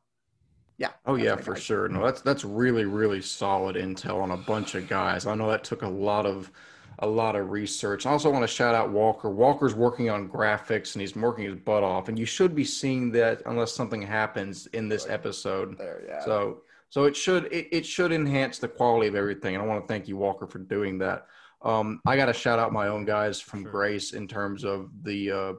[0.77, 0.91] yeah.
[1.05, 1.59] Oh yeah, for guy.
[1.59, 1.89] sure.
[1.89, 5.25] No, that's that's really really solid intel on a bunch of guys.
[5.25, 6.51] I know that took a lot of
[6.99, 8.05] a lot of research.
[8.05, 9.29] I also want to shout out Walker.
[9.29, 13.11] Walker's working on graphics and he's working his butt off, and you should be seeing
[13.11, 15.77] that unless something happens in this episode.
[15.77, 16.23] There, yeah.
[16.23, 16.62] So
[16.93, 19.55] so it should it, it should enhance the quality of everything.
[19.55, 21.25] And I want to thank you, Walker, for doing that.
[21.63, 23.71] Um, I got to shout out my own guys from Sure.
[23.71, 25.53] Grace in terms of the uh,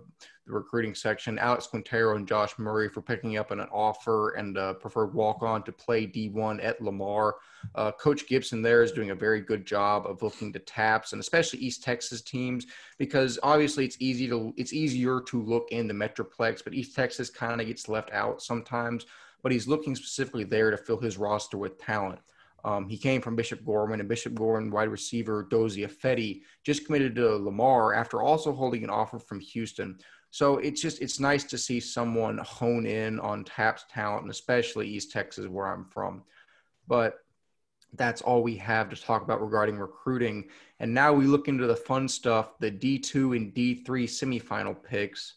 [0.46, 1.36] the recruiting section.
[1.40, 5.64] Alex Quintero and Josh Murray for picking up an offer and uh, preferred walk on
[5.64, 7.34] to play D1 at Lamar.
[7.74, 11.20] Uh, Coach Gibson there is doing a very good job of looking to TAPPS and
[11.20, 12.66] especially East Texas teams
[12.96, 17.28] because obviously it's easy to it's easier to look in the Metroplex, but East Texas
[17.28, 19.06] kind of gets left out sometimes.
[19.44, 22.18] But he's looking specifically there to fill his roster with talent.
[22.64, 27.14] Um, he came from Bishop Gorman, and Bishop Gorman wide receiver Dozie Fetty just committed
[27.16, 29.98] to Lamar after also holding an offer from Houston.
[30.30, 34.88] So it's just it's nice to see someone hone in on TAPPS's talent, and especially
[34.88, 36.24] East Texas, where I'm from.
[36.88, 37.18] But
[37.92, 40.48] that's all we have to talk about regarding recruiting.
[40.80, 45.34] And now we look into the fun stuff, the D2 and D3 semifinal picks.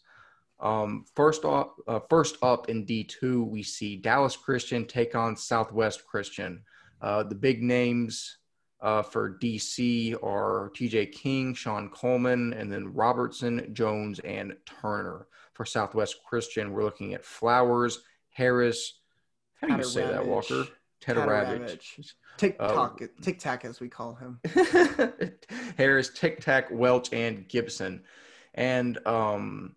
[0.60, 6.04] Um, first up, uh, first up in D2, we see Dallas Christian take on Southwest
[6.04, 6.62] Christian.
[7.00, 8.38] Uh, the big names
[8.80, 15.26] uh, for DC are TJ King, Sean Coleman, and then Robertson, Jones, and Turner.
[15.54, 19.00] For Southwest Christian, we're looking at Flowers, Harris.
[19.60, 20.24] How do you say that.
[20.24, 20.66] Walker?
[21.00, 21.80] Tataravich.
[21.80, 22.12] Tataravich.
[22.36, 24.40] TikTok, Tic Tac, as we call him.
[25.76, 28.02] Harris, Tic Tac, Welch, and Gibson.
[28.54, 29.74] And um,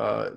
[0.00, 0.30] uh,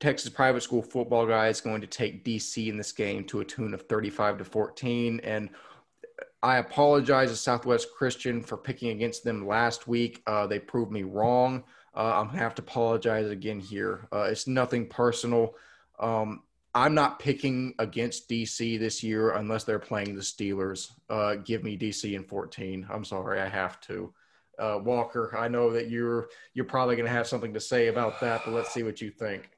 [0.00, 3.44] Texas private school football guy is going to take DC in this game to a
[3.44, 5.20] tune of 35 to 14.
[5.22, 5.50] And
[6.42, 10.22] I apologize to Southwest Christian for picking against them last week.
[10.26, 11.64] Uh, they proved me wrong.
[11.94, 14.08] Uh, I'm to have to apologize again here.
[14.12, 15.54] Uh, it's nothing personal.
[15.98, 16.42] Um,
[16.74, 20.90] I'm not picking against DC this year unless they're playing the Steelers.
[21.08, 22.86] Uh, give me DC in 14.
[22.90, 24.12] I'm sorry, I have to.
[24.58, 28.20] Uh, Walker, I know that you're you're probably going to have something to say about
[28.20, 29.50] that, but let's see what you think.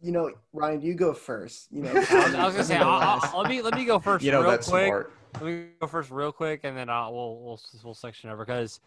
[0.00, 1.68] You know, Ryan, you go first.
[1.70, 3.20] You know, I was, I was gonna say, I'll.
[3.22, 4.24] I'll, let me let me go first.
[4.24, 4.88] You know real that's quick.
[4.88, 5.12] smart.
[5.34, 8.80] Let me go first, real quick, and then I'll, we'll we'll we'll section over because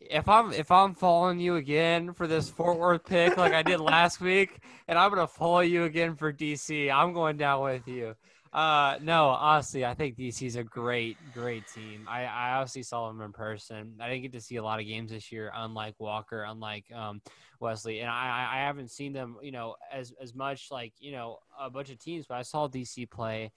[0.00, 3.80] if I'm if I'm following you again for this Fort Worth pick like I did
[3.80, 4.58] last week,
[4.88, 8.14] and I'm gonna follow you again for DC, I'm going down with you.
[8.56, 12.06] Uh, no, honestly, I think DC's a great, great team.
[12.08, 13.96] I, I obviously saw them in person.
[14.00, 17.20] I didn't get to see a lot of games this year, unlike Walker, unlike um,
[17.60, 21.36] Wesley, and I, I haven't seen them, you know, as as much like you know
[21.60, 22.24] a bunch of teams.
[22.26, 23.52] But I saw DC play.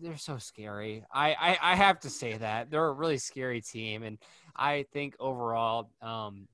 [0.00, 1.02] They're so scary.
[1.12, 4.18] I, I, I have to say that they're a really scary team, and
[4.54, 6.46] I think overall, um,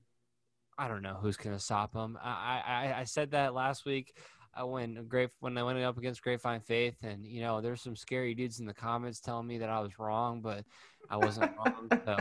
[0.75, 2.17] I don't know who's gonna stop them.
[2.19, 4.11] I, I, I said that last week.
[4.59, 7.95] Uh, when great when I went up against Grapevine Faith, and you know, there's some
[7.95, 10.63] scary dudes in the comments telling me that I was wrong, but
[11.09, 11.89] I wasn't wrong.
[12.05, 12.17] So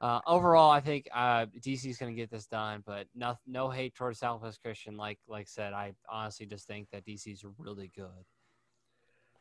[0.00, 3.70] uh, overall, I think uh, DC is going to get this done, but no no
[3.70, 4.96] hate towards Southwest Christian.
[4.96, 8.24] Like like said, I honestly just think that DC is really good.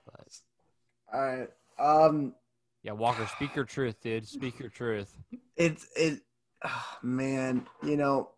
[0.06, 0.28] But
[1.14, 1.50] All right.
[1.80, 2.34] Um,
[2.84, 4.28] yeah, Walker, speak your truth, dude.
[4.28, 5.14] Speak your truth.
[5.58, 6.22] it's it.
[6.64, 8.30] ah, man, you know,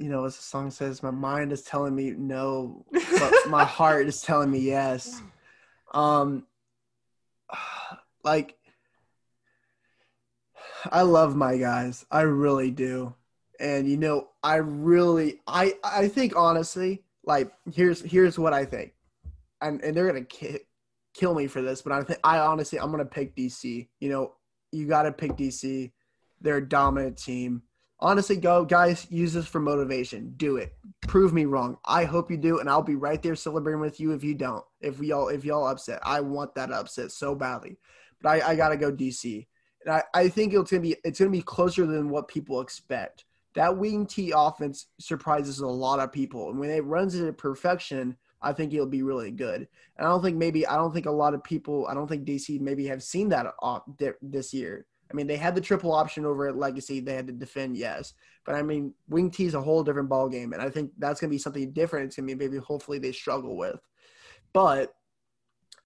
[0.00, 4.08] you know, as the song says, my mind is telling me no, but my heart
[4.08, 5.20] is telling me yes.
[5.92, 6.46] Um,
[8.24, 8.56] like,
[10.90, 12.06] I love my guys.
[12.10, 13.14] I really do.
[13.58, 18.94] And you know, I really, I, I think honestly, like, here's here's what I think,
[19.60, 20.60] and and they're gonna ki-
[21.12, 23.86] kill me for this, but I think I honestly, I'm gonna pick DC.
[24.00, 24.32] You know,
[24.72, 25.92] you got to pick DC.
[26.40, 27.62] They're a dominant team.
[28.02, 29.06] Honestly, go guys.
[29.10, 30.32] Use this for motivation.
[30.36, 30.74] Do it.
[31.02, 31.76] Prove me wrong.
[31.84, 34.64] I hope you do, and I'll be right there celebrating with you if you don't.
[34.80, 37.76] If we all if y'all upset, I want that upset so badly.
[38.22, 39.46] But I, I gotta go DC,
[39.84, 43.26] and I, I think it's gonna be it's gonna be closer than what people expect.
[43.54, 48.16] That wing T offense surprises a lot of people, and when it runs into perfection,
[48.40, 49.68] I think it'll be really good.
[49.98, 52.24] And I don't think maybe I don't think a lot of people I don't think
[52.24, 53.52] DC maybe have seen that
[54.22, 54.86] this year.
[55.10, 57.00] I mean, they had the triple option over at Legacy.
[57.00, 58.14] They had to defend, yes,
[58.44, 61.20] but I mean, wing T is a whole different ball game, and I think that's
[61.20, 62.06] gonna be something different.
[62.06, 63.80] It's gonna be maybe hopefully they struggle with,
[64.52, 64.94] but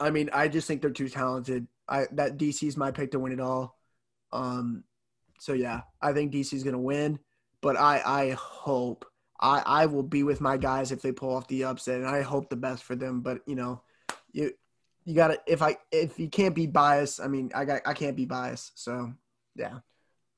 [0.01, 1.66] I mean, I just think they're too talented.
[1.88, 3.78] I that DC is my pick to win it all.
[4.32, 4.84] Um,
[5.38, 7.18] so yeah, I think DC is gonna win,
[7.60, 9.06] but I I hope
[9.40, 12.22] I I will be with my guys if they pull off the upset, and I
[12.22, 13.20] hope the best for them.
[13.20, 13.82] But you know,
[14.32, 14.52] you
[15.05, 18.16] you gotta if I if you can't be biased, I mean I got I can't
[18.16, 18.82] be biased.
[18.82, 19.12] So
[19.55, 19.78] Yeah.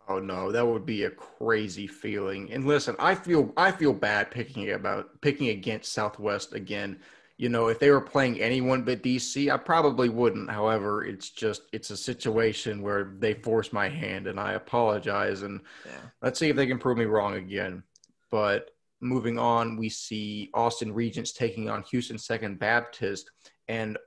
[0.08, 2.52] Oh no, that would be a crazy feeling.
[2.52, 7.00] And listen, I feel I feel bad picking about picking against Southwest again.
[7.38, 10.50] You know, if they were playing anyone but DC, I probably wouldn't.
[10.50, 15.42] However, it's just it's a situation where they force my hand, and I apologize.
[15.42, 16.00] And Yeah.
[16.22, 17.82] let's see if they can prove me wrong again.
[18.30, 18.70] But
[19.00, 23.30] moving on, we see Austin Regents taking on Houston Second Baptist,
[23.68, 23.98] and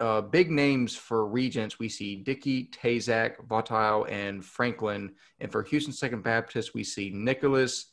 [0.00, 1.78] uh, big names for Regents.
[1.78, 5.12] We see Dickey, Tazak, Votile, and Franklin.
[5.40, 7.86] And for Houston Second Baptist, we see Nicholas,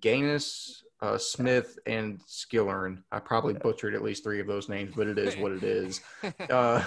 [0.00, 3.02] Gaines, uh, Smith, and Skillern.
[3.12, 6.00] I probably butchered at least three of those names, but it is what it is.
[6.50, 6.82] Uh,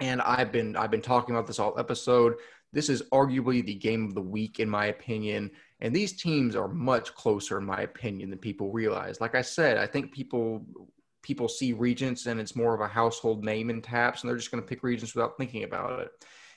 [0.00, 2.34] and I've been I've been talking about this all episode.
[2.72, 6.68] This is arguably the game of the week in my opinion, and these teams are
[6.68, 9.20] much closer in my opinion than people realize.
[9.20, 10.64] Like I said, I think people
[11.28, 14.50] people see Regents and it's more of a household name in TAPPS, and they're just
[14.50, 16.10] going to pick Regents without thinking about it.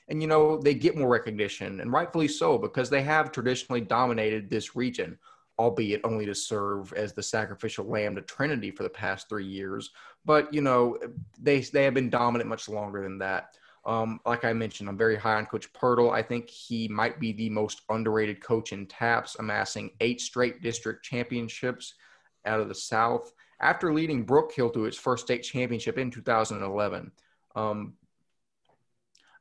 [0.08, 4.48] And you know they get more recognition, and rightfully so, because they have traditionally dominated
[4.48, 5.18] this region
[5.58, 9.90] albeit only to serve as the sacrificial lamb to Trinity for the past three years.
[10.24, 10.98] But you know,
[11.38, 13.54] they they have been dominant much longer than that.
[13.84, 16.12] Um, like I mentioned, I'm very high on Coach Pirtle.
[16.12, 21.04] I think he might be the most underrated coach in TAPPS, amassing eight straight district
[21.04, 21.94] championships
[22.46, 23.32] out of the South
[23.62, 27.12] after leading Brookhill to its first state championship in 2011.
[27.54, 27.94] Um,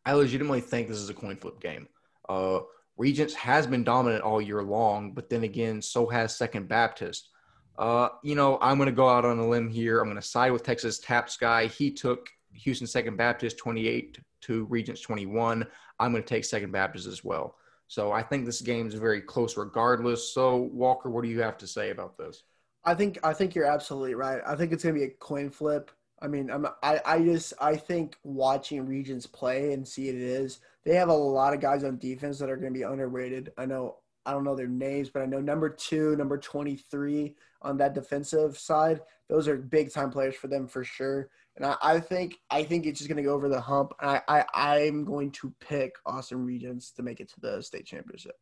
[0.06, 1.88] I legitimately think this is a coin flip game.
[2.30, 2.60] Uh,
[2.98, 7.30] Regents has been dominant all year long, but then again, so has Second Baptist.
[7.78, 10.00] Uh, you know, I'm going to go out on a limb here.
[10.00, 11.66] I'm going to side with Texas TAPPS guy.
[11.68, 15.66] He took Houston Second Baptist 28 to Regents 21.
[16.00, 17.56] I'm going to take Second Baptist as well.
[17.88, 20.34] So I think this game is very close regardless.
[20.34, 22.44] So Walker, what do you have to say about this?
[22.84, 24.42] I think I think you're absolutely right.
[24.46, 25.92] I think it's gonna be a coin flip.
[26.22, 30.60] I mean, I'm I, I just I think watching Regents play and see it is
[30.84, 33.52] they have a lot of guys on defense that are gonna be underrated.
[33.58, 37.36] I know I don't know their names, but I know number two, number twenty three
[37.62, 39.02] on that defensive side.
[39.30, 41.30] Those are big time players for them for sure.
[41.58, 43.94] And I, I think I think it's just gonna go over the hump.
[44.00, 48.36] I, I I'm going to pick Austin Regents to make it to the state championship.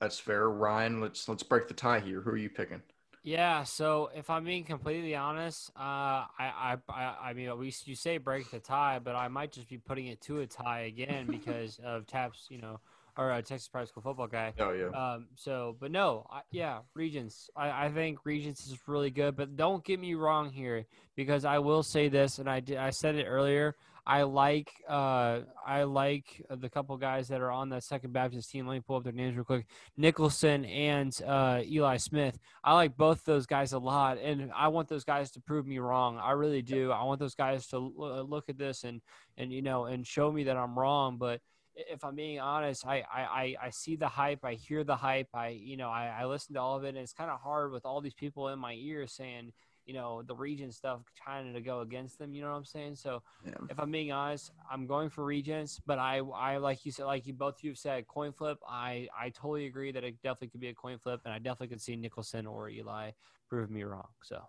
[0.00, 1.00] That's fair, Ryan.
[1.00, 2.20] Let's let's break the tie here.
[2.20, 2.82] Who are you picking?
[3.22, 8.16] Yeah, so if I'm being completely honest, uh, I, I, I, mean, we you say
[8.16, 11.78] break the tie, but I might just be putting it to a tie again because
[11.84, 12.80] of TAPPS, you know,
[13.18, 14.54] or uh, Texas Private School football guy.
[14.58, 14.86] Oh yeah.
[14.86, 17.50] Um, so, but no, I, yeah, Regents.
[17.54, 21.58] I, I think Regents is really good, but don't get me wrong here because I
[21.58, 23.76] will say this, and I did, I said it earlier.
[24.10, 28.66] I like uh, I like the couple guys that are on that Second Baptist team.
[28.66, 29.66] Let me pull up their names real quick:
[29.96, 32.36] Nicholson and uh, Eli Smith.
[32.64, 35.78] I like both those guys a lot, and I want those guys to prove me
[35.78, 36.18] wrong.
[36.18, 36.90] I really do.
[36.90, 39.00] I want those guys to look at this and
[39.36, 41.16] and you know and show me that I'm wrong.
[41.16, 41.40] But
[41.76, 45.50] if I'm being honest, I, I, I see the hype, I hear the hype, I
[45.50, 47.86] you know I, I listen to all of it, and it's kind of hard with
[47.86, 49.52] all these people in my ear saying
[49.86, 52.34] you know the region stuff trying to go against them.
[52.34, 52.96] You know what I'm saying?
[52.96, 53.54] So Yeah.
[53.68, 57.26] if I'm being honest, I'm going for Regents, but I I like you said, like
[57.26, 58.58] you both you have said, coin flip.
[58.68, 61.68] I I totally agree that it definitely could be a coin flip, and I definitely
[61.68, 63.12] could see Nicholson or Eli
[63.48, 64.08] prove me wrong.
[64.22, 64.42] So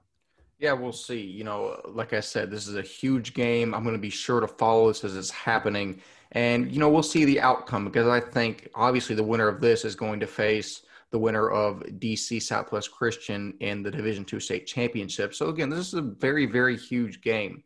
[0.60, 1.22] Yeah, we'll see.
[1.22, 3.74] You know, like I said, this is a huge game.
[3.74, 6.02] I'm going to be sure to follow this as it's happening.
[6.34, 9.84] And, you know, we'll see the outcome because I think obviously the winner of this
[9.84, 14.66] is going to face the winner of DC Southwest Christian in the Division Two state
[14.66, 15.34] championship.
[15.34, 17.64] So, again, this is a very, very huge game.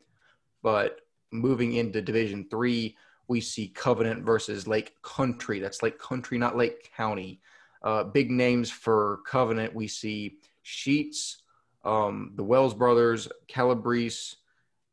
[0.62, 1.02] But
[1.32, 2.98] moving into Division Three,
[3.28, 5.60] we see Covenant versus Lake Country.
[5.60, 7.40] That's Lake Country, not Lake County.
[7.84, 11.44] Uh, big names for Covenant, we see Sheets,
[11.84, 14.36] um, the Wells brothers, Calabrese,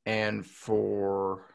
[0.05, 1.47] and for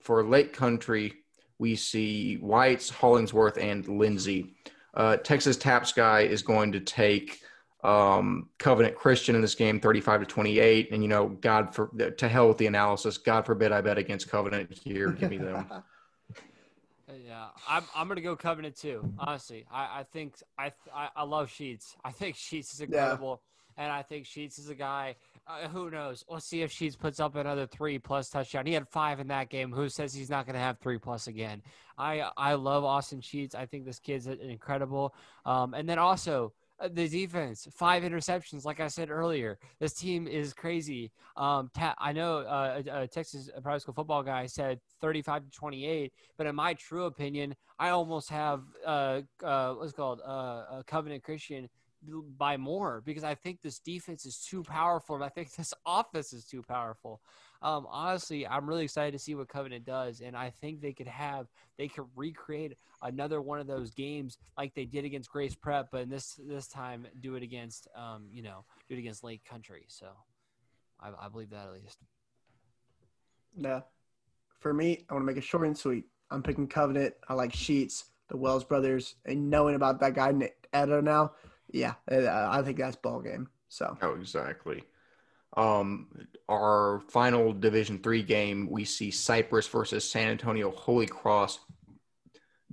[0.00, 1.14] for Lake Country,
[1.58, 4.54] we see Whites, Hollingsworth, and Lindsay.
[4.94, 7.40] Uh, Texas TAPPS guy is going to take
[7.82, 12.28] um, Covenant Christian in this game, thirty-five to twenty-eight, and you know, God for to
[12.28, 13.18] hell with the analysis.
[13.18, 15.10] God forbid I bet against Covenant here.
[15.10, 15.66] Give me them.
[17.26, 19.12] yeah, I'm I'm gonna go Covenant too.
[19.18, 21.96] Honestly, I I think I I, I love Sheets.
[22.04, 23.42] I think Sheets is incredible,
[23.76, 25.16] and I think Sheets is a guy.
[25.46, 26.24] Uh, who knows?
[26.28, 28.64] We'll see if Sheets puts up another three plus touchdown.
[28.64, 29.72] He had five in that game.
[29.72, 31.62] Who says he's not going to have three plus again?
[31.98, 33.54] I I love Austin Sheets.
[33.54, 35.14] I think this kid's incredible.
[35.44, 38.64] Um, and then also uh, the defense, five interceptions.
[38.64, 41.12] Like I said earlier, this team is crazy.
[41.36, 45.50] Um, ta- I know uh, a, a Texas private school football guy said 35 to
[45.50, 50.84] 28, but in my true opinion, I almost have uh, uh, what's called uh, a
[50.86, 51.68] Covenant Christian
[52.38, 56.32] by more because I think this defense is too powerful and I think this offense
[56.32, 57.20] is too powerful.
[57.62, 61.06] um, honestly, I'm really excited to see what Covenant does, and I think they could
[61.06, 61.46] have
[61.78, 66.10] they could recreate another one of those games like they did against Grace Prep, but
[66.10, 69.84] this this time do it against um, you know do it against Lake Country.
[69.88, 70.08] So
[71.00, 71.98] I, I believe that at least.
[73.56, 73.80] Yeah.
[74.60, 76.04] For me, I want to make it short and sweet.
[76.30, 77.14] I'm picking Covenant.
[77.28, 80.32] I like Sheets, the Wells brothers, and knowing about that guy
[80.74, 81.32] Edo now,
[81.74, 83.48] yeah, uh, I think that's ball game.
[83.68, 83.98] So.
[84.00, 84.84] Oh, exactly.
[85.56, 86.08] Um,
[86.48, 91.58] our final Division three game, we see Cypress versus San Antonio Holy Cross.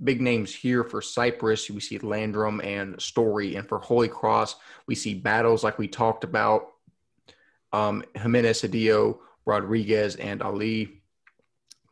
[0.02, 1.68] Big names here for Cypress.
[1.68, 4.56] We see Landrum and Story, and for Holy Cross,
[4.86, 6.68] we see battles like we talked about.
[7.72, 11.02] Um, Jimenez Cedillo, Rodriguez, and Ali.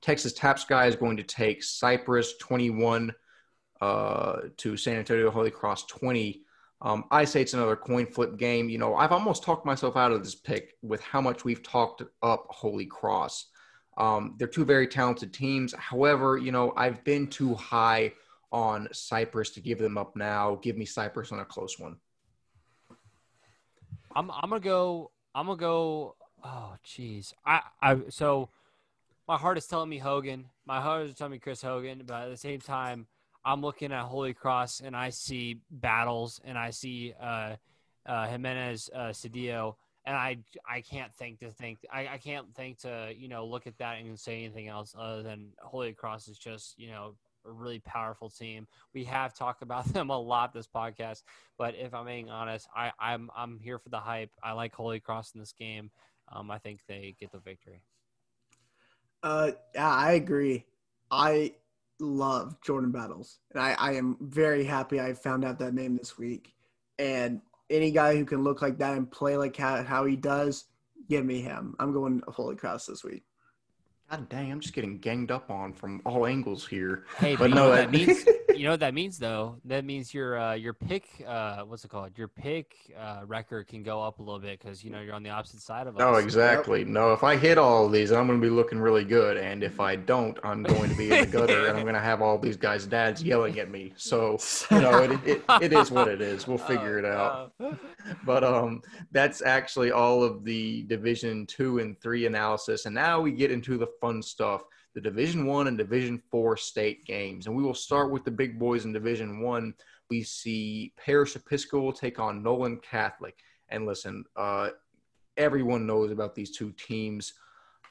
[0.00, 3.12] Texas TAPPS guy is going to take Cypress 21
[3.80, 6.44] uh, to San Antonio Holy Cross 20.
[6.82, 8.68] Um, I say it's another coin flip game.
[8.70, 12.02] You know, I've almost talked myself out of this pick with how much we've talked
[12.22, 13.46] up Holy Cross.
[13.98, 15.74] Um, they're two very talented teams.
[15.74, 18.12] However, you know, I've been too high
[18.50, 20.58] on Cypress to give them up now.
[20.62, 21.96] Give me Cypress on a close one.
[24.16, 25.10] I'm I'm gonna go.
[25.34, 26.16] I'm gonna go.
[26.42, 27.32] Oh, jeez.
[27.44, 28.48] I I so
[29.28, 30.46] my heart is telling me Hogan.
[30.66, 33.06] My heart is telling me Chris Hogan, but at the same time,
[33.44, 37.56] I'm looking at Holy Cross and I see battles and I see uh,
[38.06, 40.38] uh, Jimenez uh, Cedillo, and I
[40.68, 43.98] I can't think to think I, I can't think to you know look at that
[43.98, 47.14] and say anything else other than Holy Cross is just you know
[47.46, 48.66] a really powerful team.
[48.94, 51.22] We have talked about them a lot this podcast,
[51.58, 54.30] but if I'm being honest, I, I'm I'm here for the hype.
[54.42, 55.90] I like Holy Cross in this game.
[56.32, 57.82] Um, I think they get the victory.
[59.22, 60.64] Uh, yeah, I agree.
[61.10, 61.54] I
[62.00, 66.18] love Jordan Battles, and I, I am very happy I found out that name this
[66.18, 66.54] week.
[66.98, 67.40] And
[67.70, 70.64] any guy who can look like that and play like how, how he does,
[71.08, 71.74] give me him.
[71.78, 73.22] I'm going Holy Cross this week.
[74.10, 77.04] God dang, I'm just getting ganged up on from all angles here.
[77.18, 78.24] Hey, but, but no, that means
[78.56, 79.56] you know what that means though.
[79.64, 82.16] That means your uh, your pick, uh, what's it called?
[82.16, 85.22] Your pick uh, record can go up a little bit because you know you're on
[85.22, 86.02] the opposite side of us.
[86.04, 86.80] Oh, exactly.
[86.80, 86.88] Yep.
[86.88, 89.62] No, if I hit all of these, I'm going to be looking really good, and
[89.62, 92.22] if I don't, I'm going to be in the gutter, and I'm going to have
[92.22, 93.92] all these guys' dads yelling at me.
[93.96, 94.38] So
[94.70, 96.46] you know, it, it, it is what it is.
[96.46, 97.52] We'll figure it out.
[98.24, 98.82] but um,
[99.12, 103.78] that's actually all of the Division two and three analysis, and now we get into
[103.78, 104.62] the fun stuff
[104.94, 107.46] the Division One and Division Four state games.
[107.46, 109.74] And we will start with the big boys in Division One.
[110.08, 113.38] We see Parish Episcopal take on Nolan Catholic.
[113.68, 114.70] And listen, uh,
[115.36, 117.34] everyone knows about these two teams.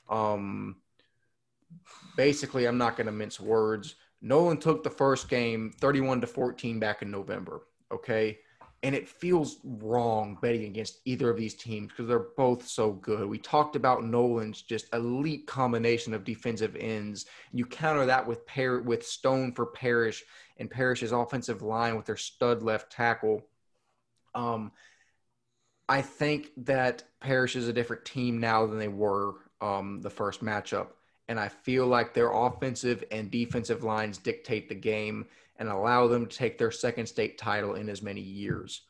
[0.09, 0.77] Um,
[2.17, 3.95] basically, I'm not going to mince words.
[4.21, 7.61] Nolan took the first game 31 to 14 back in November.
[7.91, 8.39] Okay
[8.81, 13.27] and it feels wrong betting against either of these teams because they're both so good.
[13.27, 17.25] We talked about Nolan's just elite combination of defensive ends.
[17.51, 20.23] You counter that with Par- with Stone for Parish
[20.57, 23.45] and Parish's offensive line with their stud left tackle.
[24.33, 24.71] Um,
[25.89, 30.41] I think that Parish is a different team now than they were um, the first
[30.41, 30.89] matchup.
[31.27, 35.27] And I feel like their offensive and defensive lines dictate the game
[35.59, 38.81] and allow them to take their second state title in as many years.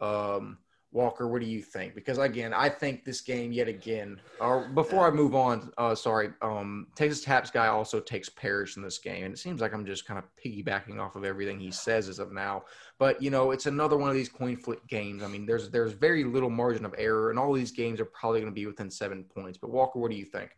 [0.00, 0.58] Um,
[0.94, 1.94] Walker, what do you think?
[1.96, 4.20] Because again, I think this game yet again.
[4.40, 8.82] Or before I move on, uh, sorry, um, Texas TAPPS guy also takes Parish in
[8.82, 11.72] this game, and it seems like I'm just kind of piggybacking off of everything he
[11.72, 12.62] says as of now.
[13.00, 15.24] But you know, it's another one of these coin flip games.
[15.24, 18.40] I mean, there's there's very little margin of error, and all these games are probably
[18.40, 19.58] going to be within seven points.
[19.58, 20.50] But Walker, what do you think?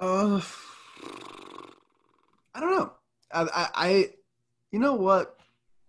[0.00, 0.40] Uh,
[2.52, 2.92] I don't know.
[3.32, 4.10] I, I,
[4.70, 5.36] you know what?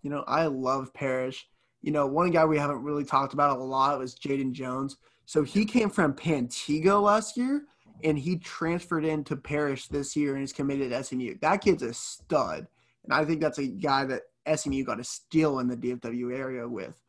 [0.02, 1.48] You know, I love Parish.
[1.82, 4.98] You know, one guy we haven't really talked about a lot was Jaden Jones.
[5.26, 7.64] So he came from Pantego last year
[8.04, 11.36] and he transferred into Parish this year and is committed to SMU.
[11.42, 12.68] That kid's a stud.
[13.04, 14.24] And I think that's a guy that
[14.58, 17.00] SMU got a steal in the DFW area with.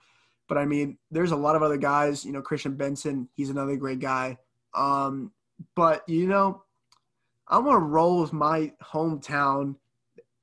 [0.49, 3.77] But I mean, there's a lot of other guys, you know, Christian Benson, he's another
[3.77, 4.37] great guy.
[4.75, 5.33] Um,
[5.77, 6.63] but you know,
[7.49, 9.77] I'm gonna roll with my hometown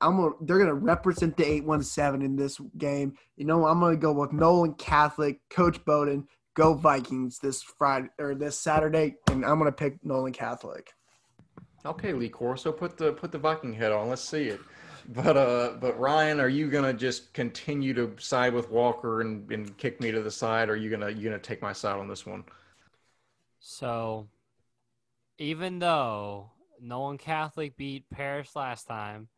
[0.00, 3.14] I'm gonna, they're gonna represent the 817 in this game.
[3.36, 8.34] You know, I'm gonna go with Nolan Catholic, Coach Bowden, go Vikings this Friday or
[8.34, 10.92] this Saturday, and I'm gonna pick Nolan Catholic.
[11.84, 14.08] Okay, Lee Corso, put the put the Viking head on.
[14.08, 14.60] Let's see it.
[15.08, 19.76] But uh, but Ryan, are you gonna just continue to side with Walker and, and
[19.78, 22.08] kick me to the side, or are you gonna you gonna take my side on
[22.08, 22.44] this one?
[23.58, 24.28] So,
[25.38, 26.50] even though
[26.80, 29.28] Nolan Catholic beat Parish last time,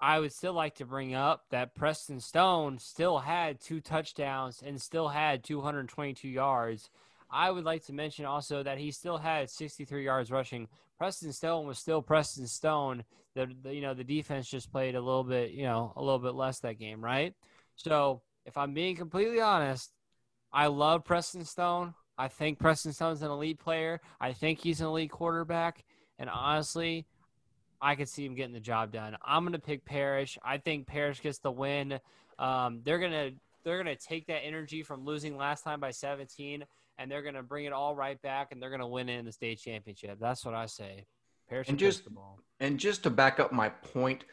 [0.00, 4.80] I would still like to bring up that Preston Stone still had two touchdowns and
[4.80, 6.88] still had 222 yards.
[7.30, 10.68] I would like to mention also that he still had 63 yards rushing.
[10.98, 13.04] Preston Stone was still Preston Stone.
[13.34, 16.18] The, the you know the defense just played a little bit you know a little
[16.18, 17.34] bit less that game, right?
[17.76, 19.92] So if I'm being completely honest,
[20.52, 21.94] I love Preston Stone.
[22.18, 24.00] I think Preston Stone's an elite player.
[24.20, 25.84] I think he's an elite quarterback.
[26.18, 27.06] And honestly,
[27.82, 29.16] I could see him getting the job done.
[29.24, 30.38] I'm going to pick Parish.
[30.44, 31.98] I think Parish gets the win.
[32.38, 33.32] Um, they're going to
[33.64, 36.64] they're going to take that energy from losing last time by 17
[36.98, 39.18] and they're going to bring it all right back and they're going to win it
[39.18, 40.18] in the state championship.
[40.20, 41.06] That's what I say.
[41.48, 42.04] Parish and just
[42.60, 44.24] and just to back up my point,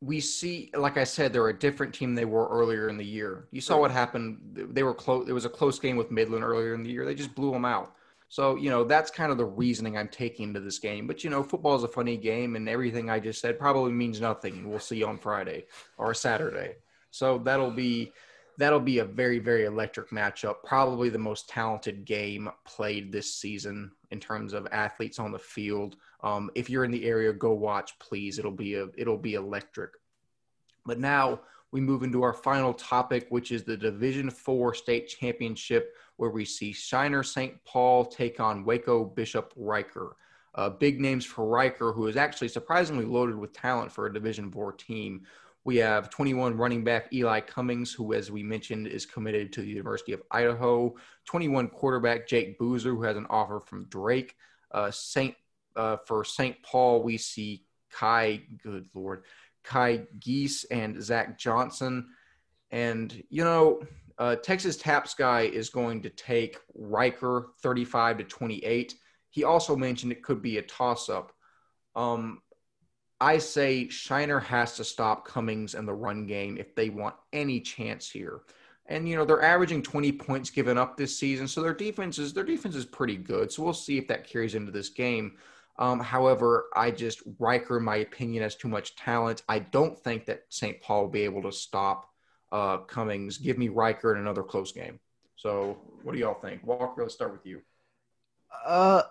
[0.00, 3.48] we see, like I said, they're a different team they were earlier in the year.
[3.50, 3.80] You saw right.
[3.80, 4.38] what happened.
[4.52, 5.28] They were close.
[5.28, 7.04] It was a close game with Midland earlier in the year.
[7.04, 7.94] They just blew them out.
[8.28, 11.06] So, you know, that's kind of the reasoning I'm taking to this game.
[11.06, 14.20] But, you know, football is a funny game, and everything I just said probably means
[14.20, 14.68] nothing.
[14.68, 15.64] We'll see on Friday
[15.96, 16.76] or Saturday.
[17.10, 18.12] So that'll be
[18.58, 20.56] that'll be a very, very electric matchup.
[20.64, 25.96] Probably the most talented game played this season in terms of athletes on the field.
[26.22, 28.38] Um, if you're in the area, go watch, please.
[28.38, 29.92] It'll be a it'll be electric.
[30.84, 31.40] But now
[31.72, 36.44] we move into our final topic, which is the Division Four state championship, where we
[36.44, 37.62] see Shiner St.
[37.64, 40.12] Paul take on Waco Bishop Reicher.
[40.54, 44.50] Uh, big names for Reicher, who is actually surprisingly loaded with talent for a Division
[44.50, 45.22] Four team.
[45.64, 49.68] We have 21 running back Eli Cummings, who, as we mentioned, is committed to the
[49.68, 50.94] University of Idaho.
[51.26, 54.34] 21 quarterback Jake Boozer, who has an offer from Drake.
[54.72, 55.34] Uh, Saint
[55.76, 56.56] uh, for St.
[56.62, 58.42] Paul, we see Kai.
[58.62, 59.24] Good lord,
[59.68, 62.08] Kai Geese and Zach Johnson.
[62.70, 63.82] And you know,
[64.16, 68.94] uh, Texas TAPPS guy is going to take Reicher 35 to 28.
[69.28, 71.32] He also mentioned it could be a toss up.
[71.94, 72.40] Um,
[73.20, 77.60] I say Shiner has to stop Cummings in the run game if they want any
[77.60, 78.40] chance here.
[78.86, 82.32] And you know they're averaging 20 points given up this season, so their defense is
[82.32, 83.52] their defense is pretty good.
[83.52, 85.36] So we'll see if that carries into this game.
[85.78, 87.22] Um, however, I just
[87.78, 89.42] in my opinion, has too much talent.
[89.48, 90.80] I don't think that St.
[90.80, 92.10] Paul will be able to stop
[92.50, 93.38] uh, Cummings.
[93.38, 94.98] Give me Reicher in another close game.
[95.36, 97.02] So, what do y'all think, Walker?
[97.02, 97.62] Let's start with you.
[98.66, 99.02] Uh,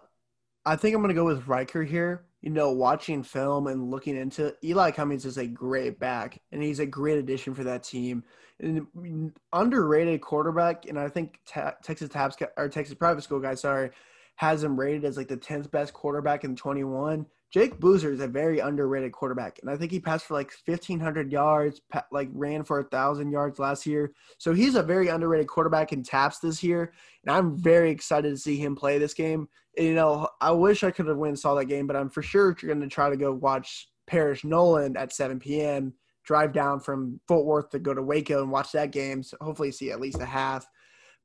[0.65, 4.15] I think I'm going to go with Reicher here you know, watching film and looking
[4.15, 8.23] into Eli Cummings is a great back, and he's a great addition for that team.
[8.59, 13.91] And underrated quarterback, and I think Texas TAPPS or Texas Private School guys, sorry,
[14.37, 17.25] has him rated as like the tenth best quarterback in 21.
[17.51, 21.31] Jake Boozer is a very underrated quarterback, and I think he passed for like 1,500
[21.31, 21.81] yards,
[22.11, 24.11] like ran for a thousand yards last year.
[24.37, 26.93] So he's a very underrated quarterback in TAPPS this year,
[27.25, 29.47] and I'm very excited to see him play this game.
[29.77, 32.21] And, you know, I wish I could have went saw that game, but I'm for
[32.21, 35.93] sure you're going to try to go watch Parish Nolan at 7 p.m.
[36.25, 39.23] Drive down from Fort Worth to go to Waco and watch that game.
[39.23, 40.67] So hopefully see at least a half.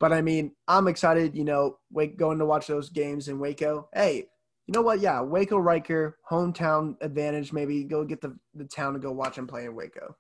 [0.02, 1.36] But I mean, I'm excited.
[1.36, 1.78] You know,
[2.16, 3.88] going to watch those games in Waco.
[3.94, 4.26] Hey,
[4.66, 4.98] you know what?
[4.98, 7.52] Yeah, Waco Reicher, hometown advantage.
[7.52, 10.16] Maybe go get the, the town to go watch him play in Waco.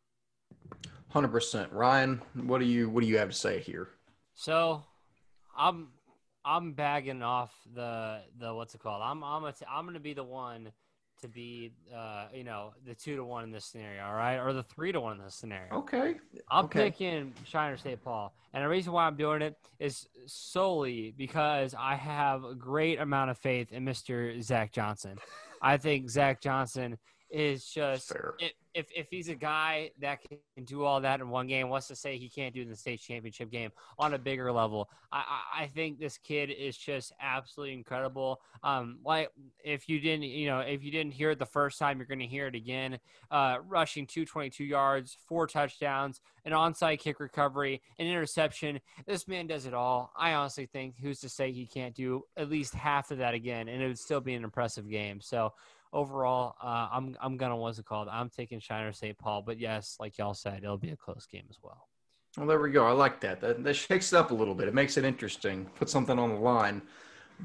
[1.08, 2.22] Hundred percent, Ryan.
[2.44, 3.88] What do you what do you have to say here?
[4.34, 4.84] So,
[5.58, 5.88] I'm
[6.44, 9.02] I'm bagging off the the what's it called?
[9.02, 10.70] I'm I'm a, I'm gonna be the one
[11.22, 14.52] to be, uh, you know, the two to one in this scenario, all right, or
[14.52, 15.72] the three to one in this scenario.
[15.72, 16.16] Okay.
[16.50, 16.90] I'm okay.
[16.90, 18.02] picking Shiner St.
[18.04, 23.00] Paul, and the reason why I'm doing it is solely because I have a great
[23.00, 24.40] amount of faith in Mr.
[24.42, 25.16] Zach Johnson.
[25.62, 26.98] I think Zach Johnson
[27.30, 31.46] is just it, if if he's a guy that can do all that in one
[31.46, 34.18] game, what's to say he can't do it in the state championship game on a
[34.18, 34.88] bigger level?
[35.10, 35.24] I,
[35.56, 38.40] I, I think this kid is just absolutely incredible.
[38.62, 39.30] Um, like
[39.64, 42.18] if you didn't, you know, if you didn't hear it the first time, you're going
[42.20, 42.98] to hear it again.
[43.30, 48.80] Uh, rushing 222 yards, four touchdowns, an onside kick recovery, an interception.
[49.06, 50.12] This man does it all.
[50.16, 53.68] I honestly think who's to say he can't do at least half of that again,
[53.68, 55.20] and it would still be an impressive game.
[55.20, 55.52] So
[55.92, 58.08] overall, uh, I'm I'm gonna what's it called?
[58.08, 59.16] I'm taking Shiner St.
[59.18, 61.88] Paul, but yes, like y'all said, it'll be a close game as well.
[62.36, 62.86] Well, there we go.
[62.86, 63.40] I like that.
[63.42, 64.66] That, that shakes it up a little bit.
[64.66, 65.66] It makes it interesting.
[65.74, 66.80] Put something on the line.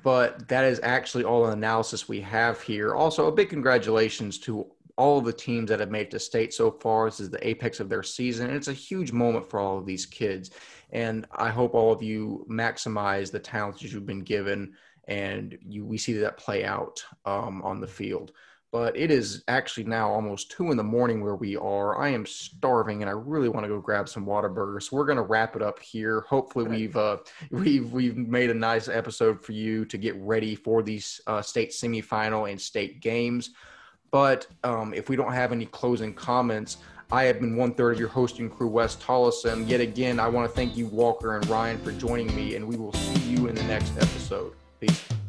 [0.04, 2.96] But that is actually all the analysis we have here.
[2.96, 4.66] Also, a big congratulations to
[4.96, 7.06] all of the teams that have made it to state so far.
[7.06, 8.48] This is the apex of their season.
[8.48, 10.52] And it's a huge moment for all of these kids.
[10.92, 14.74] And I hope all of you maximize the talents you've been given
[15.08, 18.32] and you we see that play out um, on the field.
[18.70, 21.98] But it is actually now almost two in the morning where we are.
[21.98, 24.84] I am starving, and I really want to go grab some water Whataburger.
[24.84, 26.26] So we're going to wrap it up here.
[26.28, 27.18] Hopefully, we've uh,
[27.50, 31.72] we've we've made a nice episode for you to get ready for these uh, state
[31.72, 33.52] semifinal and state games.
[34.12, 36.78] But um, if we don't have any closing comments,
[37.10, 39.68] I have been one third of your hosting crew, Wes Tolleson.
[39.68, 42.76] Yet again, I want to thank you, Walker and Ryan, for joining me, and we
[42.76, 44.57] will see you in the next episode.
[44.80, 45.27] Peace.